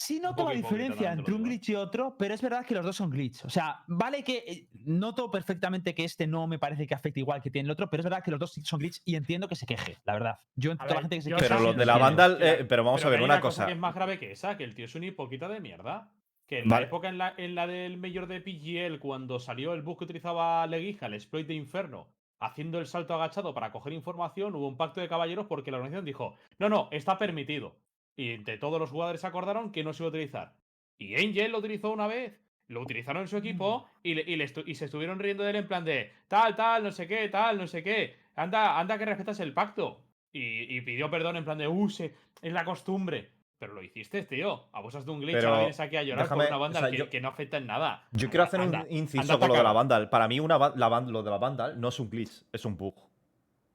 [0.00, 2.94] Sí noto la diferencia entre un glitch y otro, pero es verdad que los dos
[2.94, 3.44] son glitch.
[3.44, 7.42] O sea, vale que eh, noto perfectamente que este no me parece que afecte igual
[7.42, 9.56] que tiene el otro, pero es verdad que los dos son glitch y entiendo que
[9.56, 10.38] se queje, la verdad.
[10.54, 11.42] Yo entiendo a la gente que se queje.
[11.42, 13.62] Pero sí, lo sí, de la banda, eh, pero vamos Pero a ver una cosa
[13.62, 13.66] cosa.
[13.66, 16.08] que es más grave que esa, que el tío es un hipócrita de mierda.
[16.48, 16.82] Que en Vale.
[16.82, 20.04] la época en la, en la del mayor de PGL, cuando salió el bug que
[20.04, 22.08] utilizaba Leguija, el exploit de Inferno,
[22.40, 26.04] haciendo el salto agachado para coger información, hubo un pacto de caballeros porque la organización
[26.06, 27.76] dijo, no, no, está permitido.
[28.16, 30.54] Y entre todos los jugadores acordaron que no se iba a utilizar.
[30.96, 32.32] Y Angel lo utilizó una vez,
[32.66, 35.50] lo utilizaron en su equipo y, le- y, le estu- y se estuvieron riendo de
[35.50, 38.16] él en plan de tal, tal, no sé qué, tal, no sé qué.
[38.34, 40.00] Anda, anda que respetas el pacto.
[40.32, 43.30] Y, y pidió perdón en plan de, uh, se- es la costumbre.
[43.58, 44.66] Pero lo hiciste, tío.
[44.72, 46.82] Abusas de un glitch, Pero ahora vienes aquí a llorar déjame- por una banda o
[46.82, 48.04] sea, que, yo- que no afecta en nada.
[48.12, 49.72] Yo quiero hacer anda, un inciso anda con lo de la.
[49.72, 50.08] Vandal.
[50.10, 52.94] Para mí, una, la lo de la Vandal no es un glitch, es un bug.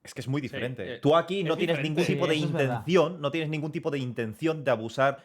[0.02, 0.96] Es que es muy diferente.
[0.96, 1.90] eh, Tú aquí no tienes diferente.
[1.90, 5.22] ningún Sí, tipo de intención, no tienes ningún tipo de intención de abusar.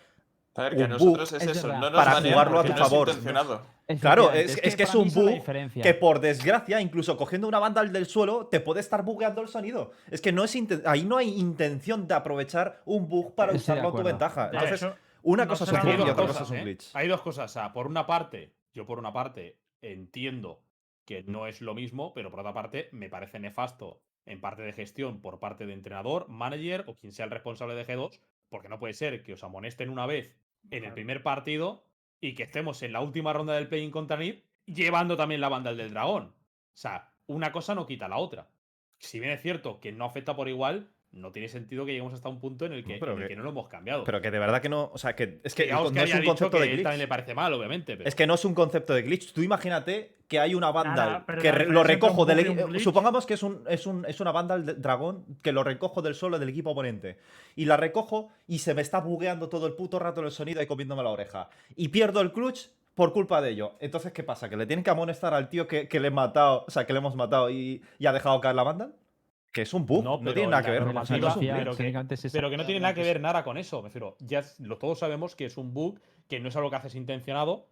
[0.59, 1.81] A ver, que a un bug nosotros es es eso, verdad.
[1.81, 3.09] no nos Para jugarlo a tu no favor.
[3.09, 3.63] intencionado.
[4.01, 5.43] Claro, es, es que es un bug
[5.83, 9.93] que por desgracia, incluso cogiendo una Vandal del suelo, te puede estar bugueando el sonido.
[10.11, 13.91] Es que no es ahí no hay intención de aprovechar un bug para Estoy usarlo
[13.91, 14.51] a tu ventaja.
[14.53, 16.51] Entonces, hecho, una no cosa es un Hay bug y dos otra cosa cosas, es
[16.51, 16.63] un ¿eh?
[16.65, 16.91] glitch.
[16.95, 17.51] Hay dos cosas.
[17.51, 20.61] O sea, por una parte, yo por una parte entiendo
[21.05, 24.75] que no es lo mismo, pero por otra parte me parece nefasto en parte de
[24.75, 28.21] gestión por parte de entrenador, manager o quien sea el responsable de G2,
[28.51, 30.37] porque no puede ser que os amonesten una vez
[30.71, 31.85] en el primer partido
[32.21, 35.75] y que estemos en la última ronda del play-in contra NIP llevando también la banda
[35.75, 36.25] del dragón.
[36.25, 38.49] O sea, una cosa no quita la otra.
[38.99, 42.29] Si bien es cierto que no afecta por igual, no tiene sentido que lleguemos hasta
[42.29, 44.05] un punto en el que, Pero en el que- que no lo hemos cambiado.
[44.05, 44.91] Pero que de verdad que no.
[44.93, 46.83] O sea, que es que no es un concepto que de glitch.
[46.83, 47.97] también le parece mal, obviamente.
[47.97, 48.07] Pero...
[48.09, 49.33] Es que no es un concepto de glitch.
[49.33, 53.43] Tú imagínate que hay una Vandal Nada, pero que lo recojo del Supongamos que es,
[53.43, 56.71] un, es, un, es una Vandal de- dragón que lo recojo del suelo del equipo
[56.71, 57.19] oponente.
[57.57, 60.67] Y la recojo y se me está bugueando todo el puto rato el sonido y
[60.67, 61.49] comiéndome la oreja.
[61.75, 63.77] Y pierdo el clutch por culpa de ello.
[63.81, 64.51] Entonces, ¿qué pasa?
[64.51, 66.65] ¿Que le tienen que amonestar al tío que, que le he matado?
[66.67, 68.95] O sea, que le hemos matado y, y ha dejado caer la Vandal?
[69.53, 70.05] Que es un bug.
[70.05, 70.81] No, tiene nada que ver.
[70.95, 71.93] Normativa- pero que-.
[72.39, 73.83] Pero que no tiene nada que ver nada con eso.
[73.83, 76.77] Me refiero, ya lo, todos sabemos que es un bug, que no es algo que
[76.77, 77.67] haces intencionado,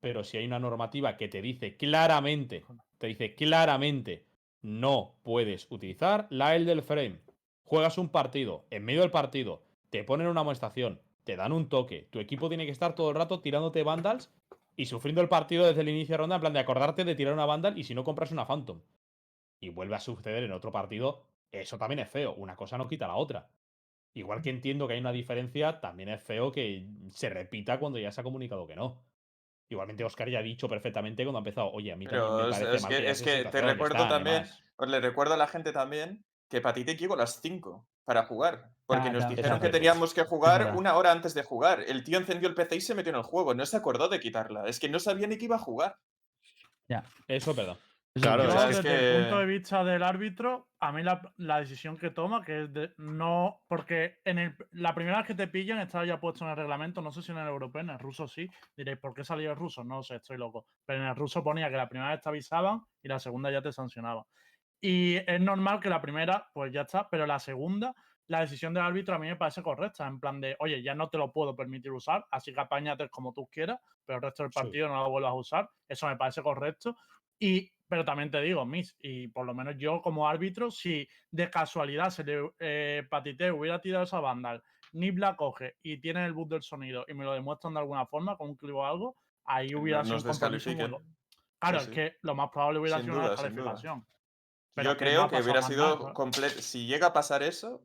[0.00, 2.64] pero si hay una normativa que te dice claramente,
[2.98, 4.24] te dice claramente,
[4.62, 7.18] no puedes utilizar la el del frame.
[7.64, 12.08] Juegas un partido, en medio del partido, te ponen una amonestación, te dan un toque,
[12.10, 14.30] tu equipo tiene que estar todo el rato tirándote vandals
[14.76, 17.34] y sufriendo el partido desde el inicio de ronda, en plan de acordarte de tirar
[17.34, 18.80] una vandal y si no compras una phantom.
[19.60, 22.34] Y vuelve a suceder en otro partido, eso también es feo.
[22.34, 23.48] Una cosa no quita la otra.
[24.14, 28.10] Igual que entiendo que hay una diferencia, también es feo que se repita cuando ya
[28.10, 29.02] se ha comunicado que no.
[29.68, 32.50] Igualmente Oscar ya ha dicho perfectamente cuando ha empezado, oye, a mí también Pero me
[32.50, 34.44] es, parece es mal que, es que te recuerdo está, también,
[34.76, 38.70] os le recuerdo a la gente también que Patite llegó a las 5 para jugar.
[38.86, 41.84] Porque Ah, nos claro, dijeron que teníamos que jugar una hora antes de jugar.
[41.86, 43.52] El tío encendió el PC y se metió en el juego.
[43.52, 44.66] No se acordó de quitarla.
[44.66, 45.98] Es que no sabía ni que iba a jugar.
[47.26, 47.76] Eso, perdón.
[48.14, 50.90] Claro, es Yo, o sea, es desde el que- punto de vista del árbitro, a
[50.92, 53.62] mí la, la decisión que toma, que es de no.
[53.68, 57.00] Porque en el, la primera vez que te pillan está ya puesto en el reglamento,
[57.00, 58.48] no sé si en el europeo, en el ruso sí.
[58.76, 59.84] Diréis, ¿por qué salió el ruso?
[59.84, 60.66] No sé, estoy loco.
[60.84, 63.62] Pero en el ruso ponía que la primera vez te avisaban y la segunda ya
[63.62, 64.24] te sancionaban.
[64.80, 67.94] Y es normal que la primera, pues ya está, pero la segunda,
[68.28, 71.08] la decisión del árbitro a mí me parece correcta, en plan de, oye, ya no
[71.08, 74.52] te lo puedo permitir usar, así que apáñate como tú quieras, pero el resto del
[74.52, 74.60] Sí.
[74.60, 76.96] partido no lo vuelvas a usar, eso me parece correcto.
[77.40, 81.50] Y, pero también te digo, Miss, y por lo menos yo como árbitro, si de
[81.50, 84.62] casualidad se le, eh, Patite hubiera tirado esa banda,
[84.92, 88.06] Nip la coge y tiene el bus del sonido y me lo demuestran de alguna
[88.06, 91.04] forma, con un clip o algo, ahí hubiera no- sido un
[91.60, 91.90] Claro, Sí, es sí.
[91.90, 93.42] que lo más probable hubiera Sin sido una duda, duda.
[93.48, 94.06] descalificación.
[94.76, 96.62] Yo que no creo que hubiera sido completo.
[96.62, 97.82] Si llega a pasar eso,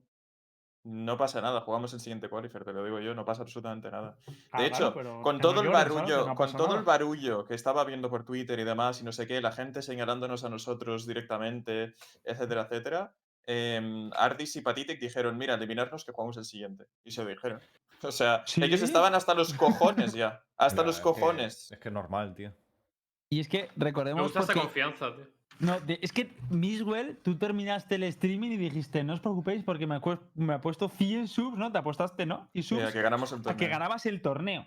[0.83, 1.61] no pasa nada.
[1.61, 4.17] Jugamos el siguiente qualifier, te lo digo yo, no pasa absolutamente nada.
[4.51, 7.83] Ah, De claro, hecho, con todo el barullo, no con todo el barullo que estaba
[7.85, 11.95] viendo por Twitter y demás, y no sé qué, la gente señalándonos a nosotros directamente,
[12.23, 13.13] etcétera, etcétera.
[13.45, 16.85] em, Ardis y Patitic dijeron, mira, eliminarnos que jugamos el siguiente.
[17.03, 17.59] Y se lo dijeron.
[18.05, 20.43] O sea, ellos estaban hasta los cojones ya.
[20.57, 21.71] Hasta los es que- cojones.
[21.71, 22.53] Es que es normal, tío.
[23.29, 25.25] Y es que Me recordemos gusta esa porque- confianza, tío.
[25.59, 29.87] No, de- es que Miswell, tú terminaste el streaming y dijiste, no os preocupéis porque
[29.87, 29.99] me,
[30.35, 31.71] me ha puesto 100 subs, ¿no?
[31.71, 32.49] Te apostaste, ¿no?
[32.53, 34.65] Y Sí, a subs que ganamos el a que ganabas el torneo.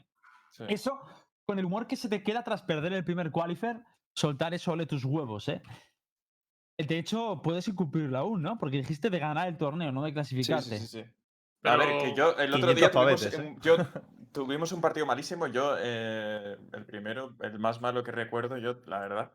[0.53, 0.65] Sí.
[0.69, 1.01] Eso,
[1.45, 3.83] con el humor que se te queda tras perder el primer qualifier,
[4.15, 5.63] soltar eso ole tus huevos, ¿eh?
[6.79, 8.59] De hecho, puedes incumplirlo aún, ¿no?
[8.59, 10.79] Porque dijiste de ganar el torneo, no de Sí, clasificarte.
[10.79, 11.05] sí, sí, sí.
[11.65, 13.57] A ver, que yo el otro 500 día tuvimos, pavetes, ¿eh?
[13.63, 13.77] yo,
[14.33, 15.47] tuvimos un partido malísimo.
[15.47, 19.33] Yo, eh, el primero, el más malo que recuerdo, yo, la verdad.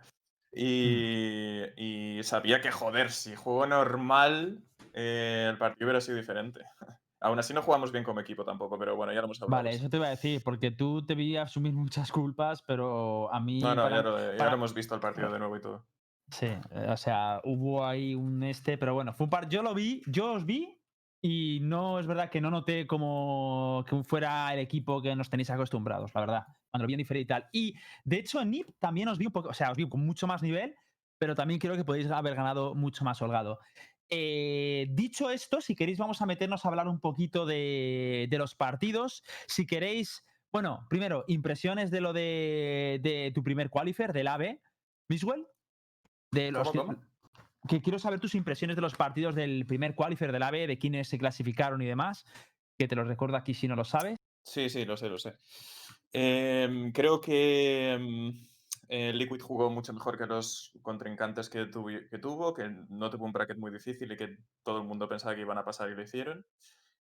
[0.54, 4.60] Y, y sabía que, joder, si juego normal,
[4.94, 6.62] eh, el partido hubiera sido diferente.
[7.24, 9.64] Aún así, no jugamos bien como equipo tampoco, pero bueno, ya lo hemos hablado.
[9.64, 13.40] Vale, eso te iba a decir, porque tú te vi asumir muchas culpas, pero a
[13.40, 13.60] mí...
[13.62, 15.62] No, no, para- ya lo, ya para- lo hemos visto el partido de nuevo y
[15.62, 15.86] todo.
[16.32, 19.50] Sí, eh, o sea, hubo ahí un este, pero bueno, fue un par.
[19.50, 20.78] Yo lo vi, yo os vi
[21.22, 25.50] y no es verdad que no noté como que fuera el equipo que nos tenéis
[25.50, 26.48] acostumbrados, la verdad.
[26.72, 27.50] Cuando lo vi en diferente y tal.
[27.52, 27.76] Y
[28.06, 30.26] de hecho, en NIP también os vi un poco, o sea, os vi con mucho
[30.26, 30.76] más nivel,
[31.18, 33.60] pero también creo que podéis haber ganado mucho más holgado.
[34.10, 38.56] Eh, dicho esto, si queréis, vamos a meternos a hablar un poquito de, de los
[38.56, 39.22] partidos.
[39.48, 44.62] Si queréis, bueno, primero, impresiones de lo de, de tu primer qualifier, del AVE,
[45.10, 45.46] Miswell.
[46.32, 47.08] De los ¿Cómo, que- cómo?
[47.68, 51.10] que quiero saber tus impresiones de los partidos del primer qualifier del AVE, de quiénes
[51.10, 52.26] se clasificaron y demás,
[52.80, 54.16] que te los recuerdo aquí si no lo sabes.
[54.44, 55.36] Sí, sí, lo sé, lo sé.
[56.14, 58.48] Em, creo que em,
[58.90, 63.26] eh, Liquid jugó mucho mejor que los contrincantes que, tuvi- que tuvo, que no tuvo
[63.26, 65.96] un bracket muy difícil y que todo el mundo pensaba que iban a pasar y
[65.96, 66.46] lo hicieron.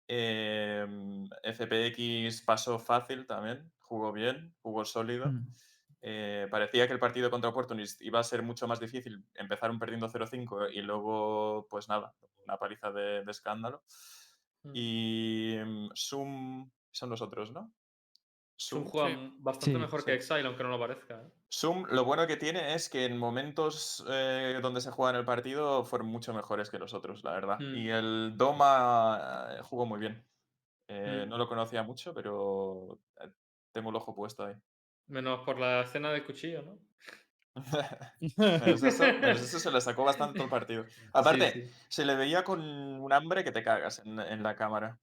[0.07, 5.27] Em, FPX pasó fácil también, jugó bien, jugó sólido.
[5.27, 5.55] Mm.
[6.03, 9.25] Eh, parecía que el partido contra Opportunist iba a ser mucho más difícil.
[9.35, 12.15] Empezaron perdiendo 0-5 y luego, pues nada,
[12.45, 13.83] una paliza de, de escándalo.
[14.65, 14.73] Mm.
[14.75, 17.73] Y mm, Zoom son los otros, ¿no?
[18.61, 19.33] Zoom juega Sí.
[19.39, 20.07] bastante Sí, mejor sí.
[20.07, 21.15] que Exile, aunque no lo parezca.
[21.23, 21.31] ¿eh?
[21.53, 25.25] Zoom, lo bueno que tiene es que en momentos eh, donde se juega en el
[25.25, 27.59] partido fueron mucho mejores que los otros, la verdad.
[27.59, 27.75] Mm.
[27.77, 30.25] Y el Doma eh, jugó muy bien.
[30.89, 31.29] Eh, Mm.
[31.31, 32.99] No lo conocía mucho, pero
[33.73, 34.55] tengo el ojo puesto ahí.
[35.07, 36.79] Menos por la escena del cuchillo, ¿no?
[38.37, 40.85] Menos eso, menos eso se le sacó bastante el partido.
[41.13, 41.73] Aparte, Sí, sí.
[41.89, 44.99] se le veía con un hambre que te cagas en, en la cámara.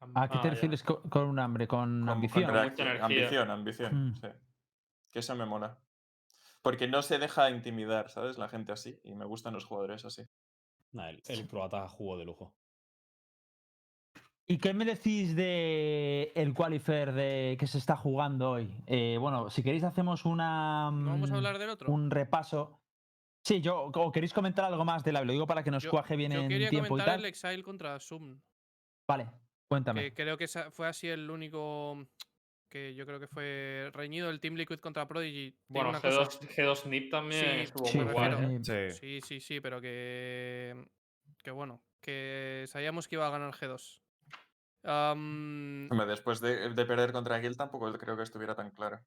[0.00, 0.54] ¿A qué Ah, te ya.
[0.54, 1.68] refieres co- con, un hambre?
[1.68, 2.50] ¿Con, ambición?
[2.56, 4.14] ambición, ambición, Mm.
[4.14, 4.28] sí.
[5.12, 5.78] Que eso me mola.
[6.62, 8.38] Porque no se deja intimidar, ¿sabes?
[8.38, 8.98] La gente así.
[9.04, 10.22] Y me gustan los jugadores así.
[10.92, 12.54] Nah, el, el croata jugó de lujo.
[14.46, 18.82] ¿Y qué me decís de el qualifier de, que se está jugando hoy?
[18.86, 21.90] Eh, bueno, si queréis hacemos una, ¿No vamos a mm, hablar del otro?
[21.92, 22.80] un repaso.
[23.44, 25.90] Sí, yo, o queréis comentar algo más de la, lo digo para que nos Yo-
[25.90, 27.20] cuaje bien Yo en quería tiempo y comentar tal.
[27.20, 28.40] el Exile contra Zoom.
[29.08, 29.28] Vale,
[29.70, 30.02] cuéntame.
[30.02, 32.04] Que creo que fue así el único
[32.68, 35.56] que yo creo que fue reñido el Team Liquid contra Prodigy.
[35.68, 38.14] Bueno, una G2, cosa- G2 Nip también Sí, estuvo Sí, muy.
[38.26, 38.58] ¿eh?
[38.92, 38.98] Sí.
[38.98, 40.74] Sí, sí, sí, pero que.
[41.42, 44.02] Que bueno, que sabíamos que iba a ganar G2.
[44.82, 49.00] Am, Hombre, Después de, de perder contra Gil tampoco creo que estuviera tan claro.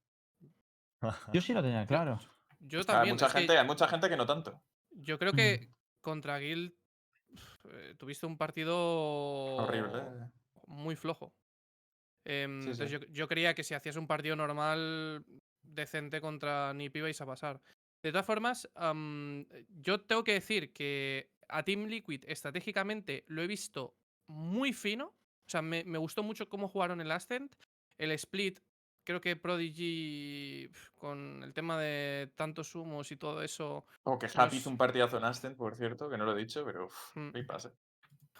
[1.33, 2.19] Yo sí lo tenía claro.
[2.59, 4.61] yo Hay mucha, es que gente, hay mucha gente que no tanto.
[4.91, 5.69] yo creo que
[6.01, 6.73] contra Guild
[7.71, 8.75] eh, tuviste un partido
[9.57, 9.99] Horrible.
[9.99, 10.29] ¿eh?
[10.73, 11.33] Muy flojo.
[12.25, 13.07] Em, Sí, entonces sí.
[13.07, 15.25] Yo, yo creía que si hacías un partido normal,
[15.61, 17.61] decente contra Nip ibais a pasar.
[18.01, 18.69] De todas formas,
[19.69, 23.95] yo tengo que decir que a Team Liquid estratégicamente lo he visto
[24.27, 25.05] muy fino.
[25.07, 27.55] O sea, me, me gustó mucho cómo jugaron el Ascent.
[27.97, 28.59] El split,
[29.05, 34.37] creo que Prodigy, con el tema de tantos humos y todo eso, O que Happy
[34.37, 37.15] Nos- hizo un partidazo en Aston, por cierto, que no lo he dicho, pero uf,
[37.15, 37.31] Mm.
[37.31, 37.71] flipas, ¿eh?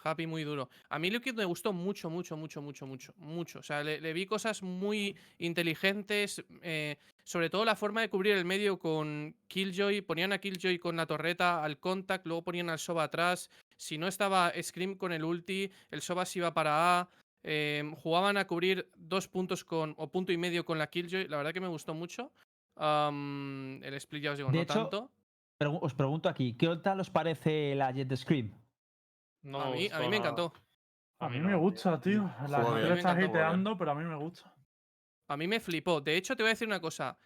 [0.04, 0.68] Happy muy duro.
[0.90, 3.58] A mí Liquid me gustó mucho, mucho, mucho, mucho, mucho, mucho.
[3.58, 8.34] O sea, le, le vi cosas muy inteligentes, eh, sobre todo la forma de cubrir
[8.36, 10.02] el medio con Killjoy.
[10.02, 13.48] Ponían a Killjoy con la torreta al contact, luego ponían al Soba atrás.
[13.76, 17.08] Si no estaba Scream con el ulti, el Soba se iba para A.
[17.42, 21.28] eh, jugaban a cubrir dos puntos con, o punto y medio con la Killjoy.
[21.28, 22.30] La verdad que me gustó mucho.
[22.76, 25.10] El split ya os digo, De no hecho, tanto.
[25.58, 28.52] Pregu- os pregunto aquí, ¿qué tal os parece la Jet Scream?
[29.44, 30.52] No a, mí, a mí me encantó.
[31.18, 32.30] A mí no, me gusta, tío.
[32.48, 32.92] La bien.
[32.92, 34.52] está hiteando, pero a mí me gusta.
[35.28, 36.00] A mí me flipó.
[36.00, 37.16] De hecho, te voy a decir una cosa.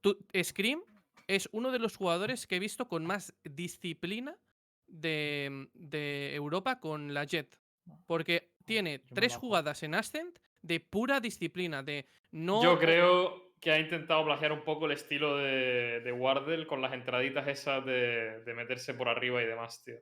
[0.00, 0.80] Tú- Scream
[1.26, 4.38] es uno de los jugadores que he visto con más disciplina
[4.86, 7.58] de, de Europa con la Jet.
[8.06, 12.62] Porque tiene yo me tres jugadas en Ascent de pura disciplina, de no...
[12.62, 16.92] Yo creo que ha intentado plagiar un poco el estilo de, de Wardell con las
[16.92, 19.96] entraditas esas de, de meterse por arriba y demás, tío.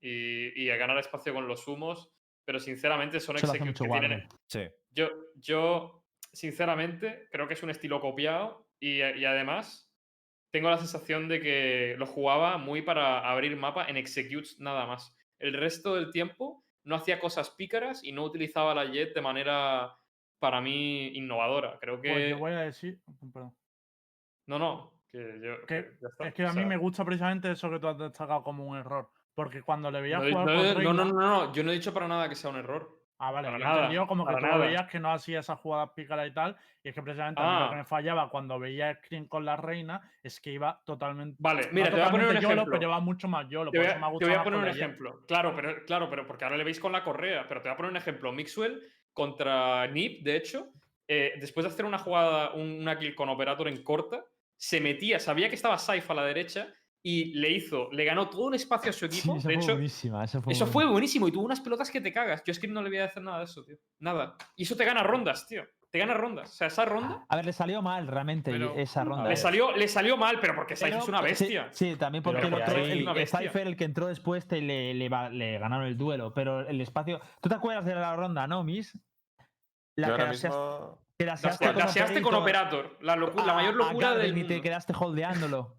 [0.00, 2.12] Y, y a ganar espacio con los humos,
[2.44, 4.28] pero sinceramente son mucho que tienen.
[4.46, 4.68] Sí.
[4.90, 9.90] Yo, yo, sinceramente, creo que es un estilo copiado y, y además
[10.52, 15.16] tengo la sensación de que lo jugaba muy para abrir mapa en executes nada más.
[15.38, 19.96] El resto del tiempo no hacía cosas pícaras y no utilizaba la jet de manera,
[20.38, 21.78] para mí, innovadora.
[21.80, 22.12] Creo que...
[22.12, 23.00] Pues yo voy a decir.
[23.32, 23.56] Perdón.
[24.46, 25.66] No, no, que yo...
[25.66, 26.28] Que- que ya está.
[26.28, 28.66] Es que a O mí sea, me gusta precisamente eso que tú has destacado como
[28.66, 29.10] un error.
[29.34, 31.12] Porque cuando le veías no, jugar no, con no, no, no,
[31.46, 33.00] no, yo no he dicho para nada que sea un error.
[33.18, 35.40] Ah, vale, Para yo nada, he entendido como que tú lo veías que no hacía
[35.40, 36.56] esas jugadas pícaras y tal.
[36.82, 37.78] Y es que precisamente a mí lo que Ah.
[37.78, 41.36] me fallaba cuando veía Screen con la reina es que iba totalmente.
[41.38, 42.72] Vale, mira, te voy a poner un YOLO, ejemplo.
[42.72, 43.70] pero iba mucho más YOLO.
[43.70, 45.20] Te Por voy, eso me ha a, te gustado voy a más poner un ejemplo.
[45.26, 47.46] Claro, pero, claro, pero porque ahora le veis con la correa.
[47.48, 48.32] Pero te voy a poner un ejemplo.
[48.32, 48.82] Mixwell
[49.12, 50.66] contra Nip, de hecho,
[51.08, 54.24] eh, después de hacer una jugada, un- una kill con Operator en corta,
[54.56, 56.74] se metía, sabía que estaba Saif a la derecha
[57.06, 59.36] y le hizo, le ganó todo un espacio a su Sí, equipo.
[59.36, 60.26] esa de fue hecho, buenísima.
[60.26, 62.42] Fue eso fue buenísimo y tuvo unas pelotas que te cagas.
[62.46, 63.76] Yo es que no le voy a hacer nada de eso, tío.
[64.00, 64.36] Nada.
[64.56, 65.64] Y eso te gana rondas, tío.
[65.90, 66.50] Te gana rondas.
[66.50, 69.28] O sea, esa ronda A ver, le salió mal realmente Pero- esa ronda.
[69.28, 71.68] le salió, le salió mal, pero porque Saif es una bestia.
[71.72, 73.40] Sí, también porque Pero el, el, Una el bestia.
[73.40, 76.32] Cypher, el que entró después, te le, le, va- le ganaron el duelo.
[76.32, 77.20] Pero el espacio.
[77.42, 78.98] ¿Tú te acuerdas de la ronda, no, Miss?
[79.96, 81.04] La Yo que ahora daseaste- mismo.
[81.18, 82.96] que daseaste Daseaste daseaste con Operator.
[83.02, 85.76] La, locu- la a- mayor locura del y te quedaste holdeándolo.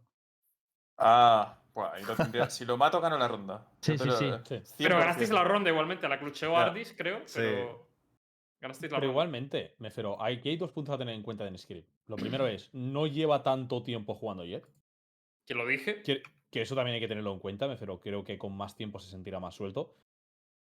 [0.98, 1.58] Ah,
[2.18, 3.68] tendría- si lo mato, gano la ronda.
[3.82, 4.32] Sí, sí, sí.
[4.44, 4.74] Sí.
[4.78, 5.00] Pero 100%.
[5.00, 6.64] ganasteis la ronda igualmente, la clucheó Ya.
[6.66, 7.40] Ardis, creo, Sí.
[7.40, 7.88] pero
[8.62, 9.12] ganasteis la Pero ronda.
[9.12, 11.88] igualmente, me refiero, hay, aquí hay dos puntos a tener en cuenta en Script.
[12.08, 14.66] Lo primero es, no lleva tanto tiempo jugando Jet.
[15.46, 16.02] Que lo dije.
[16.04, 18.76] Que, que eso también hay que tenerlo en cuenta, me refiero, creo que con más
[18.76, 19.96] tiempo se sentirá más suelto.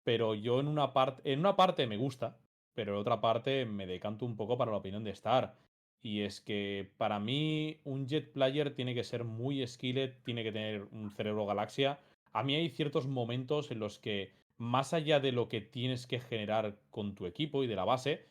[0.03, 2.37] Pero yo en una parte, en una parte me gusta,
[2.73, 5.55] pero en otra parte me decanto un poco para la opinión de Star.
[6.01, 10.51] Y es que para mí un Jet Player tiene que ser muy skilled, tiene que
[10.51, 11.99] tener un cerebro galaxia.
[12.33, 16.19] A mí hay ciertos momentos en los que, más allá de lo que tienes que
[16.19, 18.25] generar con tu equipo y de la base,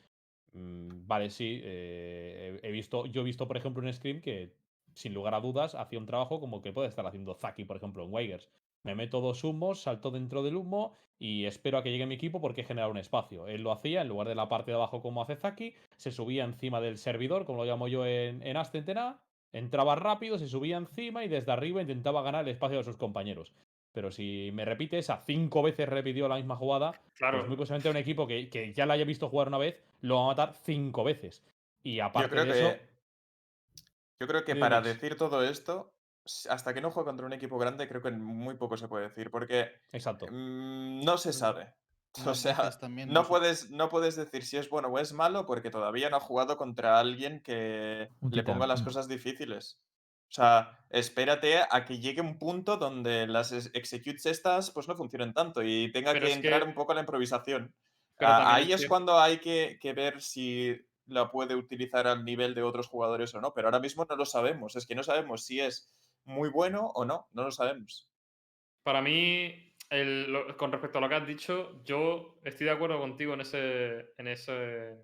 [0.52, 4.52] mm, vale, sí, eh, he visto, yo he visto, por ejemplo, en Scream que,
[4.94, 8.04] sin lugar a dudas, hacía un trabajo como que puede estar haciendo Zaki, por ejemplo,
[8.04, 8.48] en Weigers.
[8.86, 12.40] Me meto dos humos, salto dentro del humo y espero a que llegue mi equipo
[12.40, 13.48] porque he generado un espacio.
[13.48, 16.44] Él lo hacía en lugar de la parte de abajo como hace Zaki, se subía
[16.44, 18.56] encima del servidor, como lo llamo yo en, en
[19.52, 23.52] entraba rápido, se subía encima y desde arriba intentaba ganar el espacio de sus compañeros.
[23.92, 27.38] Pero si me repite esa cinco veces repitió la misma jugada, Claro.
[27.38, 30.16] pues muy posiblemente un equipo que, que ya la haya visto jugar una vez lo
[30.16, 31.42] va a matar cinco veces.
[31.82, 32.58] Y Yo aparte creo de que.
[32.58, 32.76] eso,
[34.20, 35.94] Yo creo que para decir todo esto,
[36.48, 39.30] hasta que no juegue contra un equipo grande, creo que muy poco se puede decir.
[39.30, 40.26] Porque exacto.
[40.30, 41.74] mm, no se Pues, sabe.
[42.26, 45.70] O sea, también no puedes, no puedes decir si es bueno o es malo porque
[45.70, 48.84] todavía no ha jugado contra alguien que le ponga las mm.
[48.84, 49.78] cosas difíciles.
[50.28, 54.96] O sea, espérate a que llegue un punto donde las ex- executes estas pues no
[54.96, 57.74] funcionen tanto y tenga Pero que entrar un poco a la improvisación.
[58.18, 60.74] Ah, ahí es es que- cuando hay que, que ver si
[61.04, 64.24] la puede utilizar al nivel de otros jugadores o no, pero ahora mismo no lo
[64.24, 64.74] sabemos.
[64.74, 65.94] Es que no sabemos si es
[66.26, 68.10] muy bueno o no, no lo sabemos.
[68.82, 72.98] Para mí, el- lo- con respecto a lo que has dicho, yo estoy de acuerdo
[72.98, 74.96] contigo en ese, en ese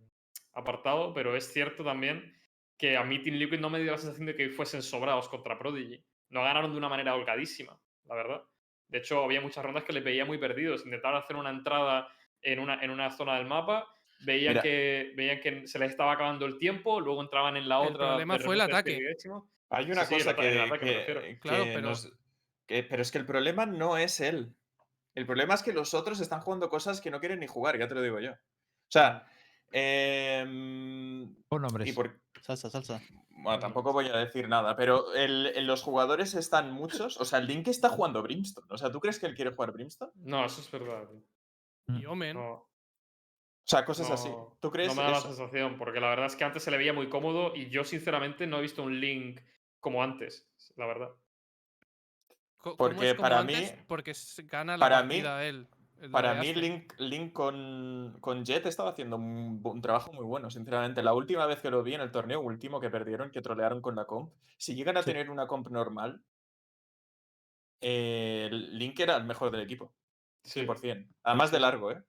[0.52, 2.36] apartado, pero es cierto también
[2.76, 5.58] que a mí Team Liquid no me dio la sensación de que fuesen sobrados contra
[5.58, 6.04] Prodigy.
[6.30, 8.42] No ganaron de una manera holgadísima, la verdad.
[8.88, 10.84] De hecho, había muchas rondas que les veía muy perdidos.
[10.84, 12.08] Intentaron hacer una entrada
[12.42, 13.86] en una, en una zona del mapa,
[14.24, 14.62] veían Mira.
[14.62, 18.08] que, veían que se les estaba acabando el tiempo, luego entraban en la El otra.
[18.08, 18.98] problema de fue el ataque.
[19.72, 22.12] Hay una Sí, cosa que, me que- Claro, pero- nos-
[22.66, 24.54] que- pero es que el problema no es él.
[25.14, 27.88] El problema es que los otros están jugando cosas que no quieren ni jugar, ya
[27.88, 28.32] te lo digo yo.
[28.32, 28.36] O
[28.90, 29.26] sea,
[29.74, 31.88] Em, Pon nombres.
[31.88, 33.00] y por- Salsa, salsa.
[33.30, 37.18] Bueno, tampoco voy a decir nada, pero el- en los jugadores están muchos.
[37.20, 38.66] O sea, el Link está jugando Brimstone.
[38.70, 40.12] O sea, ¿tú crees que él quiere jugar Brimstone?
[40.16, 41.08] No, eso es verdad.
[41.08, 41.98] tío.
[41.98, 42.36] Y Omen.
[42.36, 42.68] No, O
[43.64, 44.28] sea, cosas así.
[44.28, 46.70] no- ¿Tú crees No me da la sensación, porque la verdad es que antes se
[46.70, 49.40] le veía muy cómodo y yo sinceramente no he visto un Link
[49.82, 51.10] como antes, la verdad.
[52.56, 53.72] Co- ¿cómo Porque es como para antes?
[53.76, 54.12] mí- Porque
[54.44, 55.68] gana la para mí- partida él.
[55.96, 56.54] el de Para mí.
[56.54, 61.02] Link, Link con, con Jet estaba haciendo un, trabajo muy bueno, sinceramente.
[61.02, 63.94] La última vez que lo vi en el torneo último que perdieron, que trolearon con
[63.96, 65.06] la comp, si llegan a Sí.
[65.10, 66.22] tener una comp normal,
[67.80, 69.92] eh, Link era el mejor del equipo.
[70.42, 70.60] Sí.
[70.66, 71.08] 100%.
[71.24, 72.02] Además de largo, ¿eh?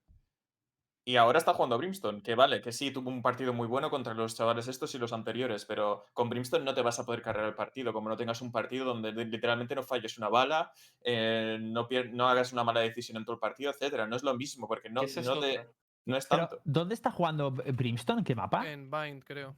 [1.06, 3.90] Y ahora está jugando a Brimstone, que vale, que sí, tuvo un partido muy bueno
[3.90, 7.20] contra los chavales estos y los anteriores, pero con Brimstone no te vas a poder
[7.20, 10.72] cargar el partido, como no tengas un partido donde li- literalmente no falles una bala,
[11.04, 14.06] eh, no, no hagas una mala decisión en todo el partido, etcétera.
[14.06, 15.66] No es lo mismo, porque no, es no, te- otra.
[16.06, 16.62] no es Pero, tanto.
[16.64, 18.20] ¿Dónde está jugando Brimstone?
[18.20, 18.66] ¿En qué mapa?
[18.70, 19.54] En Bind, creo.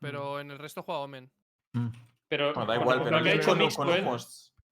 [0.00, 1.30] Pero en el resto juega Omen.
[1.72, 1.88] Mm.
[2.28, 4.04] Pero Bueno, da igual, pero lo que ha dicho Mixwell,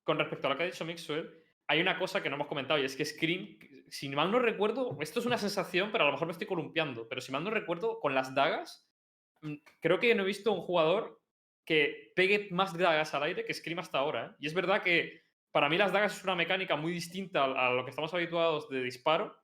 [0.02, 1.30] con respecto a lo que ha dicho Mixwell,
[1.68, 3.56] hay una cosa que no hemos comentado y es que Scream,
[3.90, 7.08] si mal no recuerdo, esto es una sensación, pero a lo mejor me estoy columpiando,
[7.08, 8.88] pero si mal no recuerdo, con las dagas,
[9.42, 11.20] mm, creo que no he visto un jugador
[11.64, 14.26] que pegue más dagas al aire que Scream hasta ahora.
[14.26, 14.36] ¿eh?
[14.40, 15.22] Y es verdad que
[15.52, 18.68] para mí las dagas es una mecánica muy distinta a a lo que estamos habituados
[18.68, 19.36] de disparo,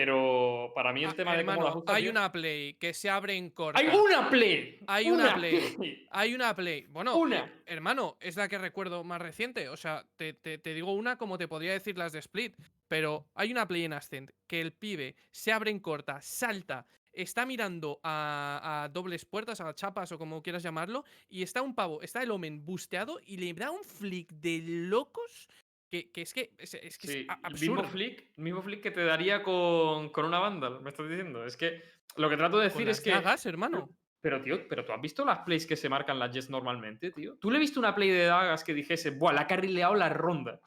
[0.00, 2.92] pero para mí el Ah, tema de cómo hermano, las usa, hay una play que
[2.92, 3.80] se abre en corta.
[3.80, 4.78] ¡Hay una play!
[4.86, 6.06] Hay una play.
[6.10, 6.86] Hay una play.
[6.90, 7.50] Bueno, Una.
[7.64, 9.70] hermano, es la que recuerdo más reciente.
[9.70, 12.54] O sea, te, te- te digo una como te podría decir las de Split.
[12.88, 17.46] Pero hay una play en Ascent que el pibe se abre en corta, salta, está
[17.46, 22.02] mirando a, a dobles puertas, a chapas o como quieras llamarlo, y está un pavo,
[22.02, 25.48] está el Omen busteado y le da un flick de locos
[25.88, 27.90] que, que es que es, es que es Sí, a- el mismo absurdo.
[27.90, 31.44] flick, el mismo flick que te daría con, con una Vandal, me estás diciendo.
[31.44, 31.82] Es que
[32.16, 33.10] lo que trato de Con decir las es que.
[33.10, 33.88] dagas, hermano.
[34.20, 37.36] Pero, tío, pero tú has visto las plays que se marcan las Jets normalmente, tío.
[37.36, 40.60] ¿Tú le viste una play de dagas que dijese, buah, la ha carrileado la ronda?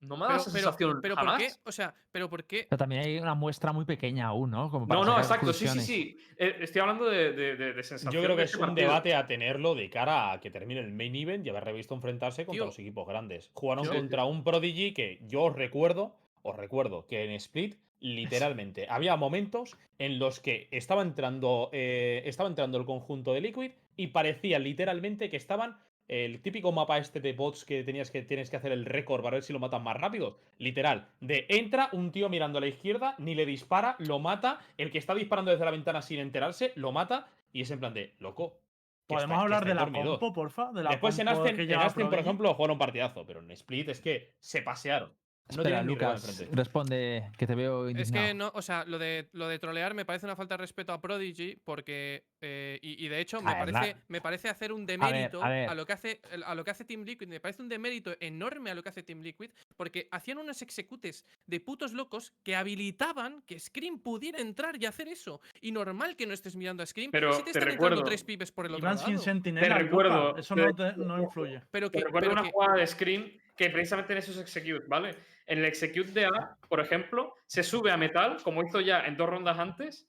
[0.00, 1.42] No me da Pero, esa pero, sensación pero ¿por jamás.
[1.42, 1.50] qué?
[1.64, 2.66] O sea, pero ¿por qué?
[2.70, 4.70] Pero también hay una muestra muy pequeña aún, ¿no?
[4.70, 6.18] Como para No, no, exacto, sí, sí, sí.
[6.36, 8.12] Eh, estoy hablando de, de, de, de sensación.
[8.12, 8.88] Yo creo que este es un partido.
[8.88, 12.46] debate a tenerlo de cara a que termine el main event y haber visto enfrentarse
[12.46, 12.66] contra Tío.
[12.66, 13.50] los equipos grandes.
[13.54, 19.16] Jugaron contra un Prodigy que yo os recuerdo, os recuerdo que en Split literalmente había
[19.16, 24.60] momentos en los que estaba entrando, eh, estaba entrando el conjunto de Liquid y parecía
[24.60, 25.76] literalmente que estaban
[26.08, 29.36] el típico mapa este de bots que tenías que tienes que hacer el récord para
[29.36, 30.38] ver si lo matan más rápido.
[30.58, 34.90] Literal, de entra un tío mirando a la izquierda, ni le dispara, lo mata, el
[34.90, 38.14] que está disparando desde la ventana sin enterarse, lo mata y es en plan de
[38.18, 38.58] loco.
[39.06, 40.18] ¿Podemos hablar de la dormido".
[40.18, 40.72] compo, porfa?
[40.72, 44.32] De la Después en Aston, por ejemplo, jugaron un partidazo, pero en Split es que
[44.38, 45.12] se pasearon.
[45.54, 48.26] No Espera, Lucas, responde que te veo Es indignado.
[48.26, 50.92] que no, o sea, lo de, lo de trolear me parece una falta de respeto
[50.92, 54.48] a Prodigy porque, eh, y, y de hecho me A ver, parece, la- me parece
[54.50, 55.74] hacer un ver, demérito a ver.
[55.74, 58.74] lo que hace a lo que hace Team Liquid, me parece un demérito enorme a
[58.74, 63.58] lo que hace Team Liquid porque hacían unos executes de putos locos que habilitaban que
[63.58, 65.40] Scream pudiera entrar y hacer eso.
[65.62, 68.04] Y normal que no estés mirando a Scream Pero si te te están entrando recuerdo,
[68.08, 69.22] tres pibes por el otro Iban sin lado.
[69.24, 69.78] sentinela.
[69.78, 71.62] recuerdo, Eso te- no, te- no influye.
[71.70, 74.88] Pero Te que, recuerdo pero una que- jugada de Scream que precisamente en esos executes,
[74.88, 75.16] ¿vale?
[75.46, 79.16] En el execute de A, por ejemplo, se sube a metal, como hizo ya en
[79.16, 80.08] dos rondas antes,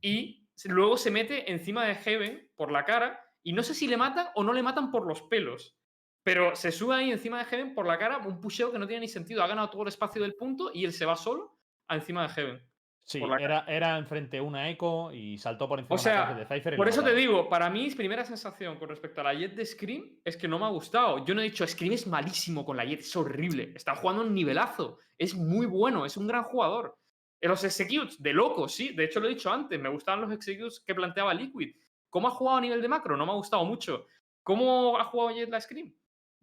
[0.00, 3.96] y luego se mete encima de Heaven por la cara, y no sé si le
[3.96, 5.78] matan o no le matan por los pelos.
[6.24, 9.02] Pero se sube ahí encima de Heaven por la cara, un pusheo que no tiene
[9.02, 9.42] ni sentido.
[9.42, 11.56] Ha ganado todo el espacio del punto y él se va solo
[11.86, 12.68] a encima de Heaven.
[13.08, 16.76] Sí, era, era enfrente una eco y saltó por encima O sea, de Cypher.
[16.76, 20.20] Por eso te digo, para mí, primera sensación con respecto a la Jet de Scream
[20.22, 21.24] es que no me ha gustado.
[21.24, 23.72] Yo no he dicho Scream es malísimo con la Jet, es horrible.
[23.74, 24.98] Está jugando un nivelazo.
[25.16, 26.98] Es muy bueno, es un gran jugador.
[27.40, 28.92] En los executes, de loco, sí.
[28.92, 31.76] De hecho, lo he dicho antes, me gustaban los executes que planteaba Liquid.
[32.10, 33.16] ¿Cómo ha jugado a nivel de macro?
[33.16, 34.06] No me ha gustado mucho.
[34.42, 35.94] ¿Cómo ha jugado Jet la Scream?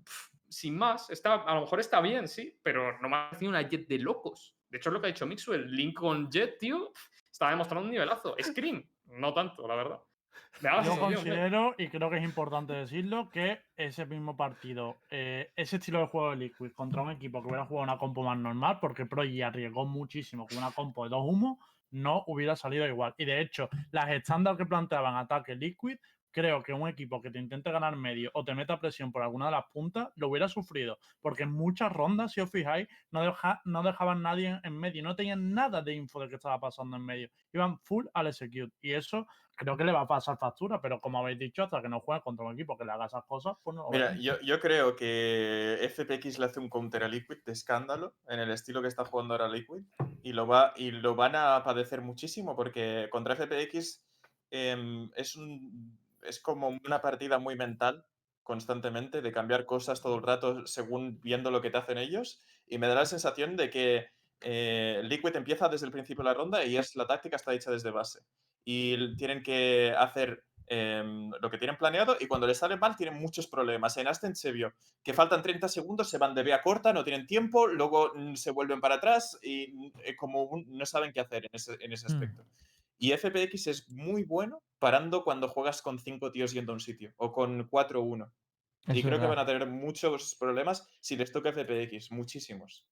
[0.03, 3.51] Pff, sin más, está, a lo mejor está bien, sí, pero no me ha parecido
[3.51, 4.54] una Jet de locos.
[4.69, 5.71] De hecho, es lo que ha dicho Mixwell.
[5.71, 6.91] Link con Jet, tío,
[7.31, 8.35] estaba demostrando un nivelazo.
[8.41, 10.01] Scream, no tanto, la verdad.
[10.61, 10.99] Yo ¿eh?
[10.99, 16.07] considero, y creo que es importante decirlo, que ese mismo partido, eh, ese estilo de
[16.07, 19.41] juego de Liquid contra un equipo que hubiera jugado una compo más normal, porque Progy
[19.41, 21.57] arriesgó muchísimo con una compo de dos humos,
[21.91, 23.13] no hubiera salido igual.
[23.17, 25.97] Y de hecho, las estándar que planteaban ataque Liquid,
[26.35, 29.45] creo que un equipo que te intente ganar medio o te meta presión por alguna
[29.45, 30.99] de las puntas lo hubiera sufrido.
[31.21, 35.15] Porque en muchas rondas, si os fijáis, no, deja- no dejaban nadie en, medio, no
[35.15, 37.29] tenían nada de info de qué estaba pasando en medio.
[37.53, 38.73] Iban full al execute.
[38.81, 39.25] Y eso
[39.55, 42.21] creo que le va a pasar factura, pero como habéis dicho, hasta que no juegue
[42.21, 45.79] contra un equipo que le haga esas cosas, pues no Mira, yo, yo creo que
[45.89, 49.33] FPX le hace un counter a Liquid de escándalo en el estilo que está jugando
[49.35, 49.83] ahora Liquid
[50.21, 54.03] y lo, va, y lo van a padecer muchísimo porque contra FPX
[54.51, 55.97] em, es, un,
[56.27, 58.05] es como una partida muy mental
[58.43, 62.77] constantemente de cambiar cosas todo el rato según viendo lo que te hacen ellos y
[62.77, 64.07] me da la sensación de que
[64.41, 67.71] eh, Liquid empieza desde el principio de la ronda y es la táctica está hecha
[67.71, 68.19] desde base
[68.63, 73.19] y tienen que hacer em, lo que tienen planeado y cuando les sale mal tienen
[73.19, 73.97] muchos problemas.
[73.97, 74.73] En Ascent se vio
[75.03, 78.49] que faltan 30 segundos, se van de vía corta, no tienen tiempo, luego mm, se
[78.51, 81.93] vuelven para atrás y mm, eh, como un- no saben qué hacer en ese, en
[81.93, 82.19] ese Mm.
[82.97, 87.13] Y FPX es muy bueno parando cuando juegas con 5 tíos yendo a un sitio
[87.17, 88.31] o con 4-1.
[88.87, 92.85] Y creo que van a tener muchos problemas si les toca FPX, muchísimos.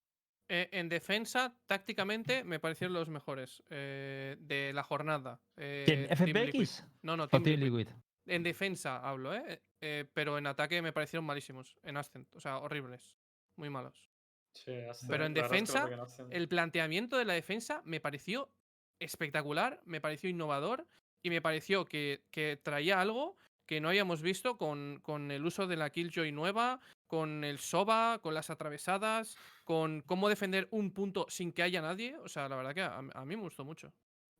[0.50, 5.40] Eh, en defensa, tácticamente, me parecieron los mejores eh, de la jornada.
[5.56, 6.08] ¿Quién?
[6.10, 6.16] eh.
[6.16, 6.84] ¿FPX?
[7.04, 7.78] No, no, ¿O Team Team Liquid.
[7.88, 7.94] Liquid?
[8.26, 9.62] En defensa hablo, ¿eh?
[9.82, 11.76] Eh, Pero en ataque me parecieron malísimos.
[11.84, 12.28] En Ascent.
[12.34, 13.16] O sea, horribles.
[13.56, 14.10] Muy malos.
[14.54, 15.90] Sí, Ascent, Pero en defensa,
[16.30, 18.52] El planteamiento de la defensa me pareció
[18.99, 20.88] espectacular, me pareció innovador
[21.22, 25.68] y me pareció que, que traía algo que no habíamos visto con, con el uso
[25.68, 31.26] de la Killjoy nueva, con el Soba, con las atravesadas, con cómo defender un punto
[31.30, 32.18] sin que haya nadie.
[32.18, 33.94] O sea, la verdad que a, mí me gustó mucho.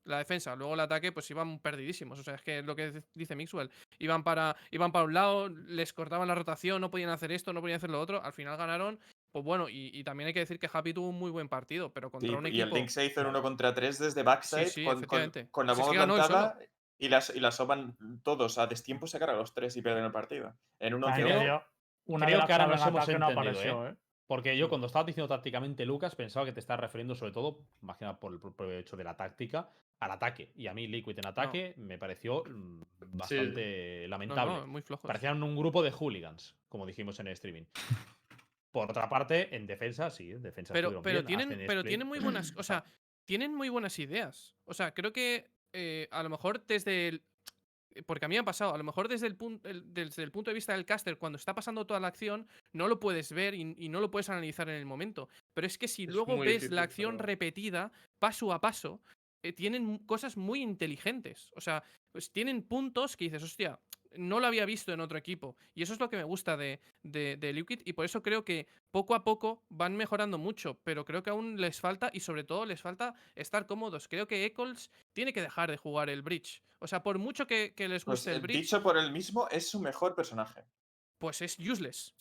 [0.04, 2.18] La defensa, luego el ataque, pues iban perdidísimos.
[2.18, 3.70] O sea, es que lo que dice Mixwell.
[3.98, 7.62] Iban para, iban para un lado, les cortaban la rotación, no podían hacer esto, no
[7.62, 8.22] podían hacer lo otro.
[8.22, 9.00] Al final ganaron.
[9.34, 11.92] Pues bueno, y, y también hay que decir que Happy tuvo un muy buen partido,
[11.92, 12.76] pero contra Sí, un y el equipo.
[12.76, 15.48] Link se hizo en uno contra tres desde backside sí, con, con- efectivamente.
[15.50, 16.58] con la que bomba plantada
[16.98, 20.12] y las, y las soban todos a destiempo se cargan los tres y pierden el
[20.12, 20.54] partido.
[20.78, 21.62] En un Ahí 11 me creo- dio
[22.06, 23.90] una creo que ahora nos hemos no apareció, ¿eh?
[23.90, 23.94] ¿eh?
[24.28, 27.96] Porque yo cuando estabas diciendo tácticamente Lucas pensaba que te estás refiriendo sobre todo, más
[27.96, 30.52] que nada por el propio hecho de la táctica, al ataque.
[30.54, 32.82] Y a mí Liquid en ataque me pareció mm,
[33.18, 34.54] bastante lamentable.
[34.60, 34.82] no, muy.
[35.02, 37.64] Parecían un grupo de hooligans, como dijimos en el streaming.
[38.74, 41.86] Por otra parte, en defensa, sí, en defensa pero pero bien, tienen pero split.
[41.90, 42.84] tienen muy buenas o sea
[43.24, 44.56] tienen muy buenas ideas.
[44.64, 47.22] O sea creo que eh, a lo mejor desde el
[48.04, 50.50] porque a mí me ha pasado a lo mejor desde el, punto desde el punto
[50.50, 53.76] de vista del caster cuando está pasando toda la acción no lo puedes ver y,
[53.78, 55.28] y no lo puedes analizar en el momento.
[55.54, 59.00] Pero es que si Es luego ves difícil, la acción pero- repetida paso a paso
[59.44, 61.52] eh, tienen cosas muy inteligentes.
[61.54, 63.78] O sea pues tienen puntos que dices hostia
[64.16, 65.56] no lo había visto en otro equipo.
[65.74, 67.80] Y eso es lo que me gusta de, de, de Liquid.
[67.84, 70.78] Y por eso creo que poco a poco van mejorando mucho.
[70.84, 74.08] Pero creo que aún les falta, y sobre todo les falta estar cómodos.
[74.08, 76.62] Creo que Eccles tiene que dejar de jugar el bridge.
[76.78, 79.48] O sea, por mucho que, que les Pues, guste el bridge, dicho por él mismo,
[79.50, 80.62] es su mejor personaje.
[81.18, 82.14] pues es useless.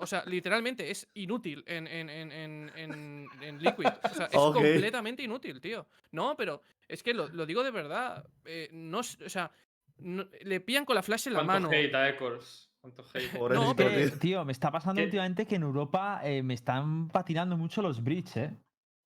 [0.00, 3.86] O sea, literalmente es inútil en, en, en, en, en- en Liquid.
[3.86, 5.88] O sea, es completamente inútil, tío.
[6.12, 8.24] No, pero es que lo, lo digo de verdad.
[8.44, 9.50] eh, no, o sea,
[10.00, 11.76] no- le pillan con la flash en la ¿Cuánto mano.
[11.76, 12.08] hate a
[13.74, 14.18] Que, tío.
[14.20, 15.04] tío, me está pasando ¿Qué?
[15.06, 18.56] últimamente que en Europa eh, me están patinando mucho los bridge, ¿eh?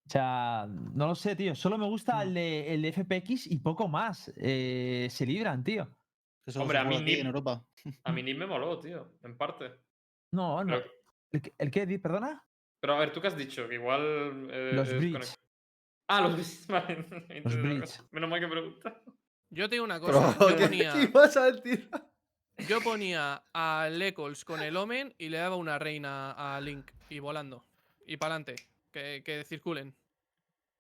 [0.06, 1.54] O sea, no lo sé, tío.
[1.54, 4.32] Solo me gusta el de, el de FPX y poco más.
[4.36, 5.88] Eh, se libran, tío.
[6.56, 7.64] Hombre, a mí ni- en Europa.
[8.02, 9.70] A mí ni me moló, tío, en parte.
[10.34, 10.76] No, no.
[10.78, 10.90] Pero,
[11.32, 12.44] ¿El, qué- el qué, di- perdona?
[12.80, 13.68] pero a ver, ¿tú qué has dicho?
[13.68, 14.48] Que igual.
[14.50, 15.34] eh, Los bridge.
[16.10, 16.66] Ah, los bridge.
[16.66, 17.06] Vale,
[17.62, 17.80] bridge.
[17.80, 18.04] cosa.
[18.10, 19.02] Menos mal que pregunta.
[19.52, 20.34] Yo te digo una cosa.
[20.40, 21.88] Yo ¿qué- ponía, qué ibas a decir?
[22.68, 27.18] yo ponía a Lecols con el Omen y le daba una reina a Link y
[27.18, 27.64] volando.
[28.06, 28.56] Y para adelante.
[28.90, 29.94] Que, que circulen.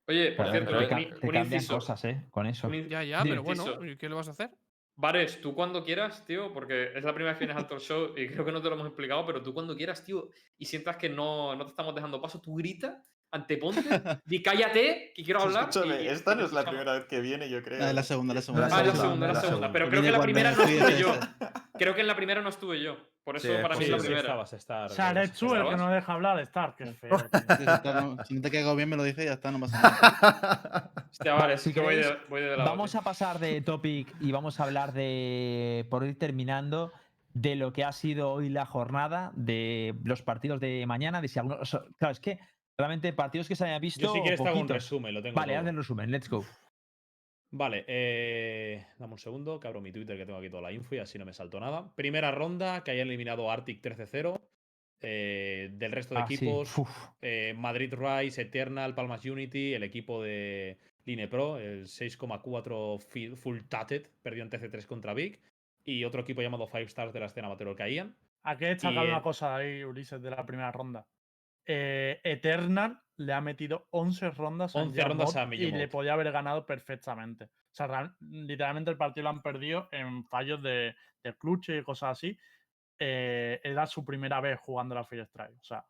[0.08, 1.74] Oye, por cierto, te, un, un te cambian inciso.
[1.74, 2.26] cosas, ¿eh?
[2.30, 2.66] Con eso.
[2.66, 3.62] un Ya, ya, pero bueno.
[3.66, 3.84] Inciso.
[3.84, 4.50] ¿y ¿Qué le vas a hacer?
[4.96, 8.12] Vares, tú cuando quieras, tío, porque es la primera vez que vienes al talk show
[8.16, 10.28] y creo que no te lo hemos explicado, pero tú cuando quieras, tío,
[10.58, 13.00] y sientas que no, no te estamos dejando paso, tú grita,
[13.32, 13.82] anteponte,
[14.24, 15.68] di cállate, que quiero hablar.
[15.70, 17.82] Escúchame, y- esta no es la primera vez que viene, yo creo.
[17.82, 18.68] Ah, es la segunda, la segunda.
[18.70, 19.48] Ah, es la segunda, la la segunda.
[19.68, 19.72] segunda.
[19.72, 21.14] Pero creo que la primera no estuve de yo.
[21.78, 22.96] Creo que en la primera no estuve yo.
[23.24, 24.20] Por eso Sí, para mí sí, es la primera.
[24.20, 25.38] estabas, estar, O sea, eres estabas.
[25.54, 27.16] tú el que no deja hablar, que feo.
[27.84, 30.90] no, si no te caigo bien, me lo dices y ya está, no pasa nada.
[31.10, 32.68] Hostia, vale, Si es que voy de, queréis, voy de lado.
[32.70, 33.00] Vamos tío.
[33.00, 36.92] a pasar de topic y vamos a hablar de, por ir terminando,
[37.32, 41.38] de lo que ha sido hoy la jornada, de los partidos de mañana, de si
[41.38, 41.70] algunos...
[41.98, 42.40] Claro, es que
[42.78, 44.00] realmente partidos que se hayan visto...
[44.00, 46.44] Yo si quieres te hago un resumen, lo tengo Vale, haz el resumen, let's go.
[47.54, 50.94] Vale, eh, dame un segundo, que abro mi Twitter que tengo aquí toda la info
[50.94, 51.92] y así no me salto nada.
[51.94, 54.40] Primera ronda, que hayan eliminado Arctic 13-0.
[55.04, 56.72] eh, del resto de Ah, equipos,
[57.22, 63.62] eh, Madrid Rise, Eternal, Palmas Unity, el equipo de Line Pro, el 6,4 fi- full
[63.68, 65.40] tatted, perdió en TC3 contra Vic.
[65.84, 68.14] y otro equipo llamado Five Stars de la escena amateur caían.
[68.44, 71.04] Hay que destacar Y, una cosa ahí, Ulises, de la primera ronda.
[71.66, 76.32] Eh, Eternal le ha metido 11 rondas, 11 a rondas a y le podía haber
[76.32, 77.44] ganado perfectamente.
[77.44, 82.18] O sea, literalmente el partido lo han perdido en fallos de, de clutch y cosas
[82.18, 82.36] así.
[82.98, 85.58] Eh, era su primera vez jugando la Free Strike.
[85.60, 85.86] O sea,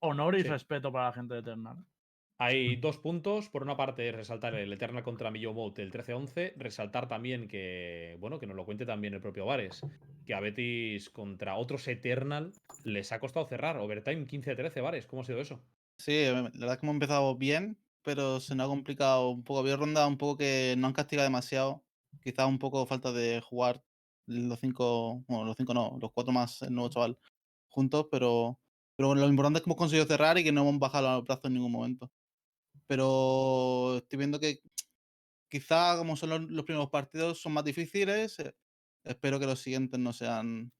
[0.00, 0.48] honor y Sí.
[0.48, 1.76] respeto para la gente de Eternal.
[2.38, 3.48] Hay dos puntos.
[3.48, 6.54] Por una parte, resaltar el Eternal contra Miyamot el 13-11.
[6.56, 9.82] Resaltar también que, bueno, que nos lo cuente también el propio Vares,
[10.26, 12.52] que a Betis contra otros Eternal
[12.84, 13.76] les ha costado cerrar.
[13.76, 15.06] Overtime 15-13, Vares.
[15.06, 15.60] ¿Cómo ha sido eso?
[15.98, 19.44] Sí, eh, la verdad es que hemos empezado bien, pero se nos ha complicado un
[19.44, 19.60] poco.
[19.60, 21.84] Había ronda un poco que no han castigado demasiado.
[22.20, 23.82] Quizás un poco falta de jugar
[24.26, 27.18] los cinco, bueno, los cinco no, los cuatro más el nuevo chaval
[27.68, 28.58] juntos, pero,
[28.96, 31.44] pero lo importante es que hemos conseguido cerrar y que no hemos bajado los brazos
[31.46, 32.10] en ningún momento.
[32.86, 34.60] Pero estoy viendo que
[35.48, 38.38] quizá como son los, los primeros partidos son más difíciles.
[38.40, 38.54] eh,
[39.04, 40.72] espero que los siguientes no sean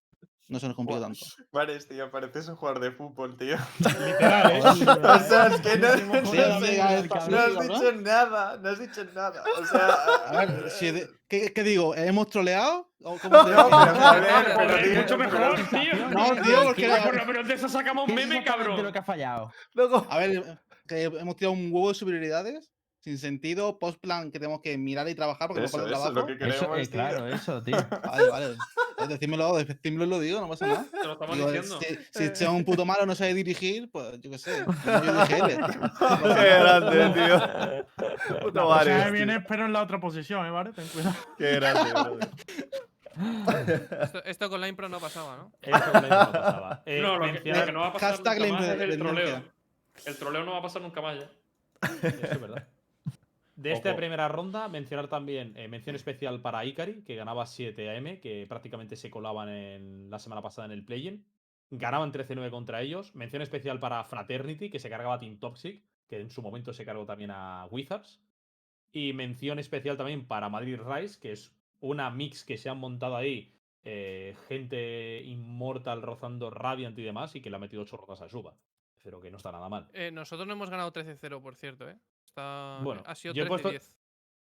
[0.47, 1.25] no se nos complique Buah, tanto.
[1.53, 3.57] Vares, tío, pareces un jugador de fútbol, tío.
[3.79, 4.61] Literal, ¿eh?
[4.65, 5.89] O sea, es que no,
[6.27, 7.63] Sí, amiga, no esta has ¿no?
[7.63, 9.43] dicho nada, no has dicho nada.
[9.59, 9.89] O sea,
[10.27, 11.95] A ver, si de- ¿qué, qué digo?
[11.97, 12.91] ¿Hemos troleado?
[13.01, 16.09] ¿O cómo se No, pero joder, pero es tío, mucho mejor, tío.
[16.11, 18.83] No, tío, porque por lo menos de eso sacamos un ¿Qué es meme, cabrón.
[18.83, 19.51] lo que ha fallado?
[19.73, 22.71] Luego, A ver, que hemos tirado un huevo de superioridades
[23.01, 26.15] sin sentido, post plan que tenemos que mirar y trabajar porque eso, nos eso es
[26.15, 26.27] lo trabajo.
[26.27, 26.91] que Eso, queremos, eh, tío.
[26.93, 27.77] claro, eso, tío.
[28.03, 28.47] Vale, vale.
[28.97, 30.87] Eh, Decídmelo, decímelo y lo digo, no pasa nada.
[30.91, 31.79] Te lo estamos Digo, diciendo.
[32.13, 34.65] si, si un puto malo no sabe dirigir, pues yo qué sé.
[34.87, 35.57] no yo dirigirle.
[35.59, 38.39] qué grande, tío.
[38.41, 39.13] Puto La semana Vares, tío.
[39.13, 40.51] viene espero en la otra posición, ¿eh?
[40.51, 40.73] ¿Vale?
[40.73, 41.15] Ten cuidado.
[41.37, 42.29] Qué grande, brother.
[44.03, 45.53] Esto, esto con la impro no pasaba, ¿no?
[45.63, 46.83] Eso es lo que no pasaba.
[46.87, 48.81] Eh, No, lo que, lo que no va a pasar Hashtag nunca la más es
[48.81, 49.43] el troleo.
[50.07, 51.31] El troleo no va a pasar nunca más ya.
[52.03, 52.69] Eso es verdad.
[53.57, 53.99] De esta Ojo.
[53.99, 58.97] primera ronda, mencionar también eh, mención especial para Ikari, que ganaba 7 AM, que prácticamente
[58.97, 61.25] se colaban en, la semana pasada en el play-in.
[61.71, 63.15] Ganaban 13-9 contra ellos.
[63.15, 66.85] Mención especial para Fraternity, que se cargaba a Team Toxic, que en su momento se
[66.85, 68.21] cargó también a Wizards.
[68.91, 73.17] Y mención especial también para Madrid Rise, que es una mix que se han montado
[73.17, 73.53] ahí.
[73.87, 78.29] eh, gente inmortal rozando Radiant y demás, y que le ha metido 8 rondas a
[78.31, 78.55] Suba.
[79.05, 79.87] Pero que no está nada mal.
[79.93, 81.99] Eh, nosotros no hemos ganado 13-0, por cierto, ¿eh?
[82.25, 83.77] Está, Bueno, ha sido yo he puesto- 13-10.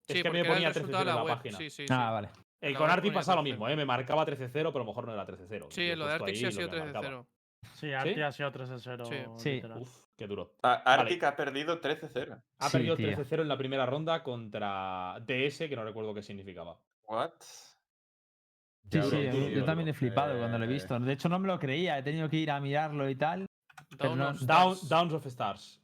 [0.07, 1.35] Es Sí, que a mí porque me ponía 13-0 resultado en la web.
[1.35, 1.57] página.
[1.57, 1.93] Sí, sí, sí.
[1.93, 2.29] Ah, vale.
[2.61, 3.43] El La con Arctic pasa lo 13-0.
[3.43, 3.75] mismo, ¿eh?
[3.75, 5.67] Me marcaba 13-0, pero a lo mejor no era 13-0.
[5.71, 7.01] Sí, lo de Arctic sí ha sido lo que me marcaba.
[7.05, 7.27] 13-0.
[7.73, 9.37] Sí, Arti ha sido 13-0.
[9.37, 9.61] Sí.
[9.75, 10.55] Uf, qué duro.
[10.61, 12.41] A- Arctic ha perdido 13-0.
[12.59, 13.07] Ha Sí, perdido tío.
[13.07, 16.79] 13-0 en la primera ronda contra DS, que no recuerdo qué significaba.
[17.07, 17.31] What?
[18.91, 20.97] Sí, sí, yo también he flipado cuando lo he visto.
[20.99, 23.47] De hecho, no me lo creía, he tenido que ir a mirarlo y tal.
[23.97, 24.33] Down no-.
[24.35, 25.81] Downs of Stars.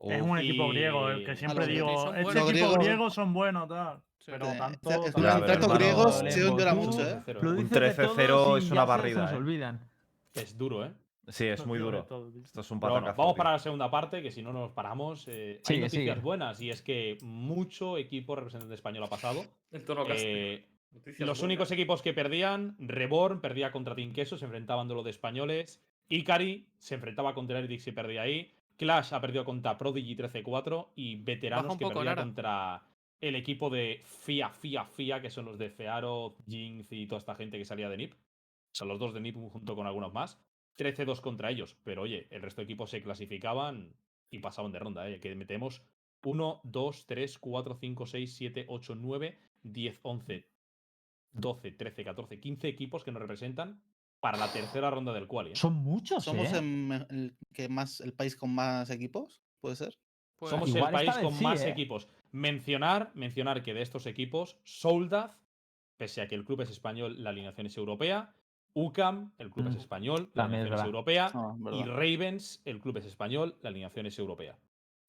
[0.00, 3.68] Es un equipo griego, el que siempre digo, este equipo Los griegos- griego son buenos,
[3.68, 4.02] tal.
[4.26, 4.90] Pero tanto.
[4.90, 7.22] Los griegos llora mucho, ¿eh?
[7.24, 7.40] 13-0.
[7.42, 9.38] Lo Un dices de 13-0 todos es una barrida, Se eh.
[9.38, 9.88] olvidan.
[10.34, 10.92] Es duro, ¿eh?
[11.28, 12.00] Sí, es muy duro.
[12.44, 13.16] Esto es un patacazo.
[13.16, 15.26] vamos para la segunda parte, que si no nos paramos.
[15.28, 16.14] eh, hay noticias sigue.
[16.16, 19.44] buenas, y es que mucho equipo representante español ha pasado.
[19.70, 20.04] El tono.
[20.08, 20.64] Eh,
[20.94, 21.42] Los buenas.
[21.42, 25.80] únicos equipos que perdían, Reborn perdía contra Team Queso, se enfrentaban duelo de españoles.
[26.12, 28.52] Ikari se enfrentaba contra Heretics y perdía ahí.
[28.76, 32.22] Clash ha perdido contra Prodigy 13-4 y Veteranos que perdía Lara.
[32.22, 32.82] contra
[33.20, 37.34] el equipo de FIA, FIA, FIA, que son los de Fearo, Jinx y toda esta
[37.34, 38.14] gente que salía de NIP.
[38.72, 40.38] Son los dos de NIP junto con algunos más.
[40.76, 41.76] 13-2 contra ellos.
[41.82, 43.94] Pero oye, el resto de equipos se clasificaban
[44.30, 45.18] y pasaban de ronda, ¿eh?
[45.18, 45.82] Que metemos
[46.24, 50.46] 1, 2, 3, 4, 5, 6, 7, 8, 9, 10, 11,
[51.32, 53.80] 12, 13, 14, 15 equipos que nos representan
[54.22, 55.50] para la tercera ronda del quali.
[55.50, 55.56] ¿eh?
[55.56, 56.58] Son muchos, ¿Somos ¿eh?
[56.58, 59.42] el, me- el que más, el país con más equipos?
[59.60, 59.98] ¿Puede ser?
[60.38, 61.70] Pues, Somos el Igual esta país con sí, más ¿eh?
[61.70, 62.08] equipos.
[62.30, 65.32] Mencionar, mencionar que de estos equipos, Soldad,
[65.96, 68.34] pese a que el club es español, la alineación es europea.
[68.74, 71.30] UCAM, el club es Mm, español, la es alineación es europea.
[71.34, 71.82] No, y.
[71.82, 74.56] Ravens, el club es español, la alineación es europea.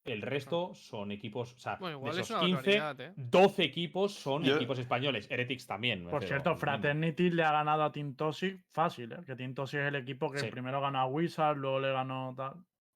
[0.05, 3.13] El resto son equipos, o sea, Bueno, de igual es esos una 15, barbaridad, ¿eh?
[3.15, 5.27] 12 equipos son Yo- equipos españoles.
[5.31, 6.09] Heretics también.
[6.09, 6.55] Por cierto.
[6.57, 9.19] Fraternity le ha ganado a Team Toxic fácil, ¿eh?
[9.25, 10.47] Que Team Toxic es el equipo que Sí.
[10.47, 12.53] primero ganó a Wizard, luego le ganó tal.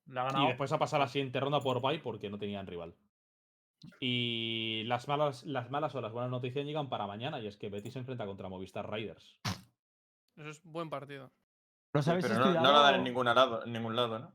[0.08, 0.44] Le ha ganado.
[0.44, 2.94] Y después ha pasado la siguiente ronda por bye porque no tenían rival.
[4.00, 7.70] Y las malas, las malas o las buenas noticias llegan para mañana y es que
[7.70, 9.40] Betis se enfrenta contra Movistar Riders.
[10.36, 11.32] Eso es buen partido.
[11.94, 14.34] ¿Los Sí, habéis pero no, no lo dan en ningún lado, en ningún lado, ¿no?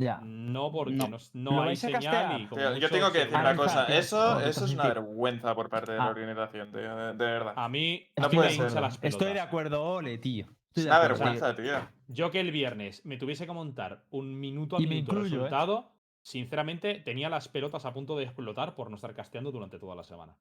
[0.00, 0.18] Ya.
[0.24, 1.08] No, porque No.
[1.08, 2.40] no, s- no ¿Lo hay vais a señal castear?
[2.40, 5.54] y como Tío, yo tengo que decir una cosa, eso, a eso es una vergüenza
[5.54, 6.08] por parte de la Ah.
[6.10, 7.52] organización, tío, de, de verdad.
[7.54, 8.64] A mí No puede me ser.
[8.68, 10.46] hincha las Estoy de acuerdo, ole, tío.
[10.68, 11.86] Estoy Es una vergüenza, tío.
[12.08, 15.22] Yo que el viernes me tuviese que montar un minuto a Y minuto ¿eh?
[15.24, 19.94] resultado, sinceramente tenía las pelotas a punto de explotar por no estar casteando durante toda
[19.94, 20.34] la semana.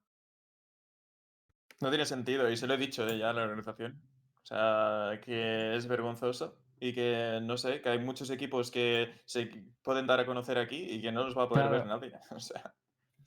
[1.82, 4.02] No tiene sentido, y se lo he dicho eh, ya a la organización.
[4.42, 9.50] O sea, que es vergonzoso y que, no sé, que hay muchos equipos que se
[9.82, 12.12] pueden dar a conocer aquí y que no los va a poder ver nadie.
[12.36, 12.74] O sea,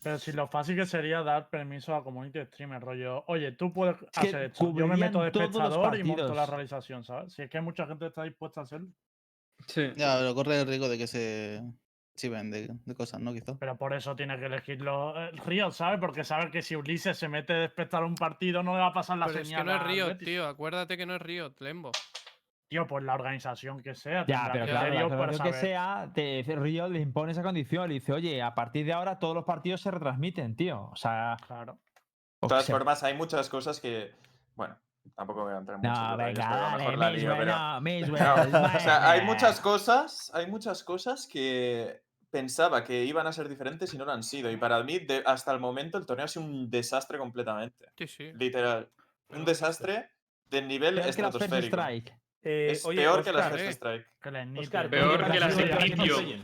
[0.03, 3.97] Pero si lo fácil que sería dar permiso a community streamer, rollo, oye, tú puedes
[4.16, 4.73] hacer esto.
[4.77, 7.33] Yo me meto de espectador y monto la realización, ¿sabes?
[7.35, 8.89] Si es que mucha gente está dispuesta a hacerlo.
[9.69, 9.93] Sí.
[9.97, 11.62] Ya, pero corre el riesgo de que se
[12.16, 13.33] chiven de, de cosas, ¿no?
[13.33, 13.57] Quizá.
[13.59, 16.01] Pero por eso tiene que elegirlo eh, Riot, ¿sabes?
[16.01, 18.93] Porque sabe que si Ulises se mete de espectador un partido no le va a
[18.93, 19.65] pasar la Pero es señal.
[19.65, 20.27] que no es Betis.
[20.27, 20.47] tío.
[20.47, 21.93] Acuérdate que no es Riot, Lembo.
[22.73, 24.24] Tío, pues la organización que sea.
[24.27, 27.86] Ya, pero claro, la criterios para organización que sea, te, Río le impone esa condición.
[27.89, 30.89] Le dice, oye, a partir de ahora todos los partidos se retransmiten, tío.
[30.90, 31.36] O sea.
[31.47, 31.73] Claro.
[32.40, 34.12] o de todas sea- formas, hay muchas cosas que,
[34.55, 34.74] bueno,
[35.15, 37.81] tampoco voy a entrar mucho en No, venga, lo mejor la dale, lío, pero- no,
[37.82, 38.35] No,
[38.74, 42.01] o sea, hay muchas cosas, hay muchas cosas que
[42.31, 44.51] pensaba que iban a ser diferentes y no lo han sido.
[44.51, 47.90] Y para mí, de- hasta el momento, el torneo ha sido un desastre completamente.
[47.99, 48.32] Sí, sí.
[48.32, 48.89] Literal.
[49.28, 50.09] Un desastre
[50.49, 51.77] del nivel que estratosférico.
[51.77, 52.22] Strike.
[52.43, 53.70] Eh, Es oye, peor que las First eh.
[53.70, 54.06] Strike.
[54.59, 56.40] Óscar, Peor ¿qué te que las Ignition.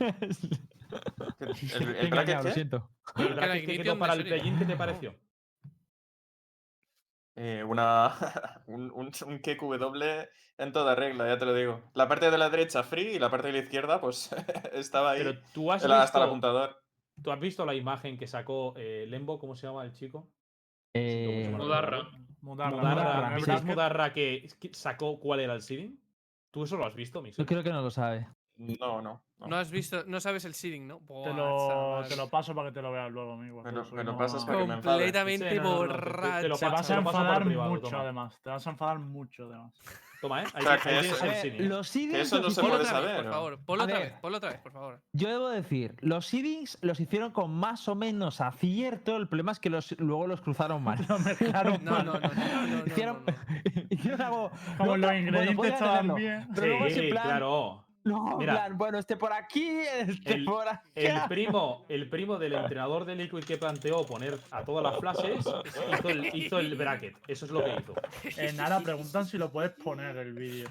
[1.39, 2.89] El, el bracket, lo siento.
[3.17, 5.15] El bracket que quedó para el play-in, ¿qué te pareció?
[7.35, 8.13] Eh, una,
[8.67, 10.03] un, un, un QQW
[10.57, 11.81] en toda regla, ya te lo digo.
[11.93, 14.29] La parte de la derecha free y la parte de la izquierda, pues
[14.73, 15.19] estaba ahí.
[15.23, 16.81] Pero tú has el- hasta el apuntador.
[17.21, 19.39] ¿tú has visto la imagen que sacó eh, Lembo?
[19.39, 20.31] ¿Cómo se llama el chico?
[20.93, 22.09] Eh, Mudarra.
[22.41, 23.67] Mudarra, Mudarra, Mudarra, ¿viste bracket.
[23.67, 25.99] Mudarra que, sacó cuál era el seeding?
[26.51, 27.37] ¿Tú eso lo has visto, Mix?
[27.37, 28.27] yo creo que no lo sabe.
[28.57, 29.21] No, no.
[29.39, 29.47] no.
[29.47, 30.97] No has visto, no sabes el seeding, ¿no?
[30.99, 32.07] Te Buah, lo, chaval.
[32.09, 33.63] te lo paso para que te lo veas luego, amigo.
[33.63, 34.95] Me que lo- me lo pasas para que me enfade.
[34.97, 36.47] Completamente Sí, no, no, no, te- te- te borracho.
[36.49, 38.01] lo Te vas te a lo enfadar privado, mucho, toma.
[38.01, 38.39] además.
[38.41, 39.73] Te vas a enfadar mucho, además.
[40.21, 40.45] Toma, ¿eh?
[40.53, 41.55] Ahí, O sea, ahí que tienes eso- el eh.
[41.69, 43.59] Los seedings eso no los se puede otra vez, saber, por favor.
[43.65, 44.09] Ponlo otra ver.
[44.11, 45.01] vez, ponlo otra vez, por favor.
[45.13, 49.15] Yo debo decir, los seedings los hicieron con más o menos acierto.
[49.15, 50.97] El problema es que los, luego los cruzaron mal.
[51.25, 53.81] Mezclaron No, no, no, no, no, no, hicieron, no, no.
[53.89, 54.51] hicieron algo.
[54.77, 56.47] Como los ingredientes estaban bien.
[56.53, 57.85] Pero luego es en Sí, plan, claro.
[58.05, 58.53] No, en Mira.
[58.53, 60.81] plan, bueno, este por aquí, este El- por acá.
[60.95, 65.45] El primo, el primo del entrenador de Liquid que planteó poner a todas las flashes
[65.45, 67.15] hizo el, hizo el bracket.
[67.27, 67.93] Eso es lo que hizo.
[68.41, 70.69] En nada, preguntan si lo puedes poner el vídeo.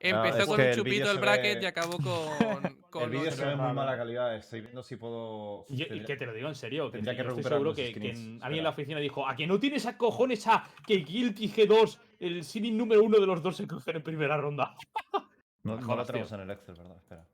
[0.00, 2.76] Empezó es con un el chupito el se bracket ve- y acabó con.
[2.90, 4.36] con El vídeo se ve muy mala calidad.
[4.36, 5.64] Estoy viendo si puedo.
[5.68, 7.74] Y, y que te lo digo en serio, que tendría yo que estoy recuperar seguro
[7.74, 10.64] que, que en- alguien en la oficina dijo, ¿a que no tienes a cojones a
[10.86, 14.76] que Guilty G2, el seeding número uno de los dos, se crucen en primera ronda?
[15.64, 16.96] No, no lo tenemos en el Excel, ¿verdad?
[16.96, 17.26] Espera.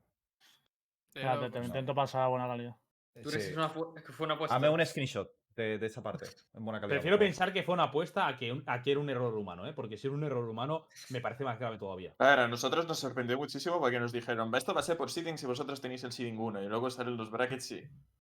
[1.13, 2.75] Espérate, te intento pasar a buena calidad.
[3.23, 3.55] ¿Tú crees que Sí.
[3.55, 3.71] una
[4.03, 4.55] que fue una apuesta?
[4.55, 6.25] Hazme un screenshot de, de esa parte.
[6.53, 6.95] En buena calidad.
[6.97, 9.65] Prefiero pensar que fue una apuesta a que, un- a que era un error humano,
[9.65, 9.71] ¿eh?
[9.73, 12.13] Porque si era un error humano, me parece más grave todavía.
[12.19, 15.09] A ver, a nosotros nos sorprendió muchísimo porque nos dijeron, esto va a ser por
[15.09, 17.81] seeding si vosotros tenéis el seeding 1 y luego salen los brackets, sí.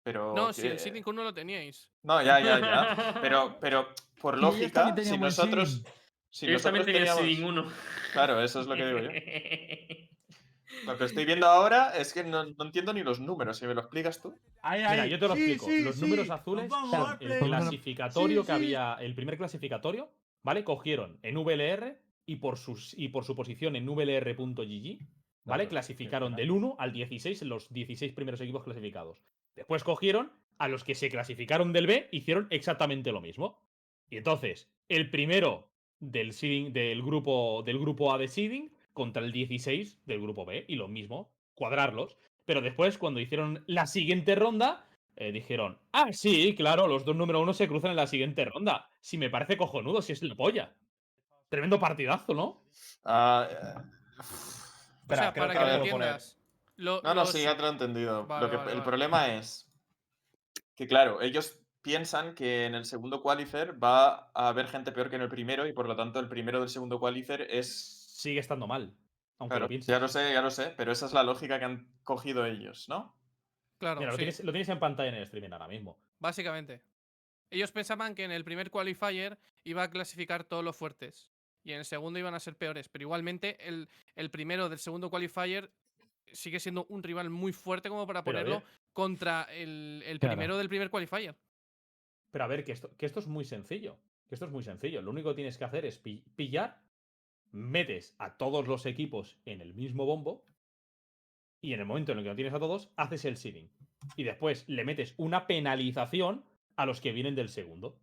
[0.02, 0.34] Pero.
[0.34, 1.88] No, si que- el seeding uno lo teníais.
[2.02, 3.20] No, ya, ya, ya.
[3.22, 3.86] Pero, pero
[4.20, 5.70] por lógica, si nosotros.
[5.74, 5.92] seeding.
[6.32, 7.72] Si Ellos también tenían teníamos- seeding 1.
[8.14, 9.10] Claro, eso es lo que digo yo.
[10.86, 13.58] Lo que estoy viendo ahora es que no, no entiendo ni los números.
[13.58, 14.34] Si me lo explicas tú.
[14.64, 15.66] Mira, yo te lo Sí, explico.
[15.66, 17.40] sí, Los sí, números azules vamos son el play.
[17.40, 18.56] clasificatorio Sí, que sí.
[18.56, 20.10] había, el primer clasificatorio,
[20.42, 20.64] ¿vale?
[20.64, 24.98] Cogieron en VLR y por, sus, y por su posición en VLR.gg,
[25.44, 25.68] ¿vale?
[25.68, 29.22] Clasificaron del 1 al 16 en los 16 primeros equipos clasificados.
[29.54, 33.62] Después cogieron a los que se clasificaron del B, hicieron exactamente lo mismo.
[34.08, 35.70] Y entonces, el primero
[36.02, 40.64] del, seeding- del, grupo, del grupo A de seeding contra el 16 del grupo B,
[40.68, 42.16] y lo mismo, cuadrarlos.
[42.44, 44.84] Pero después, cuando hicieron la siguiente ronda,
[45.16, 48.90] eh, dijeron, ah, sí, claro, los dos número uno se cruzan en la siguiente ronda.
[49.00, 50.74] Si me parece cojonudo, si es la polla.
[51.48, 52.64] Tremendo partidazo, ¿no?
[53.04, 53.54] Ah, eh,
[54.18, 54.22] O
[55.02, 56.38] Espera, sea, creo para que que lo entiendas.
[56.76, 58.26] lo- No, no, los- sí, ya te lo he entendido.
[58.26, 58.88] Vale, Lo que, vale, el vale.
[58.88, 59.70] problema es
[60.74, 65.16] que, claro, ellos piensan que en el segundo qualifier va a haber gente peor que
[65.16, 67.98] en el primero y por lo tanto el primero del segundo qualifier es.
[68.12, 68.94] Sigue estando mal.
[69.38, 71.64] Aunque Claro, lo ya lo sé, ya lo sé, pero esa es la lógica que
[71.64, 73.16] han cogido ellos, ¿no?
[73.78, 75.98] Claro, Mira, lo, tienes, lo tienes en pantalla en el streaming ahora mismo.
[76.20, 76.82] básicamente.
[77.50, 81.32] Ellos pensaban que en el primer qualifier iba a clasificar todos los fuertes.
[81.64, 82.88] Y en el segundo iban a ser peores.
[82.88, 85.70] Pero igualmente, el, el primero del segundo qualifier
[86.32, 88.68] sigue siendo un rival muy fuerte como para Pero ponerlo ver.
[88.92, 90.34] contra el, el Claro.
[90.36, 91.34] primero del primer qualifier.
[92.32, 93.96] Pero a ver, que esto, que esto es muy sencillo.
[94.28, 95.00] Que esto es muy sencillo.
[95.02, 96.80] Lo único que tienes que hacer es pi- pillar,
[97.52, 100.44] metes a todos los equipos en el mismo bombo
[101.60, 103.70] y en el momento en el que lo tienes a todos, haces el seeding.
[104.16, 106.44] Y después le metes una penalización
[106.76, 107.98] a los que vienen del segundo.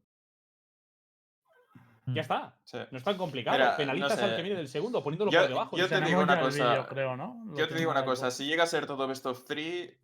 [2.05, 2.17] Ya Mm.
[2.19, 2.57] está.
[2.63, 2.77] Sí.
[2.91, 3.57] No es tan complicado.
[3.57, 5.77] Mira, no Penalizas al que viene del segundo, poniéndolo Yo- por debajo.
[5.77, 7.55] yo te digo una ya cosa, creo, ¿no?
[7.55, 9.95] Yo te digo una cosa, si llega a ser todo best of three,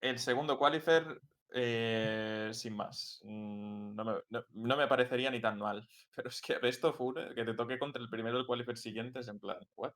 [0.00, 1.20] el segundo qualifier
[1.54, 3.20] eh, sin más.
[3.24, 5.86] Mm, No me, no- no me parecería ni tan mal.
[6.16, 9.20] Pero es que Best of One, que te toque contra el primero del qualifier siguiente,
[9.20, 9.92] es en plan, ¿what?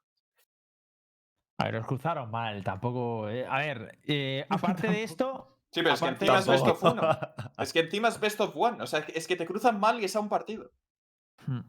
[1.58, 3.28] A ver, os cruzaron mal, tampoco.
[3.28, 4.44] eh, A ver, eh,
[4.86, 5.48] aparte de esto.
[5.70, 7.00] Sí, pero es que encima es Best esto- of One.
[7.58, 8.82] Es que encima es Best of One.
[8.82, 10.70] O sea, es que te cruzan mal y es a un partido.
[11.46, 11.60] Hmm.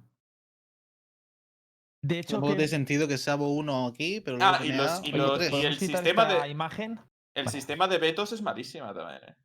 [2.01, 5.09] De hecho, Tampoco que- tiene sentido que sea uno aquí, pero Ah, y los- y
[5.13, 5.47] otro los- tres.
[5.47, 6.99] y ¿podemos el sistema de- imagen?
[7.33, 7.51] El Vale.
[7.57, 9.21] sistema de vetos es malísima también.
[9.25, 9.35] ¿eh?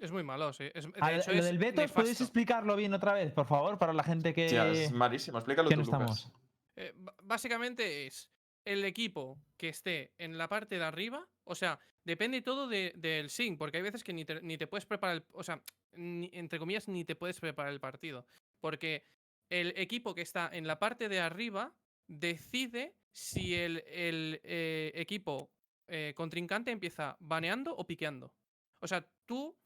[0.00, 0.64] Es muy malo, sí.
[0.74, 3.46] Es, de A ver, hecho, lo es del veto, ¿podéis explicarlo bien otra vez, por
[3.46, 5.38] favor, para la gente que, Hostia, es malísimo.
[5.38, 6.00] Explícalo que tú, no Lucas.
[6.18, 6.32] estamos?
[6.76, 8.30] Eh, básicamente es
[8.64, 11.28] el equipo que esté en la parte de arriba.
[11.44, 14.66] O sea, depende todo de- del sync, porque hay veces que ni te, ni te
[14.66, 15.24] puedes preparar el.
[15.32, 15.60] O sea,
[15.92, 18.24] ni- entre comillas, ni te puedes preparar el partido.
[18.60, 19.04] Porque
[19.50, 21.74] el equipo que está en la parte de arriba
[22.06, 25.50] decide si el, el, eh, equipo
[25.88, 28.32] eh, contrincante empieza baneando o piqueando.
[28.80, 29.56] O sea, tú,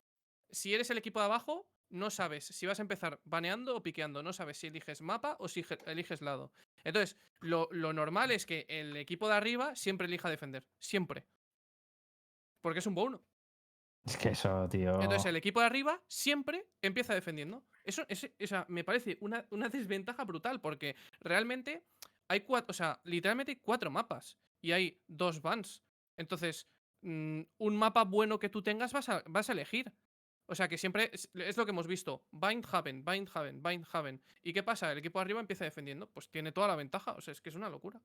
[0.54, 4.22] si eres el equipo de abajo, no sabes si vas a empezar baneando o piqueando.
[4.22, 6.52] No sabes si eliges mapa o si ge- eliges lado.
[6.82, 10.66] Entonces, lo, lo normal es que el equipo de arriba siempre elija defender.
[10.78, 11.26] Siempre.
[12.60, 13.22] Porque es un bono.
[14.04, 15.00] Es que eso, tío.
[15.00, 17.64] Entonces, el equipo de arriba siempre empieza defendiendo.
[17.84, 20.60] Eso, es, o sea, me parece una, una desventaja brutal.
[20.60, 21.84] Porque realmente
[22.28, 22.70] hay cuatro.
[22.70, 24.36] O sea, literalmente hay cuatro mapas.
[24.60, 25.82] Y hay dos bans.
[26.16, 26.66] Entonces,
[27.02, 29.92] mm, un mapa bueno que tú tengas vas a, vas a elegir.
[30.46, 32.26] O sea que siempre es, es lo que hemos visto.
[32.30, 34.22] Bind Haven, Bind Haven, Bind Haven.
[34.42, 34.92] ¿Y qué pasa?
[34.92, 36.08] El equipo de arriba empieza defendiendo.
[36.10, 37.12] Pues tiene toda la ventaja.
[37.12, 38.00] O sea, es que es una locura.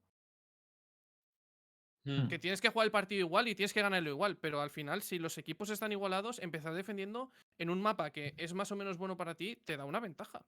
[2.05, 2.27] Hmm.
[2.27, 4.37] Que tienes que jugar el partido igual y tienes que ganarlo igual.
[4.37, 8.53] Pero al final, si los equipos están igualados, empezar defendiendo en un mapa que es
[8.53, 10.45] más o menos bueno para ti, te da una ventaja.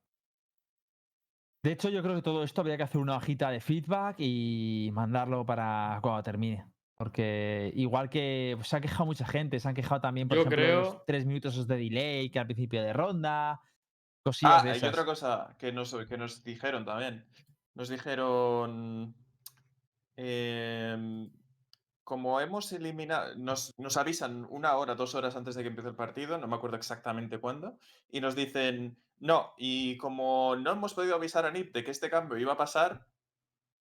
[1.64, 4.90] De hecho, yo creo que todo esto habría que hacer una hojita de feedback y
[4.94, 6.66] mandarlo para cuando termine.
[7.02, 10.44] Porque igual que pues, se ha quejado mucha gente, se han quejado también, por Yo
[10.44, 13.60] ejemplo, los tres minutos de delay que al principio de ronda,
[14.22, 14.90] cosillas Ah, de hay esas.
[14.90, 17.26] otra cosa que nos, que nos dijeron también.
[17.74, 19.16] Nos dijeron.
[20.16, 21.32] em,
[22.04, 23.36] como hemos eliminado.
[23.36, 26.56] Nos, nos avisan una hora, dos horas antes de que empiece el partido, no me
[26.56, 27.80] acuerdo exactamente cuándo.
[28.12, 29.02] Y nos dicen.
[29.18, 32.58] No, y como no hemos podido avisar a NIP de que este cambio iba a
[32.58, 33.08] pasar,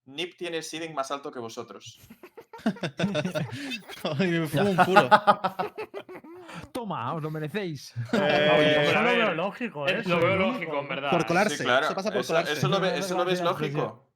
[0.06, 1.98] NIP tiene seeding más alto que vosotros.
[4.18, 5.08] Ay, me fue un puro.
[6.72, 7.94] Toma, os lo merecéis.
[8.12, 10.02] Eh, a lo veo lógico, Eh, ¿eh?
[10.06, 11.10] Lo veo lógico, en verdad.
[11.10, 11.56] Por colarse.
[11.58, 11.86] Sí, claro.
[11.86, 12.52] Eso pasa por eso, colarse.
[12.52, 14.06] eso lo, ve- eso lo ves lógico.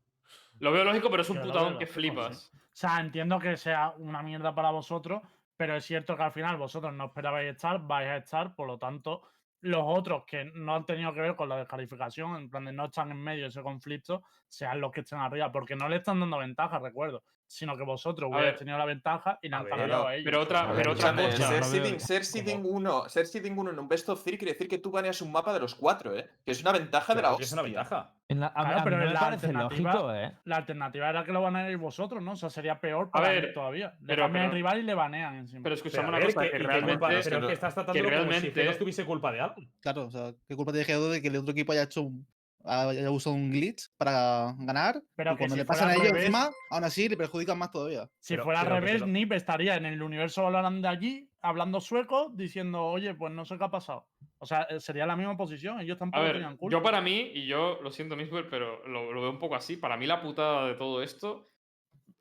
[0.61, 2.51] Lo veo lógico, pero es un putadón que flipas.
[2.53, 2.59] sí.
[2.59, 5.23] O sea, entiendo que sea una mierda para vosotros,
[5.57, 8.79] pero es cierto que al final vosotros no esperabais estar, vais a estar, por lo
[8.79, 9.23] tanto,
[9.61, 12.87] los otros que no han tenido que ver con la descalificación, en plan de no
[12.87, 16.19] están en medio de ese conflicto, sean los que estén arriba, porque no le están
[16.19, 17.23] dando ventaja, recuerdo,
[17.55, 20.25] sino que vosotros hubierais tenido la ventaja y le A han no, a ellos.
[20.25, 21.49] Pero otra, A ver, pero otra cosa.
[21.49, 24.69] ser, seeding, ser seeding 1, ser seeding 1 en un best of 3 quiere decir
[24.69, 26.29] que tú baneas un mapa de los cuatro, ¿eh?
[26.45, 27.45] Que es una ventaja de la hostia.
[27.45, 28.13] es una ventaja.
[28.27, 30.33] En la- a, Claro, a mí pero no en me la parece alternativa- lógico, ¿eh?
[30.45, 32.33] La alternativa era que lo banearais vosotros, ¿no?
[32.33, 33.95] O sea, sería peor para ver, todavía.
[34.01, 35.63] Le pero- cambian el rival y le banean encima.
[35.63, 36.93] Pero a una cosa, que, realmente.
[36.93, 39.63] culpa- es que pero no- que estás tratándolo como si G2 tuviese culpa de algo.
[39.81, 42.27] Claro, o sea, ¿qué culpa tiene G2 de que el otro equipo haya hecho un-
[42.65, 45.03] haya usado un glitch para ganar?
[45.15, 47.71] Pero y cuando si le pasan a ellos revés- encima, aún así le perjudican más
[47.71, 48.09] todavía.
[48.21, 51.81] Si Pero- fuera al revés, lo- Nip estaría en el universo Valorant de allí, hablando
[51.81, 54.07] sueco, diciendo, oye, pues no sé qué ha pasado.
[54.39, 56.73] O sea, eh, sería la misma posición, ellos A tampoco ver, tenían culpa.
[56.77, 59.77] yo para mí, y yo lo siento, Miswell, pero lo, lo veo un poco así.
[59.77, 61.51] Para mí, la putada de todo esto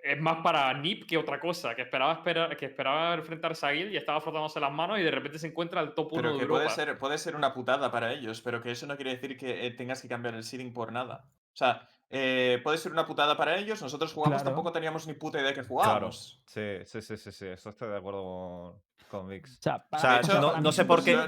[0.04, 1.74] es más para Nip que otra cosa.
[1.74, 5.12] Que esperaba, espera- que esperaba enfrentarse a Gil y estaba frotándose las manos y de
[5.12, 6.64] repente se encuentra el top 1 Pero de que Europa.
[6.64, 9.66] puede ser, puede ser una putada para ellos, pero que eso no quiere decir que
[9.66, 11.26] eh, tengas que cambiar el seeding por nada.
[11.54, 14.56] O sea, eh, puede ser una putada para ellos, nosotros jugamos, Claro.
[14.56, 15.68] tampoco teníamos ni puta idea que Claro.
[15.70, 16.42] jugábamos.
[16.46, 17.48] Sí, sí, sí, sí, sí.
[17.48, 18.22] Eso estoy de acuerdo
[19.10, 19.58] con, con Vix.
[19.58, 21.24] O sea, o sea, no- no sé por qué- no-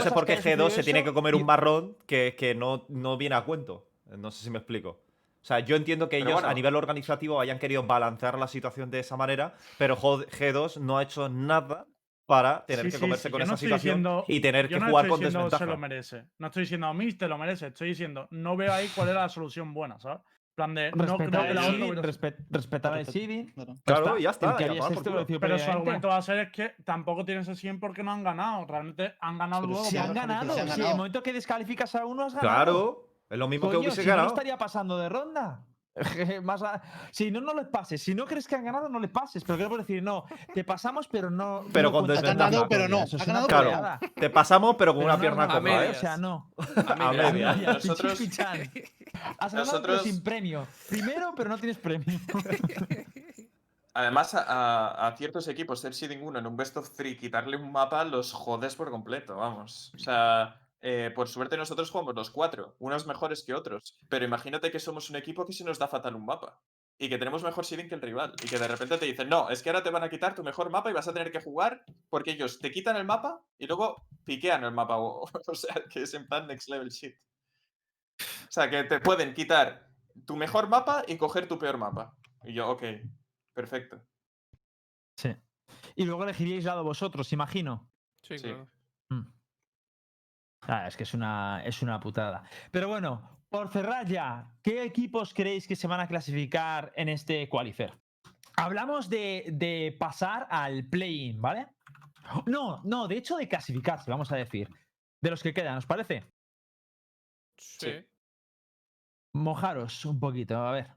[0.00, 2.54] sé por qué haya sucedido G2 se tiene que comer y- un marrón que, que
[2.54, 3.86] no, no viene a cuento.
[4.06, 5.00] No sé si me explico.
[5.42, 6.54] O sea, yo entiendo que Pero ellos a bueno.
[6.54, 11.02] nivel organizativo hayan querido balancear la situación de esa manera, pero Jod- G2 no ha
[11.02, 11.86] hecho nada
[12.26, 14.40] para tener Sí, que sí, comerse sí, con yo no esa estoy situación diciendo- y
[14.40, 15.76] tener que no jugar estoy con diciendo se lo desventaja.
[15.80, 16.24] merece.
[16.38, 17.66] No estoy diciendo a mí te lo merece.
[17.66, 20.20] Estoy diciendo, no veo ahí cuál era la solución buena, ¿sabes?
[20.20, 22.36] En plan de, no que el seeding, respet-
[22.98, 23.52] el.
[23.84, 24.18] Claro.
[24.18, 24.50] Ya está.
[24.52, 27.80] El ya decidió Pero su argumento va a ser es que tampoco tienen ese 100
[27.80, 28.64] porque no han ganado.
[28.66, 29.86] Realmente han ganado Pero luego.
[29.88, 32.54] Si han ganado, si en el momento que descalificas a uno has ganado.
[32.54, 34.34] Claro, es lo mismo que Coño, hubiese si no, no ganado.
[34.34, 35.64] estaría pasando de ronda.
[36.42, 36.80] Más a-
[37.10, 38.02] Si no, no les pases.
[38.02, 39.44] Si no crees que han ganado, no les pases.
[39.44, 41.64] Pero quiero decir, no, te pasamos, pero no.
[41.72, 42.50] Pero no con desventaja.
[42.50, 43.00] ganado, pero no.
[43.00, 44.00] Ha ganado, troleada.
[44.16, 45.84] Te pasamos, pero con Pero una no, pierna no, coja.
[45.84, 45.90] ¿eh?
[45.90, 46.50] O sea, no.
[46.98, 47.54] A media.
[47.74, 48.18] Nosotros.
[48.20, 50.66] Has ganado, nosotros- pero sin premio.
[50.88, 52.18] Primero, pero no tienes premio.
[53.94, 57.58] Además, a, a- a ciertos equipos ser seeding 1 en un best of 3, quitarle
[57.58, 59.92] un mapa, los jodes por completo, vamos.
[59.94, 63.96] O sea, eh, por suerte nosotros jugamos los cuatro, unos mejores que otros.
[64.08, 66.60] Pero imagínate que somos un equipo que se nos da fatal un mapa.
[66.98, 68.34] Y que tenemos mejor seeding que el rival.
[68.44, 70.42] Y que de repente te dicen, no, es que ahora te van a quitar tu
[70.44, 73.66] mejor mapa y vas a tener que jugar porque ellos te quitan el mapa y
[73.66, 74.96] luego piquean el mapa.
[75.00, 77.16] O, o sea, que es en plan next level shit.
[78.20, 79.88] O sea, que te pueden quitar
[80.26, 82.14] tu mejor mapa y coger tu peor mapa.
[82.44, 82.82] Y yo, ok,
[83.52, 84.02] perfecto.
[85.16, 85.34] Sí.
[85.94, 87.90] Y luego elegiríais lado vosotros, imagino.
[88.22, 88.44] Sí, Sí.
[88.44, 88.68] claro.
[89.08, 89.22] Mm.
[90.62, 92.44] Ah, es que es una, es una putada.
[92.70, 97.48] Pero bueno, por cerrar ya, ¿qué equipos creéis que se van a clasificar en este
[97.48, 97.92] qualifier?
[98.56, 101.66] Hablamos de, de pasar al play-in, ¿vale?
[102.46, 104.68] No, no, de hecho de clasificarse, vamos a decir.
[105.20, 106.24] De los que quedan, ¿os parece?
[107.58, 108.04] Sí.
[109.34, 110.88] Mojaros un poquito, a ver.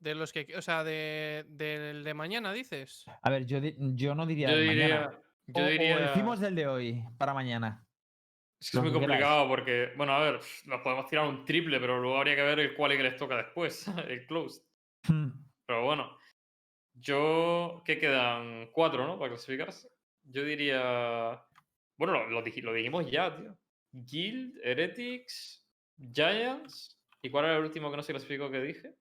[0.00, 0.46] De los que.
[0.56, 3.06] O sea, de, del de mañana dices.
[3.22, 4.88] A ver, yo, yo no diría Yo de diría.
[5.00, 5.18] mañana.
[5.46, 5.98] Yo O- o diría.
[5.98, 7.85] decimos del de hoy para mañana.
[8.58, 11.44] Es que es lo muy que complicado porque, bueno, a ver, nos podemos tirar un
[11.44, 14.62] triple, pero luego habría que ver el cual que les toca después, el closed.
[15.08, 15.28] Hmm.
[15.66, 16.16] Pero bueno,
[16.94, 17.82] yo.
[17.84, 18.68] ¿Qué quedan?
[18.72, 19.18] Cuatro, ¿no?
[19.18, 19.88] Para clasificarse.
[20.24, 21.42] Yo diría.
[21.98, 23.56] Bueno, lo, lo dij- lo dijimos ya, tío.
[23.92, 25.64] Guild, Heretics,
[26.12, 26.98] Giants.
[27.22, 28.94] ¿Y cuál era el último que no se clasificó que dije?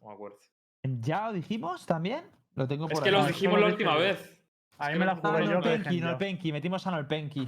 [0.00, 0.38] No me acuerdo.
[0.82, 2.24] ¿Ya lo dijimos también?
[2.54, 3.16] Lo tengo Es por que aquí.
[3.16, 4.32] los eso dijimos lo la última vez.
[4.78, 6.06] Ahí que me no- la jugué yo que Nolpenki, dejé yo.
[6.06, 7.46] Nolpenki, metimos a Nolpenki.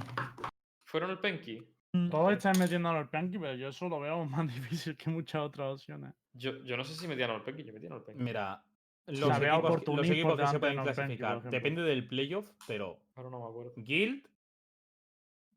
[0.89, 1.63] ¿Fueron el Penky?
[1.93, 2.09] Mm.
[2.09, 5.73] Todos están metiendo al Planky, pero yo eso lo veo más difícil que muchas otras
[5.73, 6.13] opciones.
[6.33, 8.23] Yo, yo no sé si metían al Penky, yo metía al Penky.
[8.23, 8.63] Mira,
[9.07, 11.51] los veo equipos, los Opportunist equipos que se pueden clasificar ejemplo.
[11.51, 13.73] depende del playoff, pero Ahora no me acuerdo.
[13.77, 14.27] Guild,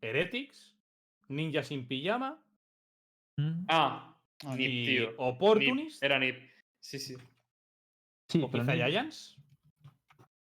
[0.00, 0.74] Heretics,
[1.28, 2.38] Ninja sin pijama
[3.38, 3.64] Mm.
[3.68, 4.14] Ah,
[4.44, 5.10] Ah, Nip, tío.
[5.10, 6.36] Nip, Opportunist Era Nip.
[6.80, 7.16] Sí, sí.
[8.28, 9.36] Sí, o quizá Giants.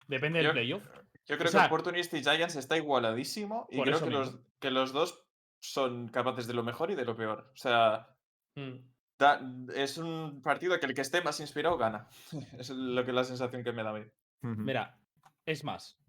[0.08, 0.84] Depende del Yo- playoff.
[1.30, 4.92] Yo creo sea- que Opportunist y Giants está igualadísimo y creo que los, que los
[4.92, 5.24] dos
[5.62, 7.52] son capaces de lo mejor y de lo peor.
[7.54, 8.08] O sea,
[8.56, 8.78] Mm.
[9.18, 9.42] da-
[9.76, 12.08] es un partido que el que esté más inspirado gana.
[12.60, 14.06] es lo que la sensación que me da a mí.
[14.42, 14.98] Mira,
[15.46, 16.00] es más,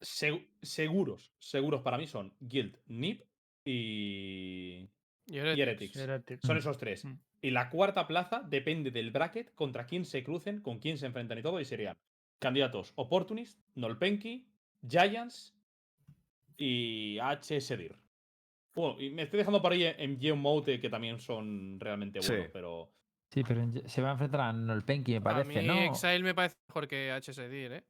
[0.00, 3.22] seg- seguros, seguros para mí son Guild, Nip
[3.64, 4.88] y,
[5.26, 5.60] Y y Heretics.
[5.62, 5.96] Heretics.
[5.96, 6.46] Heretics.
[6.46, 7.04] Son esos tres.
[7.04, 7.18] Mm.
[7.40, 11.38] Y la cuarta plaza depende del bracket contra quién se crucen, con quién se enfrentan
[11.38, 11.60] y todo.
[11.60, 11.96] Y serían
[12.38, 14.46] candidatos Opportunist, Nolpenki,
[14.86, 15.54] Giants
[16.56, 17.96] y HSDIR.
[18.74, 22.28] Bueno, y me estoy dejando por ahí en Geomote que también son realmente Sí.
[22.32, 22.90] buenos, pero.
[23.30, 25.74] Sí, pero se va a enfrentar a Nolpenki, me A parece, mí ¿no?
[25.84, 27.84] Exile me parece mejor que HSDIR, ¿eh?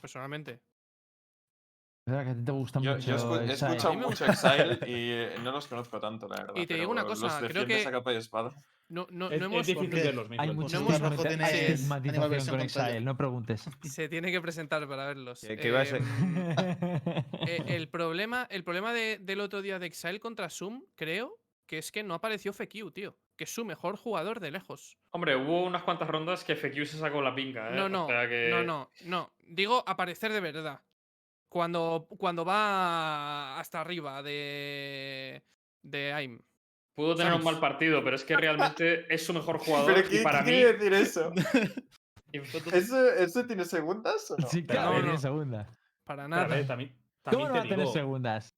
[0.00, 0.52] Personalmente.
[2.06, 3.06] Es verdad que a ti te gusta Yo, mucho.
[3.10, 6.54] yo escu- he escuchado A mucho Exile y eh, no los conozco tanto, la verdad.
[6.56, 8.54] Y te digo una cosa, los creo que- a capa y espada.
[8.90, 9.66] No, no, es, no es hemos.
[9.66, 10.42] difícil verlos mismos.
[10.42, 12.60] Hay los mucha hemos- estigmatización con.
[12.62, 13.64] Exile, no preguntes.
[13.82, 15.40] Se tiene que presentar para verlos.
[15.46, 16.00] ¿Qué- qué iba a ser?
[16.00, 16.06] Em,
[17.46, 21.76] eh, el problema, el problema de- del otro día de Exile contra Zoom, creo, que
[21.78, 23.14] es que no apareció FQ, tío.
[23.36, 24.96] Que es su mejor jugador de lejos.
[25.10, 27.76] Hombre, hubo unas cuantas rondas que FQ se sacó la pinga, ¿eh?
[27.76, 29.32] No, O no, sea que- no, no, no.
[29.46, 30.80] Digo aparecer de verdad.
[31.50, 35.42] Cuando, cuando va hasta arriba de,
[35.82, 36.40] de AIM.
[36.98, 39.94] Pudo tener un mal partido, pero es que realmente es su mejor jugador.
[39.94, 40.56] ¿Pero y qué, para qué mí.
[40.56, 41.32] quiere decir eso?
[42.32, 42.38] y
[42.76, 44.48] ¿Eso, ¿Eso tiene segundas o no?
[44.48, 45.18] Sí, claro, no, tiene no.
[45.18, 45.68] segunda.
[46.02, 46.48] Para nada.
[46.48, 46.92] ver, también,
[47.22, 48.56] ¿Cómo también no te va a tener digo, segundas?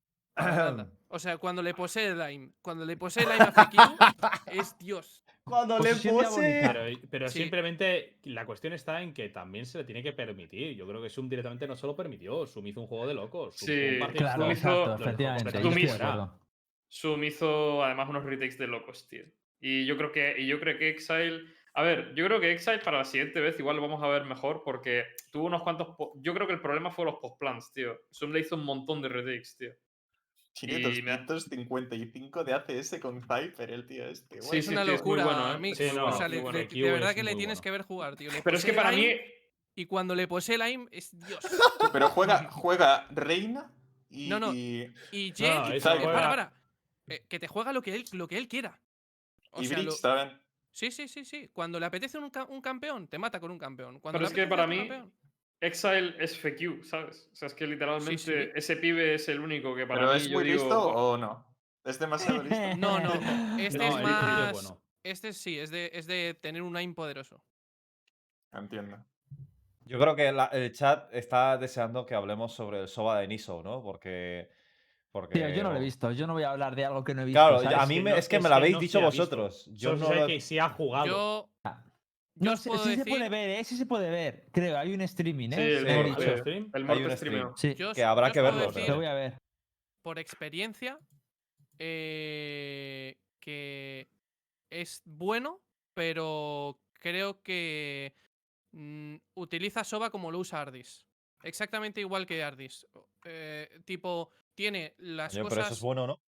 [1.08, 2.50] O sea, cuando le posee el AIM.
[2.62, 3.76] Cuando le posee el AIM a FQ,
[4.58, 5.22] es Dios.
[5.44, 6.72] Cuando Posición diabólica.
[6.72, 7.40] Pero, pero Sí.
[7.40, 10.74] simplemente la cuestión está en que también se le tiene que permitir.
[10.76, 12.46] Yo creo que Zoom directamente no se lo permitió.
[12.46, 13.56] Zoom hizo un juego de locos.
[13.58, 15.58] Zoom Sí, un Claro, exacto, lo efectivamente.
[15.58, 15.62] de
[16.92, 19.24] Zoom hizo además unos retakes de locos, tío.
[19.60, 21.42] Y yo creo que, y yo creo que Exile.
[21.74, 24.24] A ver, yo creo que Exile para la siguiente vez igual lo vamos a ver
[24.24, 25.88] mejor porque tuvo unos cuantos.
[26.16, 28.00] Yo creo que el problema fue los postplans, tío.
[28.12, 29.70] Zoom le hizo un montón de retakes, tío.
[30.52, 34.42] Tiene Y me ha- 255 de ACS con Piper, el tío este.
[34.42, 35.24] Sí, es sí, una tío, locura.
[35.24, 35.58] bueno, ¿eh?
[35.58, 35.78] Mix.
[35.78, 36.58] Sí, no, o sea, muy le- bueno.
[36.58, 37.62] le- El de verdad es que le tienes bueno.
[37.62, 38.32] que ver jugar, tío.
[38.32, 39.06] Le Pero es que para mí.
[39.76, 41.38] Y cuando le posee el AIM, es Dios.
[41.92, 43.70] Pero juega, juega Reina
[44.10, 44.28] y.
[44.28, 44.52] No, no.
[44.52, 46.52] y- Y no, eh, para, para.
[47.10, 48.80] Eh, que te juega lo que él, lo que él quiera.
[49.50, 50.40] O y sea, Briggs lo- también.
[50.72, 51.48] Sí, sí, sí, sí.
[51.52, 53.98] Cuando le apetece un, ca- un campeón, te mata con un campeón.
[54.00, 55.12] Cuando Pero es que para mí- campeón-
[55.62, 57.28] Exile es FQ, ¿sabes?
[57.32, 58.16] O sea, es que literalmente
[58.46, 58.50] sí.
[58.54, 61.18] ese pibe es el único que para ¿Pero mí es yo muy digo, listo o
[61.18, 61.46] no?
[61.84, 62.56] ¿Es demasiado listo?
[62.78, 63.12] No, no.
[63.60, 64.52] Este No, es más.
[64.52, 64.80] bueno.
[65.02, 67.42] Este sí, es de, es de tener un AIM poderoso.
[68.52, 69.04] Entiendo.
[69.84, 73.62] Yo creo que la- el chat está deseando que hablemos sobre el Soba de Niso,
[73.62, 73.82] ¿no?
[73.82, 74.48] Porque
[75.12, 76.12] Porque, Tío, yo no lo he visto.
[76.12, 77.40] Yo no voy a hablar de algo que no he visto.
[77.40, 77.78] Claro, ¿sabes?
[77.78, 79.68] a mí que me- no- es que me lo habéis no dicho vosotros.
[79.72, 81.06] Yo no sé lo- que sí ha jugado.
[81.06, 81.84] Yo, Ah.
[82.36, 83.64] No, os sí, se puede ver, ¿eh?
[83.64, 84.46] Sí se puede ver.
[84.52, 85.56] Creo, hay un streaming, ¿eh?
[85.56, 86.20] Sí, el dicho.
[86.30, 86.70] ¿Hay stream?
[86.72, 87.54] El Hay Morte un streameo.
[87.56, 89.38] Sí, yo os- que habrá yo que verlo, decir lo voy a ver.
[90.02, 90.98] por experiencia
[91.78, 94.08] eh, que
[94.70, 95.60] es bueno,
[95.94, 98.14] pero creo que
[98.72, 101.06] mm, utiliza Soba como lo usa Ardis.
[101.42, 102.86] Exactamente igual que Ardis.
[103.24, 105.48] Eh, tipo, tiene las cosas.
[105.48, 106.20] pero eso es bueno, ¿no?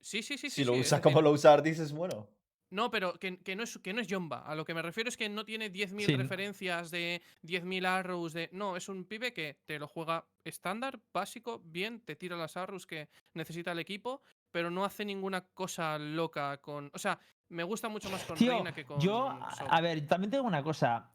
[0.00, 0.48] Sí, sí, sí.
[0.50, 2.26] si sí, lo sí, usas como lo usa Ardis, es bueno.
[2.70, 4.46] No, pero que, que no es, que no es Yomba.
[4.46, 6.16] A lo que me refiero es que no tiene 10.000 Sí.
[6.16, 8.32] referencias de 10.000 arrows.
[8.32, 8.48] De...
[8.52, 12.86] No, es un pibe que te lo juega estándar, básico, bien, te tira las arrows
[12.86, 14.22] que necesita el equipo,
[14.52, 16.90] pero no hace ninguna cosa loca con.
[16.94, 17.18] O sea,
[17.48, 19.00] me gusta mucho más con Tío, Reina que con.
[19.00, 21.10] yo, a- ver, también tengo una cosa.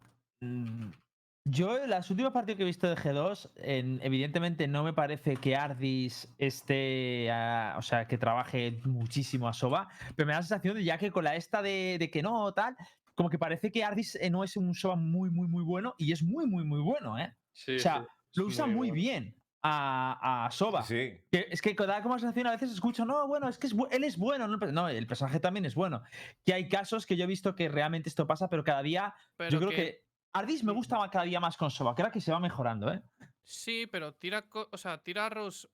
[1.47, 5.35] Yo, en las últimas partidos que he visto de G2, en- evidentemente no me parece
[5.37, 7.29] que Ardis esté,
[7.77, 11.11] o sea, que trabaje muchísimo a Soba, pero me da la sensación de ya que
[11.11, 12.75] con la esta de, de que no, tal,
[13.13, 16.11] como que parece que Ardis eh, no es un Soba muy, muy, muy bueno, y
[16.13, 17.37] es muy, muy, muy bueno, ¿eh?
[17.53, 20.83] Sí, o sea, sí, lo usa muy bien a, a Soba.
[20.83, 21.21] Sí.
[21.31, 24.03] Que es que da como sensación, a veces escucho, no, bueno, es que es él
[24.03, 24.47] es bueno.
[24.47, 26.03] No, no, el personaje también es bueno.
[26.43, 29.15] Que hay casos que yo he visto que realmente esto pasa, pero cada día.
[29.37, 30.04] Pero yo creo que,
[30.35, 31.95] Ardis me gusta más cada día más con Soba.
[31.95, 33.01] Creo que se va mejorando, ¿eh?
[33.41, 35.69] Sí, pero tira, o sea, tira arrows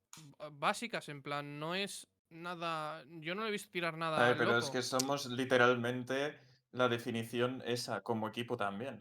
[0.52, 3.04] básicas, en plan, no es nada.
[3.22, 4.24] Yo no le he visto tirar nada.
[4.24, 6.40] A ver, pero es que somos literalmente
[6.74, 9.00] la definición esa como equipo también.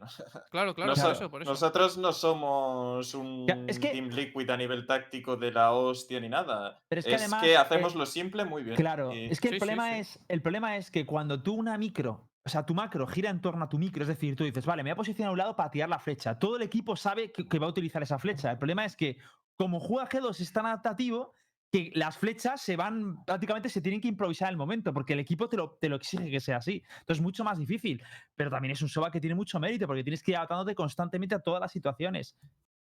[0.50, 1.50] Claro, claro, por eso, por eso.
[1.50, 6.20] Nosotros no somos un Ya, es que- Team Liquid a nivel táctico de la hostia
[6.20, 6.82] ni nada.
[6.88, 8.76] Pero es que además, hacemos eh, lo simple muy bien.
[8.76, 10.00] Claro, y- es que el, Sí, sí, problema sí.
[10.00, 13.40] Es, el problema es que cuando tú una micro, o sea, tu macro gira en
[13.40, 15.38] torno a tu micro, es decir, tú dices, vale, me voy a posicionar a un
[15.38, 16.38] lado para tirar la flecha.
[16.38, 18.50] Todo el equipo sabe que, va a utilizar esa flecha.
[18.50, 19.18] El problema es que,
[19.56, 21.34] como juega G2 es tan adaptativo,
[21.70, 25.48] que las flechas se van, prácticamente se tienen que improvisar el momento, porque el equipo
[25.48, 26.82] te lo, te lo exige que sea así.
[27.00, 28.02] Entonces es mucho más difícil.
[28.34, 31.34] Pero también es un SOBA que tiene mucho mérito, porque tienes que ir adaptándote constantemente
[31.34, 32.36] a todas las situaciones.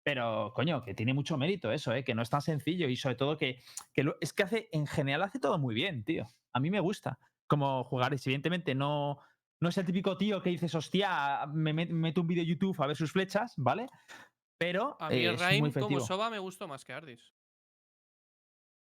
[0.03, 2.03] Pero, coño, que tiene mucho mérito eso, ¿eh?
[2.03, 3.61] que no es tan sencillo y sobre todo que,
[3.91, 6.27] que es que hace, en general hace todo muy bien, tío.
[6.53, 8.13] A mí me gusta como jugar.
[8.13, 9.19] Evidentemente no,
[9.59, 12.81] no es el típico tío que dices, hostia, me met- meto un vídeo de YouTube
[12.81, 13.87] a ver sus flechas, ¿vale?
[14.57, 15.99] Pero A mí eh, es muy Raim como.
[15.99, 17.33] Soba me gustó más que Ardis.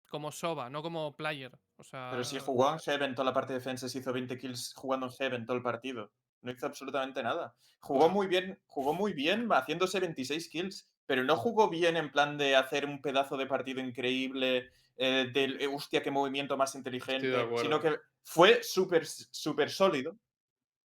[0.09, 1.57] Como Soba, no como player.
[1.77, 4.73] O sea, Pero si jugó en Heaven toda la parte de defensas, hizo 20 kills
[4.75, 6.11] jugando en Heaven todo el partido.
[6.41, 7.55] No hizo absolutamente nada.
[7.79, 12.37] Jugó muy bien, jugó muy bien haciéndose 26 kills, pero no jugó bien en plan
[12.37, 17.47] de hacer un pedazo de partido increíble, eh, del eh, hostia, qué movimiento más inteligente,
[17.61, 20.17] sino que fue súper súper sólido,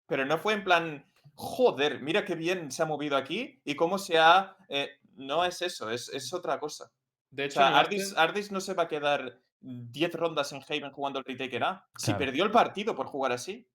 [0.07, 1.05] pero no fue en plan,
[1.35, 4.57] joder, mira qué bien se ha movido aquí y cómo se ha...
[4.69, 6.91] eh, no es eso, es, es otra cosa.
[7.29, 10.51] De O hecho, sea, en Ardis, este- Ardis no se va a quedar 10 rondas
[10.53, 11.87] en Haven jugando el Retaker A.
[11.97, 12.19] Si Claro.
[12.19, 13.67] perdió el partido por jugar así.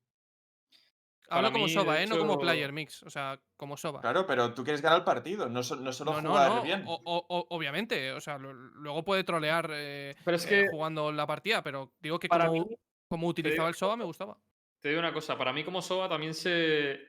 [1.30, 2.06] Hablo como Soba, ¿eh?
[2.06, 3.02] No como player mix.
[3.02, 4.00] O sea, como Soba.
[4.00, 6.62] Claro, pero tú quieres ganar el partido, no, so- no solo no, jugar no.
[6.62, 6.84] bien.
[6.86, 8.12] o- o- o- obviamente.
[8.12, 12.18] O sea, luego puede trolear eh, Pero es eh, que jugando la partida, pero digo
[12.18, 12.76] que para como, mí,
[13.08, 14.38] como utilizaba el Soba me gustaba.
[14.80, 17.06] Te digo una cosa, para mí como Soba también se,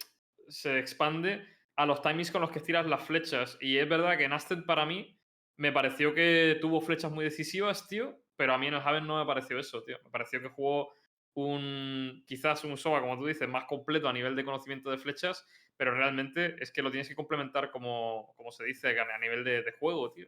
[0.47, 3.57] se expande a los timings con los que tiras las flechas.
[3.61, 5.17] Y es verdad que en para mí
[5.57, 9.17] me pareció que tuvo flechas muy decisivas, tío, pero a mí en el Haven no
[9.17, 9.97] me pareció eso, tío.
[10.03, 10.93] Me pareció que jugó
[11.33, 15.45] un quizás un Soba, como tú dices, más completo a nivel de conocimiento de flechas,
[15.77, 19.63] pero realmente es que lo tienes que complementar como, como se dice, a nivel de,
[19.63, 20.27] de juego, tío.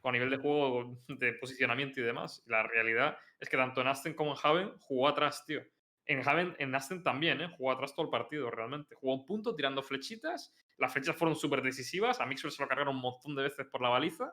[0.00, 2.44] Con nivel de juego, de posicionamiento y demás.
[2.46, 5.62] La realidad es que tanto en Aston como en Haven jugó atrás, tío.
[6.06, 7.50] En Haven, en Aston también, ¿eh?
[7.56, 8.94] Jugó atrás todo el partido, realmente.
[8.94, 10.54] Jugó un punto tirando flechitas.
[10.78, 12.20] Las flechas fueron súper decisivas.
[12.20, 14.32] A Mixwell se lo cargaron un montón de veces por la baliza.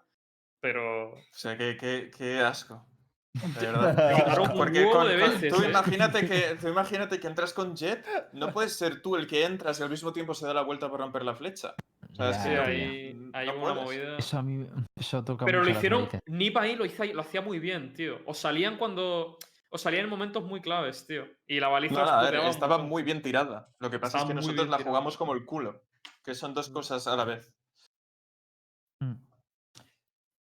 [0.60, 1.14] Pero.
[1.14, 2.86] O sea, qué, qué- qué asco.
[3.60, 4.40] De verdad.
[4.40, 5.70] Un Porque con- de con- veces, tú, ¿eh?
[5.70, 9.80] imagínate que, tú imagínate que entras con Jet, no puedes ser tú el que entras
[9.80, 11.74] y al mismo tiempo se da la vuelta por romper la flecha.
[12.12, 14.18] O sea, Sí, que no- hay, no hay una movida.
[14.18, 16.02] Eso a mí eso toca Pero lo hicieron.
[16.02, 16.22] narices.
[16.28, 18.20] Nip ahí lo, hizo- lo hacía muy bien, tío.
[18.28, 19.40] O salían cuando.
[19.76, 21.26] O salían en momentos muy claves, tío.
[21.48, 23.74] Y la baliza a ver, estaba muy bien tirada.
[23.80, 24.92] Lo que pasa es que nosotros la tirada.
[24.92, 25.82] jugamos como el culo.
[26.24, 27.52] Que son dos cosas a la vez.
[29.00, 29.16] Mm.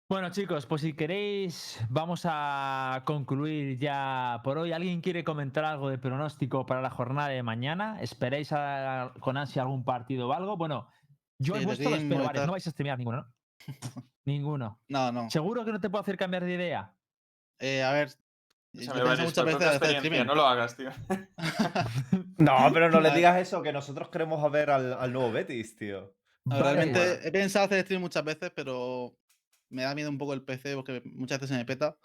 [0.10, 4.74] Bueno, chicos, pues si queréis, vamos a concluir ya por hoy.
[4.74, 8.02] ¿Alguien quiere comentar algo de pronóstico para la jornada de mañana?
[8.02, 10.58] ¿Esperáis a- con ansia algún partido o algo?
[10.58, 10.90] Bueno,
[11.40, 12.45] yo de vuestro lo espero.
[12.45, 13.34] No vais a streamear ninguno, ¿no?
[14.26, 14.82] ninguno.
[14.90, 15.30] No, no.
[15.30, 16.94] ¿Seguro que no te puedo hacer cambiar de idea?
[17.60, 18.10] Eh, a ver.
[18.73, 18.85] Me
[19.18, 20.26] muchas veces de hacer streaming.
[20.26, 20.91] no lo hagas, tío.
[22.38, 26.15] No, pero no le digas eso, que nosotros queremos ver al, al nuevo Betis, tío.
[26.45, 29.15] Realmente he pensado hacer stream muchas veces, pero
[29.69, 31.98] me da miedo un poco el PC porque muchas veces se me peta.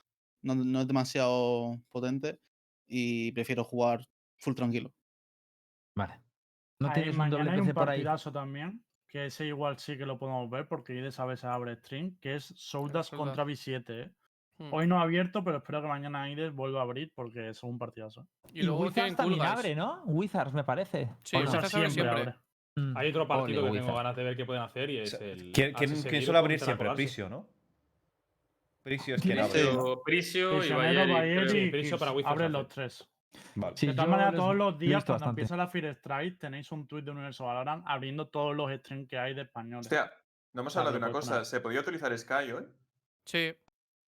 [0.42, 2.38] no, no es demasiado potente
[2.86, 4.06] y prefiero jugar
[4.36, 4.92] full tranquilo.
[5.96, 6.20] Vale.
[6.78, 8.04] ¿No Ahí tienes un doble mañana hay PC un por ahí?
[8.04, 11.76] partidazo también, que ese igual sí que lo podemos ver porque IDE sabe se abre
[11.76, 13.10] stream, que es Soldas Soldas.
[13.10, 13.84] contra B7.
[13.88, 14.12] ¿eh?
[14.58, 14.72] Hmm.
[14.72, 17.78] Hoy no ha abierto, pero espero que mañana IDE vuelva a abrir porque es un
[17.78, 18.26] partidazo.
[18.54, 19.58] Y luego Wizards también Cool Guys.
[19.58, 20.02] abre, ¿no?
[20.06, 21.10] Wizards, me parece.
[21.24, 21.44] Sí, ¿o no?
[21.46, 22.20] Wizards abre siempre siempre.
[22.22, 22.34] abre.
[22.76, 22.96] Mm.
[22.96, 25.20] Hay otro partido Ole, que tengo ganas de ver que pueden hacer y es sea,
[25.20, 25.52] el.
[25.52, 25.74] ¿Quién,
[26.22, 26.90] suele abrir siempre?
[26.94, 27.46] Prisio, ¿no?
[28.82, 29.62] Prisio es quien abre.
[30.04, 33.08] Prisio, y Bayeri, Prisio para Wizards Abren los tres.
[33.54, 33.76] Vale.
[33.76, 35.40] Sí, de maneras, les- todos los días cuando bastante.
[35.42, 39.18] empieza la Fear Strike tenéis un tweet de Universo Valorant abriendo todos los streams que
[39.18, 39.86] hay de españoles.
[39.86, 40.10] Hostia,
[40.54, 41.44] no hemos hablado de una cosa.
[41.44, 42.64] ¿Se podía utilizar Sky hoy?
[43.24, 43.54] Sí,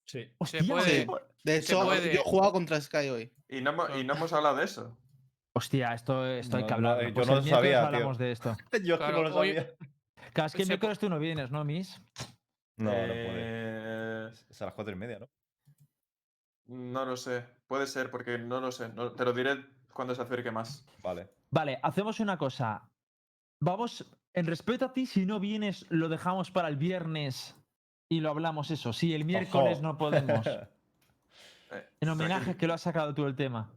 [0.08, 0.26] Sí.
[0.38, 1.02] Hostia, puede.
[1.02, 1.06] sí,
[1.44, 2.14] De Se hecho, puede.
[2.14, 3.32] yo he jugado contra Sky hoy.
[3.48, 4.96] Y no, hemos- y no hemos hablado de eso.
[5.54, 7.06] Hostia, esto, esto hay No, que no, hablar.
[7.08, 7.86] yo Pues no lo sabía, tío.
[7.86, 8.56] hablamos de esto.
[8.84, 9.68] Yo Claro, no lo sabía.
[10.32, 12.00] Claro, es que miércoles tú no vienes, ¿no, Miss?
[12.76, 13.32] No, no puede.
[13.34, 15.28] Eh, Es a las cuatro y media, ¿no?
[16.66, 17.44] No lo sé.
[17.66, 18.88] Puede ser, porque no lo sé.
[18.90, 20.86] No- te lo diré cuando se acerque más.
[21.02, 21.28] Vale.
[21.50, 22.88] Vale, hacemos una cosa.
[23.60, 27.56] Vamos, en respeto a ti, si no vienes, lo dejamos para el viernes
[28.08, 28.92] y lo hablamos eso.
[28.92, 29.82] Si el miércoles Ojo.
[29.82, 30.46] no podemos.
[31.70, 33.70] Eh, En homenaje que lo has sacado tú el tema.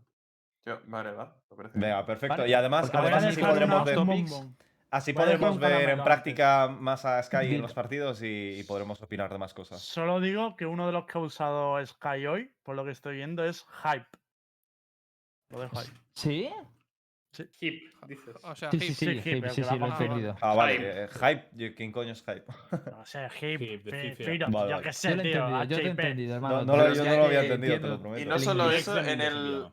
[0.65, 1.35] Yo- vale, va.
[1.73, 2.37] Venga, perfecto.
[2.37, 3.97] Vale, Y además, porque además así podremos ver,
[4.91, 9.29] así podremos ver en práctica más a Sky en los partidos y, y podremos opinar
[9.29, 9.81] de más cosas.
[9.81, 13.17] Solo digo que uno de los que ha usado Sky hoy, por lo que estoy
[13.17, 14.07] viendo, es Hype.
[15.49, 15.87] Lo dejo ahí.
[16.13, 16.49] ¿Sí?
[17.61, 18.35] Hip, dices.
[18.43, 18.93] o sea, Sí, sí, Hip.
[18.93, 20.35] sí, Sí, sí, Hip, sí, el sí, que lo he entendido.
[20.41, 20.73] Ah, vale.
[20.77, 21.03] Hype.
[21.03, 21.07] eh,
[21.57, 21.73] hype.
[21.75, 22.43] ¿Quién coño es Hype?
[23.01, 23.83] O sea, Hype, Hip.
[24.17, 24.81] Firo, Vale, yo vale.
[24.83, 25.33] qué sé, Yo lo he tío.
[25.47, 26.65] entendido, yo te he entendido, hermano.
[26.65, 28.21] No, lo, yo no lo había entendido, te lo prometo.
[28.21, 29.67] Y no El solo eso, en el,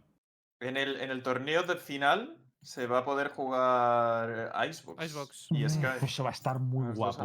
[0.60, 5.04] en el, en el torneo de final se va a poder jugar eh, Icebox.
[5.04, 5.46] Icebox.
[5.50, 6.02] Y Uf.
[6.02, 7.24] Eso va a estar muy guapo.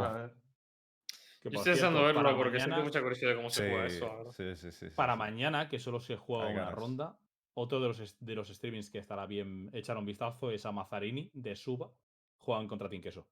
[1.44, 4.06] Yo estoy deseando verlo porque mañana- siento mucha curiosidad de cómo Sí, se juega eso.
[4.18, 4.32] verdad.
[4.32, 5.20] sí, sí, sí, sí, Para sí.
[5.20, 7.18] mañana, que solo se juega una ronda,
[7.56, 11.30] otro de los, de los streamings que estará bien echar un vistazo es a Mazzarini
[11.34, 11.92] de Suba.
[12.38, 13.28] Juegan contra Team Queso.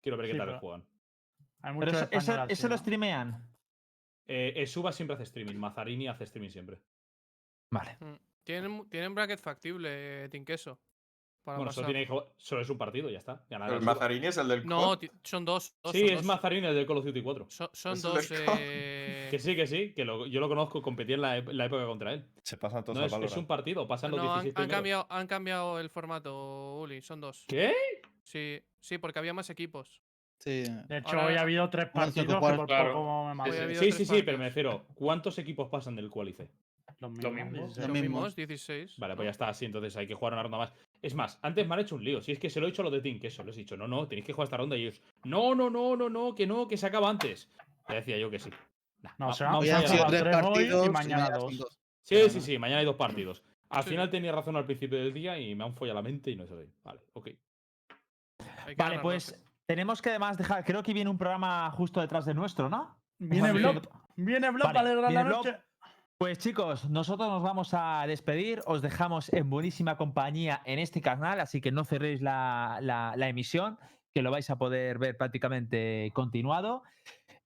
[0.00, 0.86] Quiero ver qué tal pero- juegan.
[1.64, 1.92] Hay Pero
[2.48, 3.48] eso, lo streamean.
[4.26, 6.80] Eh, eh, Suba siempre hace streaming, Mazzarini hace streaming siempre.
[7.70, 7.96] Vale.
[8.00, 8.18] Mm.
[8.42, 10.80] Tienen, tienen bracket factible, Team Queso.
[11.44, 13.42] Para bueno, solo, tiene que jugar- solo es un partido, ya está.
[13.50, 13.80] El.
[13.80, 15.74] Mazarini es el del No, son dos.
[15.82, 16.24] dos, Sí, son es dos.
[16.24, 17.46] Mazzarini el del Call of Duty 4.
[17.50, 18.56] Son, son Es el dos.
[18.60, 21.84] eh, Que sí, que sí, que lo- yo lo conozco, competí en la, la época
[21.86, 22.24] contra él.
[22.42, 25.06] Se pasan todos No, es, es un partido, pasan los No, han, 16 han cambiado,
[25.10, 27.02] han cambiado el formato, Uli.
[27.02, 27.44] Son dos.
[27.48, 27.72] ¿Qué?
[28.22, 30.00] Sí, sí, porque había más equipos.
[30.38, 30.64] Sí.
[30.88, 32.92] De hecho, Ahora- hoy ha habido tres partidos que por claro.
[32.92, 33.56] poco me Sí, sí.
[33.56, 36.48] Sí, tres sí, sí, pero me refiero, ¿cuántos equipos pasan del Qualife?
[37.00, 37.66] Los Lo mismos, mismo.
[37.66, 37.78] 16.
[37.78, 38.16] Los Lo mismo.
[38.18, 38.94] mismos, 16.
[38.98, 40.72] Vale, pues ya está así, entonces hay que jugar una ronda más.
[41.02, 42.22] Es más, antes me han hecho un lío.
[42.22, 43.60] Si es que se lo he dicho a los de Team, que eso les he
[43.60, 46.34] dicho, no, no, tenéis que jugar esta ronda y ellos, no, no, no, no, no,
[46.34, 47.48] que no, que se acaba antes.
[47.88, 48.50] Ya decía yo que sí.
[49.02, 51.30] Nah, No, va- se van vamos Hoy a han sido tres y partidos y mañana
[51.30, 51.78] dos.
[52.04, 53.42] Sí, sí, sí, mañana hay dos partidos.
[53.70, 53.90] Al Sí.
[53.90, 56.44] final tenía razón al principio del día y me han follado la mente y no
[56.44, 56.70] es así.
[56.84, 57.28] Vale, ok.
[58.76, 59.34] Vale, pues
[59.66, 60.64] tenemos que además dejar.
[60.64, 62.96] Creo que viene un programa justo detrás de nuestro, ¿no?
[63.18, 63.52] Viene.
[63.52, 63.88] Blob.
[64.16, 65.46] Viene Blob Vale, para alegrar la Blob.
[66.22, 71.40] Pues chicos, nosotros nos vamos a despedir, os dejamos en buenísima compañía en este canal,
[71.40, 73.76] así que no cerréis la, la- la emisión,
[74.14, 76.84] que lo vais a poder ver prácticamente continuado.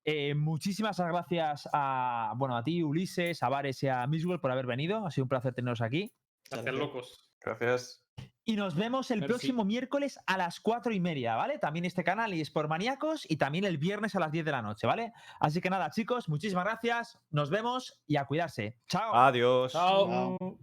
[0.04, 4.66] Eh, muchísimas gracias a, bueno, a ti, Ulises, a Vares y a Miswell por haber
[4.66, 6.12] venido, ha sido un placer teneros aquí.
[6.50, 7.30] Hacer locos.
[7.40, 8.05] Gracias.
[8.48, 9.28] Y nos vemos el Merci.
[9.32, 11.58] próximo miércoles a las cuatro y media, ¿vale?
[11.58, 14.52] También este canal y es por maníacos y también el viernes a las 10 de
[14.52, 15.12] la noche, ¿vale?
[15.40, 18.76] Así que nada, chicos, muchísimas gracias, nos vemos y a cuidarse.
[18.86, 19.12] Chao.
[19.16, 19.72] Adiós.
[19.72, 20.38] Chao.
[20.38, 20.58] Chao.